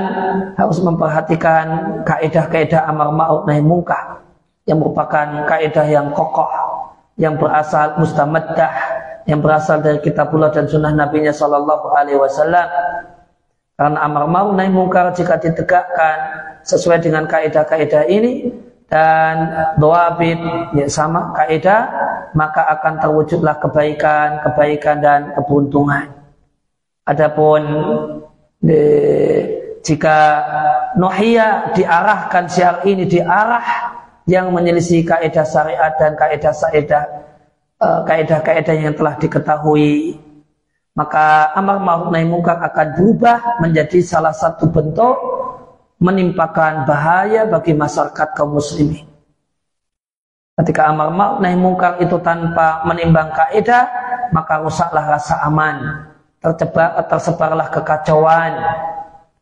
harus 0.54 0.78
memperhatikan 0.78 1.66
kaidah-kaidah 2.06 2.86
amar 2.86 3.10
ma'ruf 3.10 3.42
nahi 3.46 3.62
mungkar 3.62 4.22
yang 4.66 4.78
merupakan 4.78 5.26
kaidah 5.50 5.86
yang 5.90 6.14
kokoh, 6.14 6.48
yang 7.18 7.34
berasal 7.34 7.98
mustamaddah, 7.98 9.01
yang 9.26 9.40
berasal 9.42 9.78
dari 9.82 10.02
kitabullah 10.02 10.50
dan 10.50 10.66
sunnah 10.66 10.90
nabinya 10.90 11.30
sallallahu 11.30 11.92
alaihi 11.94 12.18
wasallam. 12.18 12.66
Karena 13.72 13.98
amar 14.04 14.28
ma'ruf 14.28 14.54
nahi 14.54 14.70
mungkar 14.70 15.10
jika 15.16 15.40
ditegakkan 15.40 16.16
sesuai 16.62 17.02
dengan 17.02 17.26
kaidah-kaidah 17.26 18.06
ini 18.06 18.52
dan 18.92 19.36
doabit 19.80 20.38
ya 20.76 20.86
sama 20.86 21.32
kaidah 21.32 21.88
maka 22.36 22.68
akan 22.76 23.00
terwujudlah 23.00 23.56
kebaikan 23.56 24.44
kebaikan 24.44 25.00
dan 25.00 25.20
keberuntungan 25.32 26.12
adapun 27.08 27.64
de, 28.60 28.82
jika 29.80 30.18
nohia 31.00 31.72
diarahkan 31.72 32.44
siar 32.52 32.84
ini 32.84 33.08
diarah 33.08 33.96
yang 34.28 34.52
menyelisih 34.52 35.02
kaidah 35.08 35.48
syariat 35.48 35.96
dan 35.96 36.12
kaidah 36.14 36.52
eh, 36.76 37.31
kaidah-kaidah 37.82 38.76
yang 38.78 38.94
telah 38.94 39.18
diketahui 39.18 40.18
maka 40.92 41.56
amar 41.56 41.80
ma'ruf 41.80 42.12
nahi 42.12 42.28
munkar 42.28 42.60
akan 42.60 42.86
berubah 42.96 43.64
menjadi 43.64 44.04
salah 44.04 44.36
satu 44.36 44.68
bentuk 44.68 45.16
menimpakan 45.96 46.84
bahaya 46.84 47.48
bagi 47.48 47.72
masyarakat 47.72 48.28
kaum 48.36 48.60
muslimin. 48.60 49.08
Ketika 50.52 50.92
amar 50.92 51.08
ma'ruf 51.08 51.40
nahi 51.40 51.56
mungkar 51.56 51.96
itu 51.96 52.20
tanpa 52.20 52.84
menimbang 52.84 53.32
kaidah, 53.32 53.88
maka 54.36 54.60
rusaklah 54.60 55.16
rasa 55.16 55.40
aman, 55.48 56.04
tercebar 56.44 57.00
tersebarlah 57.08 57.68
kekacauan. 57.72 58.52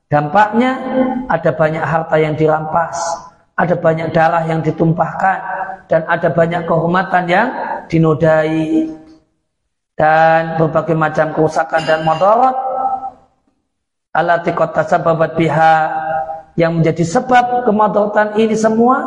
Dampaknya 0.06 0.70
ada 1.26 1.50
banyak 1.50 1.82
harta 1.82 2.16
yang 2.18 2.34
dirampas, 2.38 2.98
ada 3.58 3.74
banyak 3.74 4.14
darah 4.14 4.46
yang 4.46 4.62
ditumpahkan, 4.62 5.38
dan 5.90 6.06
ada 6.06 6.30
banyak 6.30 6.62
kehormatan 6.70 7.26
yang 7.26 7.48
dinodai. 7.90 8.86
Dan 9.98 10.56
berbagai 10.56 10.96
macam 10.96 11.36
kerusakan 11.36 11.84
dan 11.84 12.00
madarat 12.08 12.56
alati 14.16 14.54
kota 14.54 14.86
sababat 14.86 15.36
biha. 15.36 15.74
Yang 16.56 16.72
menjadi 16.80 17.04
sebab 17.18 17.68
kemadatan 17.68 18.36
ini 18.40 18.56
semua 18.56 19.00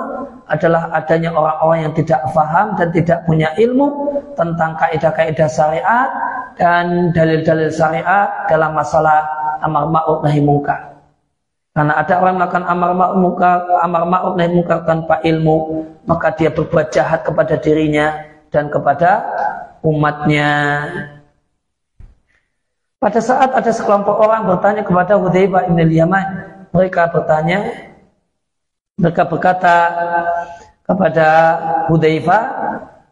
adalah 0.45 0.93
adanya 0.93 1.33
orang-orang 1.33 1.89
yang 1.89 1.93
tidak 1.97 2.21
faham 2.29 2.77
dan 2.77 2.93
tidak 2.93 3.25
punya 3.25 3.51
ilmu 3.57 3.89
tentang 4.37 4.77
kaidah-kaidah 4.77 5.49
syariat 5.49 6.09
dan 6.57 7.09
dalil-dalil 7.13 7.73
syariat 7.73 8.29
dalam 8.49 8.73
masalah 8.77 9.25
amar 9.65 9.89
ma'ruf 9.89 10.21
nahi 10.21 10.41
munkar. 10.41 10.92
Karena 11.73 11.97
ada 11.97 12.13
orang 12.21 12.37
melakukan 12.37 12.65
amar 12.69 12.89
ma'ruf 12.93 13.17
munkar, 13.17 13.57
amar 13.81 14.05
ma'ruf 14.05 14.37
nahi 14.37 14.49
munkar 14.53 14.85
tanpa 14.85 15.17
ilmu, 15.25 15.57
maka 16.05 16.29
dia 16.37 16.53
berbuat 16.53 16.93
jahat 16.93 17.25
kepada 17.25 17.57
dirinya 17.57 18.13
dan 18.53 18.69
kepada 18.69 19.25
umatnya. 19.81 20.49
Pada 23.01 23.17
saat 23.17 23.57
ada 23.57 23.71
sekelompok 23.73 24.21
orang 24.21 24.45
bertanya 24.45 24.85
kepada 24.85 25.17
Hudzaifah 25.17 25.65
bin 25.73 25.89
Yaman, 25.89 26.25
mereka 26.69 27.09
bertanya, 27.09 27.73
mereka 29.01 29.25
berkata 29.25 29.75
kepada 30.85 31.27
Hudzaifah, 31.89 32.43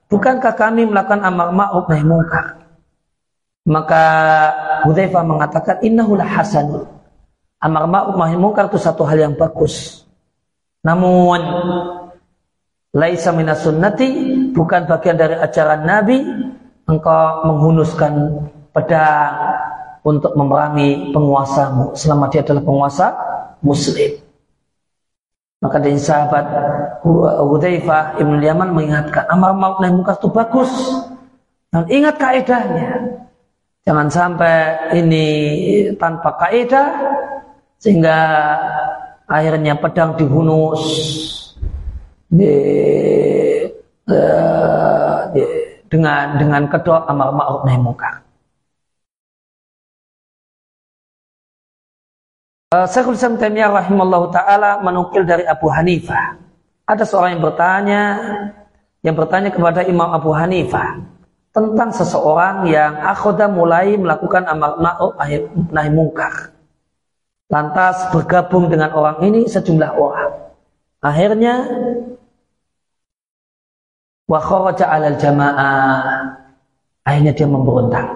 bukankah 0.05 0.53
kami 0.53 0.85
melakukan 0.85 1.25
amar 1.25 1.49
ma'ruf 1.49 1.89
nahi 1.89 2.05
munkar? 2.05 2.61
Maka 3.65 4.03
Hudzaifah 4.85 5.25
mengatakan, 5.25 5.81
innahu 5.81 6.13
hasan. 6.21 7.00
Amar 7.61 7.85
ma'ruf 7.85 8.17
nahi 8.17 8.35
munkar 8.41 8.73
itu 8.73 8.81
satu 8.81 9.05
hal 9.05 9.21
yang 9.21 9.33
bagus. 9.37 10.01
Namun 10.81 11.37
laisa 12.89 13.29
minas 13.29 13.61
sunnati 13.61 14.09
bukan 14.49 14.89
bagian 14.89 15.13
dari 15.13 15.37
ajaran 15.37 15.85
Nabi 15.85 16.25
engkau 16.89 17.45
menghunuskan 17.45 18.13
pedang 18.73 19.33
untuk 20.01 20.33
memerangi 20.33 21.13
penguasamu 21.13 21.93
selama 21.93 22.33
dia 22.33 22.41
adalah 22.41 22.65
penguasa 22.65 23.07
muslim. 23.61 24.17
Maka 25.61 25.77
dari 25.77 26.01
sahabat 26.01 26.45
Hudzaifah 27.05 28.17
Ibn 28.17 28.41
Yaman 28.41 28.73
mengingatkan 28.73 29.29
amar 29.29 29.53
ma'ruf 29.53 29.85
nahi 29.85 29.93
munkar 29.93 30.17
itu 30.17 30.33
bagus. 30.33 30.73
Dan 31.69 31.85
ingat 31.93 32.17
kaidahnya. 32.17 33.21
Jangan 33.85 34.09
sampai 34.09 34.57
ini 34.97 35.25
tanpa 36.01 36.33
kaidah 36.41 36.89
sehingga 37.81 38.17
akhirnya 39.25 39.73
pedang 39.73 40.13
dihunus 40.13 40.83
di, 42.29 42.53
uh, 44.05 45.17
di, 45.33 45.41
dengan 45.89 46.37
dengan 46.37 46.63
kedua 46.69 47.09
amar 47.09 47.33
ma'ruf 47.33 47.65
nahi 47.65 47.79
munkar. 47.81 48.21
Uh, 52.71 52.87
Syekhul 52.87 53.19
Islam 53.19 53.35
Taimiyah 53.35 53.73
rahimallahu 53.73 54.31
taala 54.31 54.79
menukil 54.79 55.27
dari 55.27 55.43
Abu 55.43 55.67
Hanifah. 55.67 56.37
Ada 56.87 57.03
seorang 57.03 57.35
yang 57.35 57.43
bertanya 57.43 58.01
yang 59.01 59.15
bertanya 59.17 59.49
kepada 59.49 59.81
Imam 59.83 60.13
Abu 60.13 60.31
Hanifah 60.31 61.01
tentang 61.51 61.89
seseorang 61.91 62.69
yang 62.69 62.95
akhoda 63.01 63.49
mulai 63.51 63.97
melakukan 63.97 64.45
amar 64.47 64.77
ma'ruf 64.77 65.17
nahi 65.73 65.89
mungkar. 65.91 66.50
Lantas 67.51 68.07
bergabung 68.15 68.71
dengan 68.71 68.95
orang 68.95 69.19
ini 69.27 69.43
sejumlah 69.45 69.91
orang. 69.99 70.31
Akhirnya 71.03 71.67
wa 74.31 74.39
kharaja 74.39 74.87
'alal 74.87 75.19
jamaah. 75.19 75.99
Akhirnya 77.03 77.35
dia 77.35 77.47
memberontak. 77.51 78.07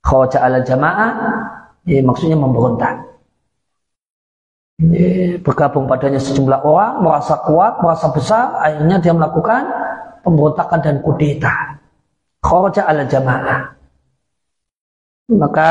Kharaja 0.00 0.38
'alal 0.40 0.64
jamaah 0.64 1.12
ya, 1.84 2.00
maksudnya 2.00 2.40
memberontak 2.40 3.12
bergabung 5.42 5.86
padanya 5.86 6.18
sejumlah 6.18 6.66
orang 6.66 7.06
merasa 7.06 7.38
kuat, 7.46 7.78
merasa 7.78 8.10
besar, 8.10 8.58
akhirnya 8.58 8.98
dia 8.98 9.14
melakukan 9.14 9.62
pemberontakan 10.26 10.80
dan 10.82 10.96
kudeta. 11.04 11.78
Kharaja 12.42 12.90
ala 12.90 13.06
jamaah. 13.06 13.78
Maka 15.30 15.70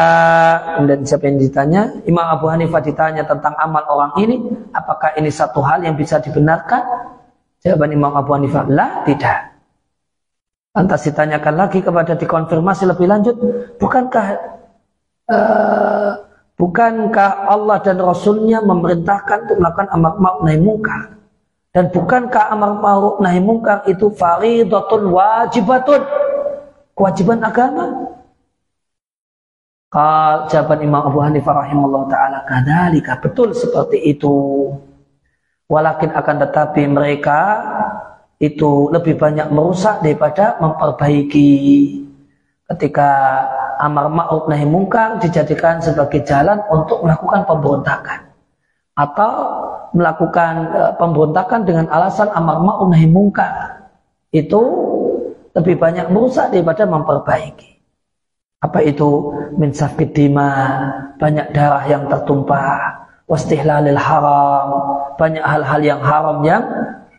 dan 0.87 1.03
siapa 1.03 1.27
yang 1.27 1.35
ditanya? 1.35 1.81
Imam 2.07 2.23
Abu 2.23 2.47
Hanifah 2.47 2.79
ditanya 2.79 3.27
tentang 3.27 3.51
amal 3.59 3.83
orang 3.83 4.13
ini, 4.23 4.39
apakah 4.71 5.11
ini 5.19 5.27
satu 5.27 5.59
hal 5.59 5.83
yang 5.83 5.99
bisa 5.99 6.23
dibenarkan? 6.23 6.79
Jawaban 7.59 7.91
Imam 7.91 8.15
Abu 8.15 8.31
Hanifah, 8.31 8.63
lah 8.71 9.03
tidak. 9.03 9.51
Lantas 10.71 11.03
ditanyakan 11.03 11.67
lagi 11.67 11.83
kepada 11.83 12.15
dikonfirmasi 12.15 12.87
lebih 12.87 13.11
lanjut, 13.11 13.35
bukankah 13.75 14.25
uh, 15.27 16.11
bukankah 16.55 17.51
Allah 17.51 17.77
dan 17.83 17.99
Rasulnya 17.99 18.63
memerintahkan 18.63 19.51
untuk 19.51 19.57
melakukan 19.59 19.91
amar 19.91 20.15
ma'ruf 20.15 20.41
nahi 20.47 20.59
mungkar? 20.63 21.19
Dan 21.75 21.91
bukankah 21.91 22.55
amar 22.55 22.79
ma'ruf 22.79 23.19
nahi 23.19 23.43
mungkar 23.43 23.83
itu 23.83 24.15
faridatun 24.15 25.11
wajibatun? 25.11 26.01
Kewajiban 26.95 27.43
agama? 27.43 28.15
Kal 29.91 30.47
jawaban 30.47 30.87
Imam 30.87 31.03
Abu 31.03 31.19
Hanifah 31.19 31.67
rahimahullah 31.67 32.07
taala 32.07 32.39
kadalika 32.47 33.19
betul 33.19 33.51
seperti 33.51 33.99
itu. 34.15 34.71
Walakin 35.67 36.15
akan 36.15 36.35
tetapi 36.47 36.87
mereka 36.87 37.39
itu 38.39 38.87
lebih 38.87 39.19
banyak 39.19 39.51
merusak 39.51 39.99
daripada 39.99 40.55
memperbaiki. 40.63 41.51
Ketika 42.71 43.09
amar 43.83 44.07
ma'ruf 44.07 44.47
nahi 44.47 44.63
mungkar 44.63 45.19
dijadikan 45.19 45.83
sebagai 45.83 46.23
jalan 46.23 46.63
untuk 46.71 47.03
melakukan 47.03 47.43
pemberontakan 47.43 48.31
atau 48.95 49.31
melakukan 49.91 50.53
e, 50.71 50.81
pemberontakan 50.95 51.67
dengan 51.67 51.91
alasan 51.91 52.31
amar 52.31 52.63
ma'ruf 52.63 52.87
nahi 52.95 53.11
mungkar 53.11 53.91
itu 54.31 54.61
lebih 55.51 55.75
banyak 55.75 56.07
merusak 56.07 56.47
daripada 56.47 56.87
memperbaiki. 56.87 57.70
Apa 58.61 58.85
itu 58.85 59.33
min 59.57 59.73
dima, 60.13 60.49
banyak 61.17 61.49
darah 61.49 61.81
yang 61.89 62.05
tertumpah, 62.05 63.09
wastihlalil 63.25 63.97
haram, 63.97 64.67
banyak 65.17 65.41
hal-hal 65.41 65.81
yang 65.81 66.01
haram 66.05 66.45
yang 66.45 66.63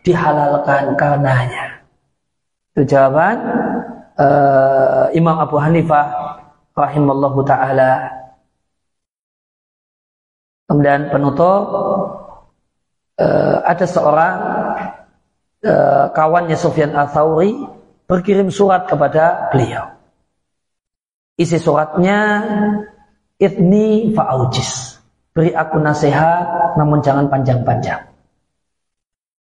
dihalalkan 0.07 0.95
karenanya. 0.95 1.83
Itu 2.73 2.87
jawaban 2.89 3.37
uh, 4.17 5.11
Imam 5.13 5.37
Abu 5.37 5.59
Hanifah 5.59 6.05
rahimallahu 6.73 7.43
taala. 7.45 8.11
Kemudian 10.65 11.11
penutup 11.13 11.63
uh, 13.19 13.57
ada 13.67 13.85
seorang 13.85 14.35
uh, 15.67 16.05
kawannya 16.15 16.57
Sufyan 16.57 16.97
Al-Thawri 16.97 17.67
berkirim 18.09 18.49
surat 18.49 18.89
kepada 18.89 19.53
beliau. 19.53 19.92
Isi 21.33 21.57
suratnya 21.57 22.45
Itni 23.41 24.13
fa'aujis. 24.13 25.01
Beri 25.33 25.49
aku 25.49 25.81
nasihat 25.81 26.77
namun 26.77 27.01
jangan 27.01 27.25
panjang-panjang. 27.27 28.05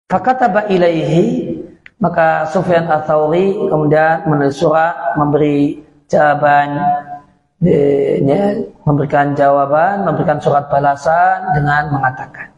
Fakataba 0.06 0.70
ilaihi 0.70 1.58
maka 2.00 2.48
Sufyan 2.48 2.88
Ats-Tsauri 2.88 3.68
kemudian 3.68 4.24
menulis 4.24 4.56
surat 4.56 5.14
memberi 5.18 5.82
jawaban 6.08 6.80
ya, 7.60 8.42
memberikan 8.88 9.36
jawaban, 9.36 10.08
memberikan 10.08 10.40
surat 10.40 10.66
balasan 10.72 11.52
dengan 11.54 11.92
mengatakan 11.92 12.50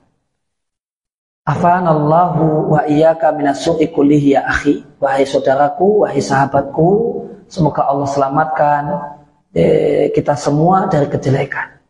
Afanallahu 1.43 2.70
wa 2.70 2.87
iyyaka 2.87 3.35
minasu'i 3.35 3.91
kullihi 3.91 4.39
ya 4.39 4.47
akhi 4.47 4.78
wahai 5.03 5.26
saudaraku 5.26 6.07
wahai 6.07 6.22
sahabatku 6.22 7.18
semoga 7.51 7.83
Allah 7.91 8.07
selamatkan 8.07 8.83
eh, 9.53 10.11
kita 10.13 10.35
semua 10.37 10.89
dari 10.89 11.07
kejelekan. 11.09 11.81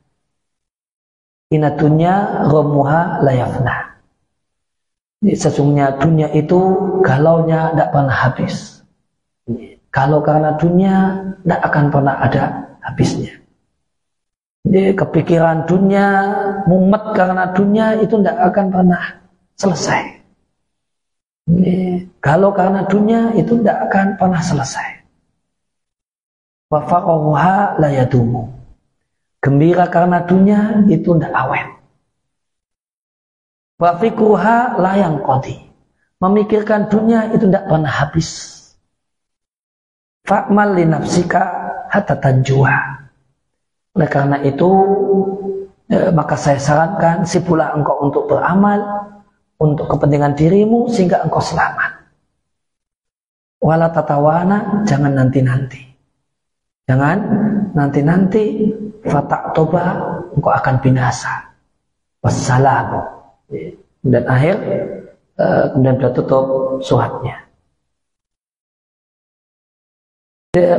Inatunya 1.53 2.47
romuha 2.49 3.23
layafna. 3.23 4.01
Sesungguhnya 5.23 6.03
dunia 6.03 6.29
itu 6.35 6.59
galaunya 7.07 7.71
tidak 7.71 7.89
pernah 7.95 8.17
habis. 8.17 8.83
Kalau 9.93 10.25
karena 10.25 10.57
dunia 10.57 10.95
tidak 11.45 11.61
akan 11.69 11.85
pernah 11.93 12.15
ada 12.19 12.43
habisnya. 12.83 13.39
Kepikiran 14.73 15.69
dunia, 15.69 16.07
mumet 16.65 17.13
karena 17.13 17.53
dunia 17.53 18.01
itu 18.01 18.19
tidak 18.19 18.39
akan 18.51 18.67
pernah 18.73 19.03
selesai. 19.61 20.03
Kalau 22.25 22.51
karena 22.57 22.89
dunia 22.89 23.37
itu 23.37 23.61
tidak 23.61 23.91
akan 23.91 24.07
pernah 24.17 24.41
selesai 24.41 25.01
wa 26.73 26.81
faqahuha 26.81 27.77
la 27.77 27.89
yadumu. 27.93 28.49
Gembira 29.45 29.93
karena 29.93 30.25
dunia 30.25 30.89
itu 30.89 31.12
tidak 31.12 31.37
awet. 31.37 31.68
Wa 33.77 34.01
fikruha 34.01 34.81
la 34.81 34.93
yang 34.97 35.20
qadi. 35.20 35.61
Memikirkan 36.23 36.89
dunia 36.89 37.35
itu 37.35 37.51
tidak 37.51 37.66
pernah 37.66 37.91
habis. 37.91 38.31
Fa'mal 40.23 40.79
li 40.79 40.87
nafsika 40.87 41.43
hatta. 41.91 42.14
Oleh 43.93 44.09
karena 44.09 44.39
itu 44.47 44.70
eh, 45.91 46.09
maka 46.14 46.39
saya 46.39 46.62
sarankan 46.62 47.27
si 47.27 47.43
pula 47.43 47.75
engkau 47.75 48.07
untuk 48.07 48.31
beramal 48.31 48.81
untuk 49.59 49.91
kepentingan 49.91 50.39
dirimu 50.39 50.87
sehingga 50.89 51.27
engkau 51.27 51.43
selamat. 51.43 52.07
Wala 53.59 53.91
tatawana 53.91 54.87
jangan 54.87 55.18
nanti-nanti. 55.18 55.91
Jangan 56.91 57.18
nanti-nanti 57.72 58.72
fatak 59.07 59.55
toba 59.55 59.99
engkau 60.35 60.53
akan 60.53 60.76
binasa. 60.83 61.53
Wassalam. 62.22 63.03
Dan 64.03 64.22
akhir 64.26 64.57
eh, 65.39 65.64
kemudian 65.74 65.99
dia 65.99 66.11
tutup 66.11 66.45
suratnya. 66.83 67.43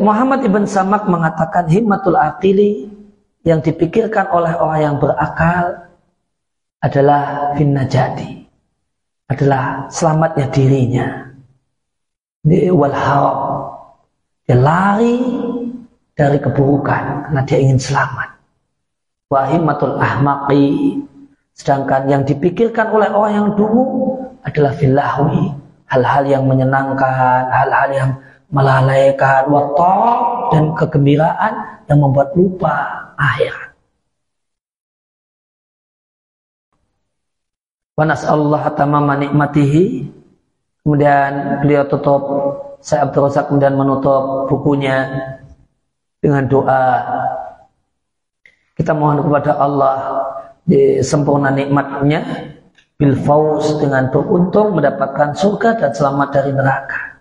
Muhammad 0.04 0.46
ibn 0.46 0.70
Samak 0.70 1.10
mengatakan 1.10 1.66
himmatul 1.66 2.14
aqili 2.14 2.94
yang 3.42 3.60
dipikirkan 3.60 4.30
oleh 4.30 4.54
orang 4.54 4.80
yang 4.86 4.96
berakal 5.02 5.90
adalah 6.78 7.56
finnajati 7.58 8.44
adalah 9.32 9.88
selamatnya 9.90 10.48
dirinya 10.52 11.08
wal 12.76 12.96
dia 14.44 14.58
lari 14.60 15.18
dari 16.14 16.38
keburukan 16.38 17.30
karena 17.30 17.42
dia 17.46 17.58
ingin 17.58 17.82
selamat. 17.82 18.30
Wahimatul 19.34 19.98
ahmaqi 19.98 21.02
sedangkan 21.58 22.10
yang 22.10 22.22
dipikirkan 22.26 22.94
oleh 22.94 23.10
orang 23.10 23.34
yang 23.34 23.50
dulu 23.58 24.14
adalah 24.46 24.74
filahwi 24.78 25.54
hal-hal 25.90 26.24
yang 26.26 26.44
menyenangkan, 26.46 27.50
hal-hal 27.50 27.90
yang 27.94 28.12
melalaikan 28.54 29.50
waktu 29.50 29.94
dan 30.54 30.64
kegembiraan 30.78 31.54
yang 31.90 32.00
membuat 32.02 32.34
lupa 32.38 33.10
akhirat. 33.18 33.74
Wanas 37.94 38.26
Allah 38.26 38.74
tamama 38.74 39.14
nikmatihi. 39.18 40.10
Kemudian 40.84 41.64
beliau 41.64 41.88
tutup, 41.88 42.22
saya 42.84 43.08
Abdul 43.08 43.30
Razak 43.30 43.48
kemudian 43.48 43.78
menutup 43.80 44.52
bukunya 44.52 45.08
dengan 46.24 46.48
doa 46.48 46.84
kita 48.80 48.96
mohon 48.96 49.20
kepada 49.28 49.60
Allah 49.60 49.96
di 50.64 51.04
sempurna 51.04 51.52
nikmatnya 51.52 52.24
bil 52.96 53.20
faus 53.20 53.76
dengan 53.84 54.08
beruntung 54.08 54.80
mendapatkan 54.80 55.36
surga 55.36 55.76
dan 55.76 55.92
selamat 55.92 56.28
dari 56.32 56.56
neraka. 56.56 57.20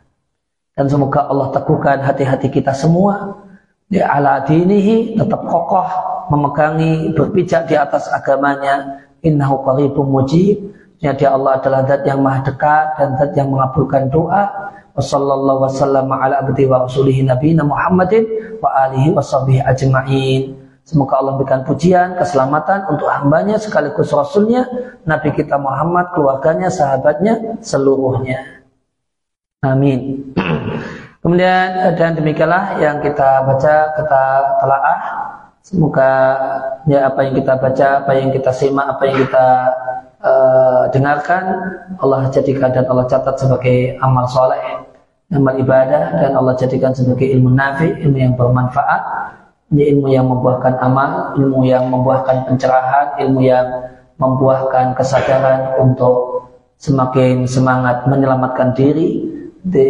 Dan 0.72 0.86
semoga 0.88 1.26
Allah 1.26 1.50
teguhkan 1.50 2.00
hati-hati 2.00 2.48
kita 2.48 2.70
semua. 2.72 3.42
Di 3.90 4.00
ala 4.00 4.40
dinihi 4.46 5.18
tetap 5.20 5.44
kokoh 5.44 5.84
memegangi 6.32 7.12
berpijak 7.12 7.68
di 7.68 7.76
atas 7.76 8.09
agamanya. 8.09 9.05
Innahu 9.20 9.61
qaribun 9.66 10.09
mujib. 10.09 10.72
Dia 11.03 11.12
Allah 11.34 11.59
adalah 11.59 11.82
zat 11.84 12.07
yang 12.07 12.22
maha 12.22 12.46
dekat 12.46 12.86
dan 12.94 13.18
zat 13.18 13.34
yang 13.34 13.50
mengabulkan 13.50 14.07
doa 14.07 14.72
Wassallallahu 14.93 15.64
wasallam 15.64 16.12
ala 16.12 16.45
abdi 16.45 16.68
wa 16.68 16.84
rasulihi 16.84 17.24
nabiyina 17.24 17.64
Muhammadin 17.64 18.59
wa 18.61 18.68
alihi 18.88 19.09
wa 19.16 19.24
ajma'in. 19.72 20.62
Semoga 20.82 21.22
Allah 21.22 21.38
berikan 21.38 21.62
pujian, 21.62 22.18
keselamatan 22.18 22.90
untuk 22.90 23.07
hambanya 23.07 23.55
sekaligus 23.55 24.11
rasulnya, 24.11 24.66
Nabi 25.07 25.30
kita 25.30 25.55
Muhammad, 25.55 26.11
keluarganya, 26.11 26.68
sahabatnya, 26.68 27.62
seluruhnya. 27.62 28.66
Amin. 29.62 30.34
Kemudian 31.22 31.95
dan 31.95 32.18
demikianlah 32.18 32.82
yang 32.82 32.99
kita 32.99 33.47
baca, 33.47 33.95
kita 33.95 34.22
telaah. 34.59 34.99
Semoga 35.63 36.11
ya 36.91 37.07
apa 37.07 37.23
yang 37.23 37.35
kita 37.39 37.55
baca, 37.55 37.87
apa 38.03 38.13
yang 38.19 38.35
kita 38.35 38.51
simak, 38.51 38.87
apa 38.99 39.03
yang 39.07 39.17
kita 39.23 39.47
uh, 40.23 40.83
dengarkan 40.91 41.45
Allah 42.03 42.27
jadikan 42.35 42.75
dan 42.75 42.87
Allah 42.91 43.07
catat 43.07 43.39
sebagai 43.39 43.95
amal 44.03 44.27
soleh 44.27 44.83
amal 45.33 45.57
ibadah 45.57 46.19
dan 46.21 46.37
Allah 46.37 46.53
jadikan 46.61 46.93
sebagai 46.93 47.25
ilmu 47.25 47.57
nafi 47.57 47.89
ilmu 48.05 48.19
yang 48.21 48.35
bermanfaat 48.37 49.03
ilmu 49.73 50.13
yang 50.13 50.29
membuahkan 50.29 50.77
amal, 50.85 51.33
ilmu 51.41 51.65
yang 51.65 51.89
membuahkan 51.89 52.45
pencerahan, 52.45 53.17
ilmu 53.25 53.41
yang 53.41 53.67
membuahkan 54.21 54.93
kesadaran 54.93 55.81
untuk 55.81 56.45
semakin 56.77 57.49
semangat 57.49 58.05
menyelamatkan 58.05 58.77
diri 58.77 59.25
di, 59.63 59.87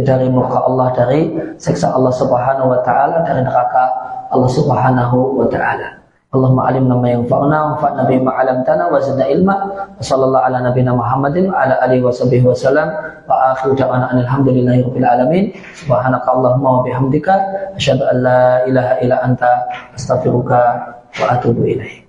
dari 0.00 0.30
muka 0.30 0.62
Allah 0.64 0.88
dari 0.94 1.34
seksa 1.58 1.92
Allah 1.92 2.14
Subhanahu 2.14 2.70
wa 2.72 2.80
taala 2.86 3.26
dari 3.26 3.42
neraka 3.44 4.05
Allah 4.36 4.50
Subhanahu 4.52 5.40
wa 5.40 5.48
taala. 5.48 6.04
Allahumma 6.36 6.68
alimna 6.68 6.94
ma 7.00 7.08
yanfa'una 7.08 7.80
wa 7.80 8.04
bima 8.04 8.36
'allamtana 8.36 8.92
wa 8.92 9.00
zidna 9.00 9.24
ilma. 9.32 9.56
Sallallahu 10.04 10.44
ala 10.44 10.60
nabiyyina 10.68 10.92
Muhammadin 10.92 11.48
wa 11.48 11.64
ala 11.64 11.80
alihi 11.88 12.04
wa 12.04 12.12
sahbihi 12.12 12.44
wa 12.44 12.52
sallam. 12.52 12.88
Wa 13.24 13.56
akhiru 13.56 13.72
da'wana 13.72 14.12
alhamdulillahi 14.12 14.84
rabbil 14.84 15.08
alamin. 15.08 15.44
Subhanaka 15.72 16.28
Allahumma 16.28 16.80
wa 16.80 16.84
bihamdika 16.84 17.34
asyhadu 17.80 18.04
an 18.04 18.16
la 18.20 18.42
ilaha 18.68 18.92
illa 19.00 19.16
anta 19.24 19.50
astaghfiruka 19.96 20.60
wa 21.16 21.24
atubu 21.32 21.64
ilaik. 21.64 22.05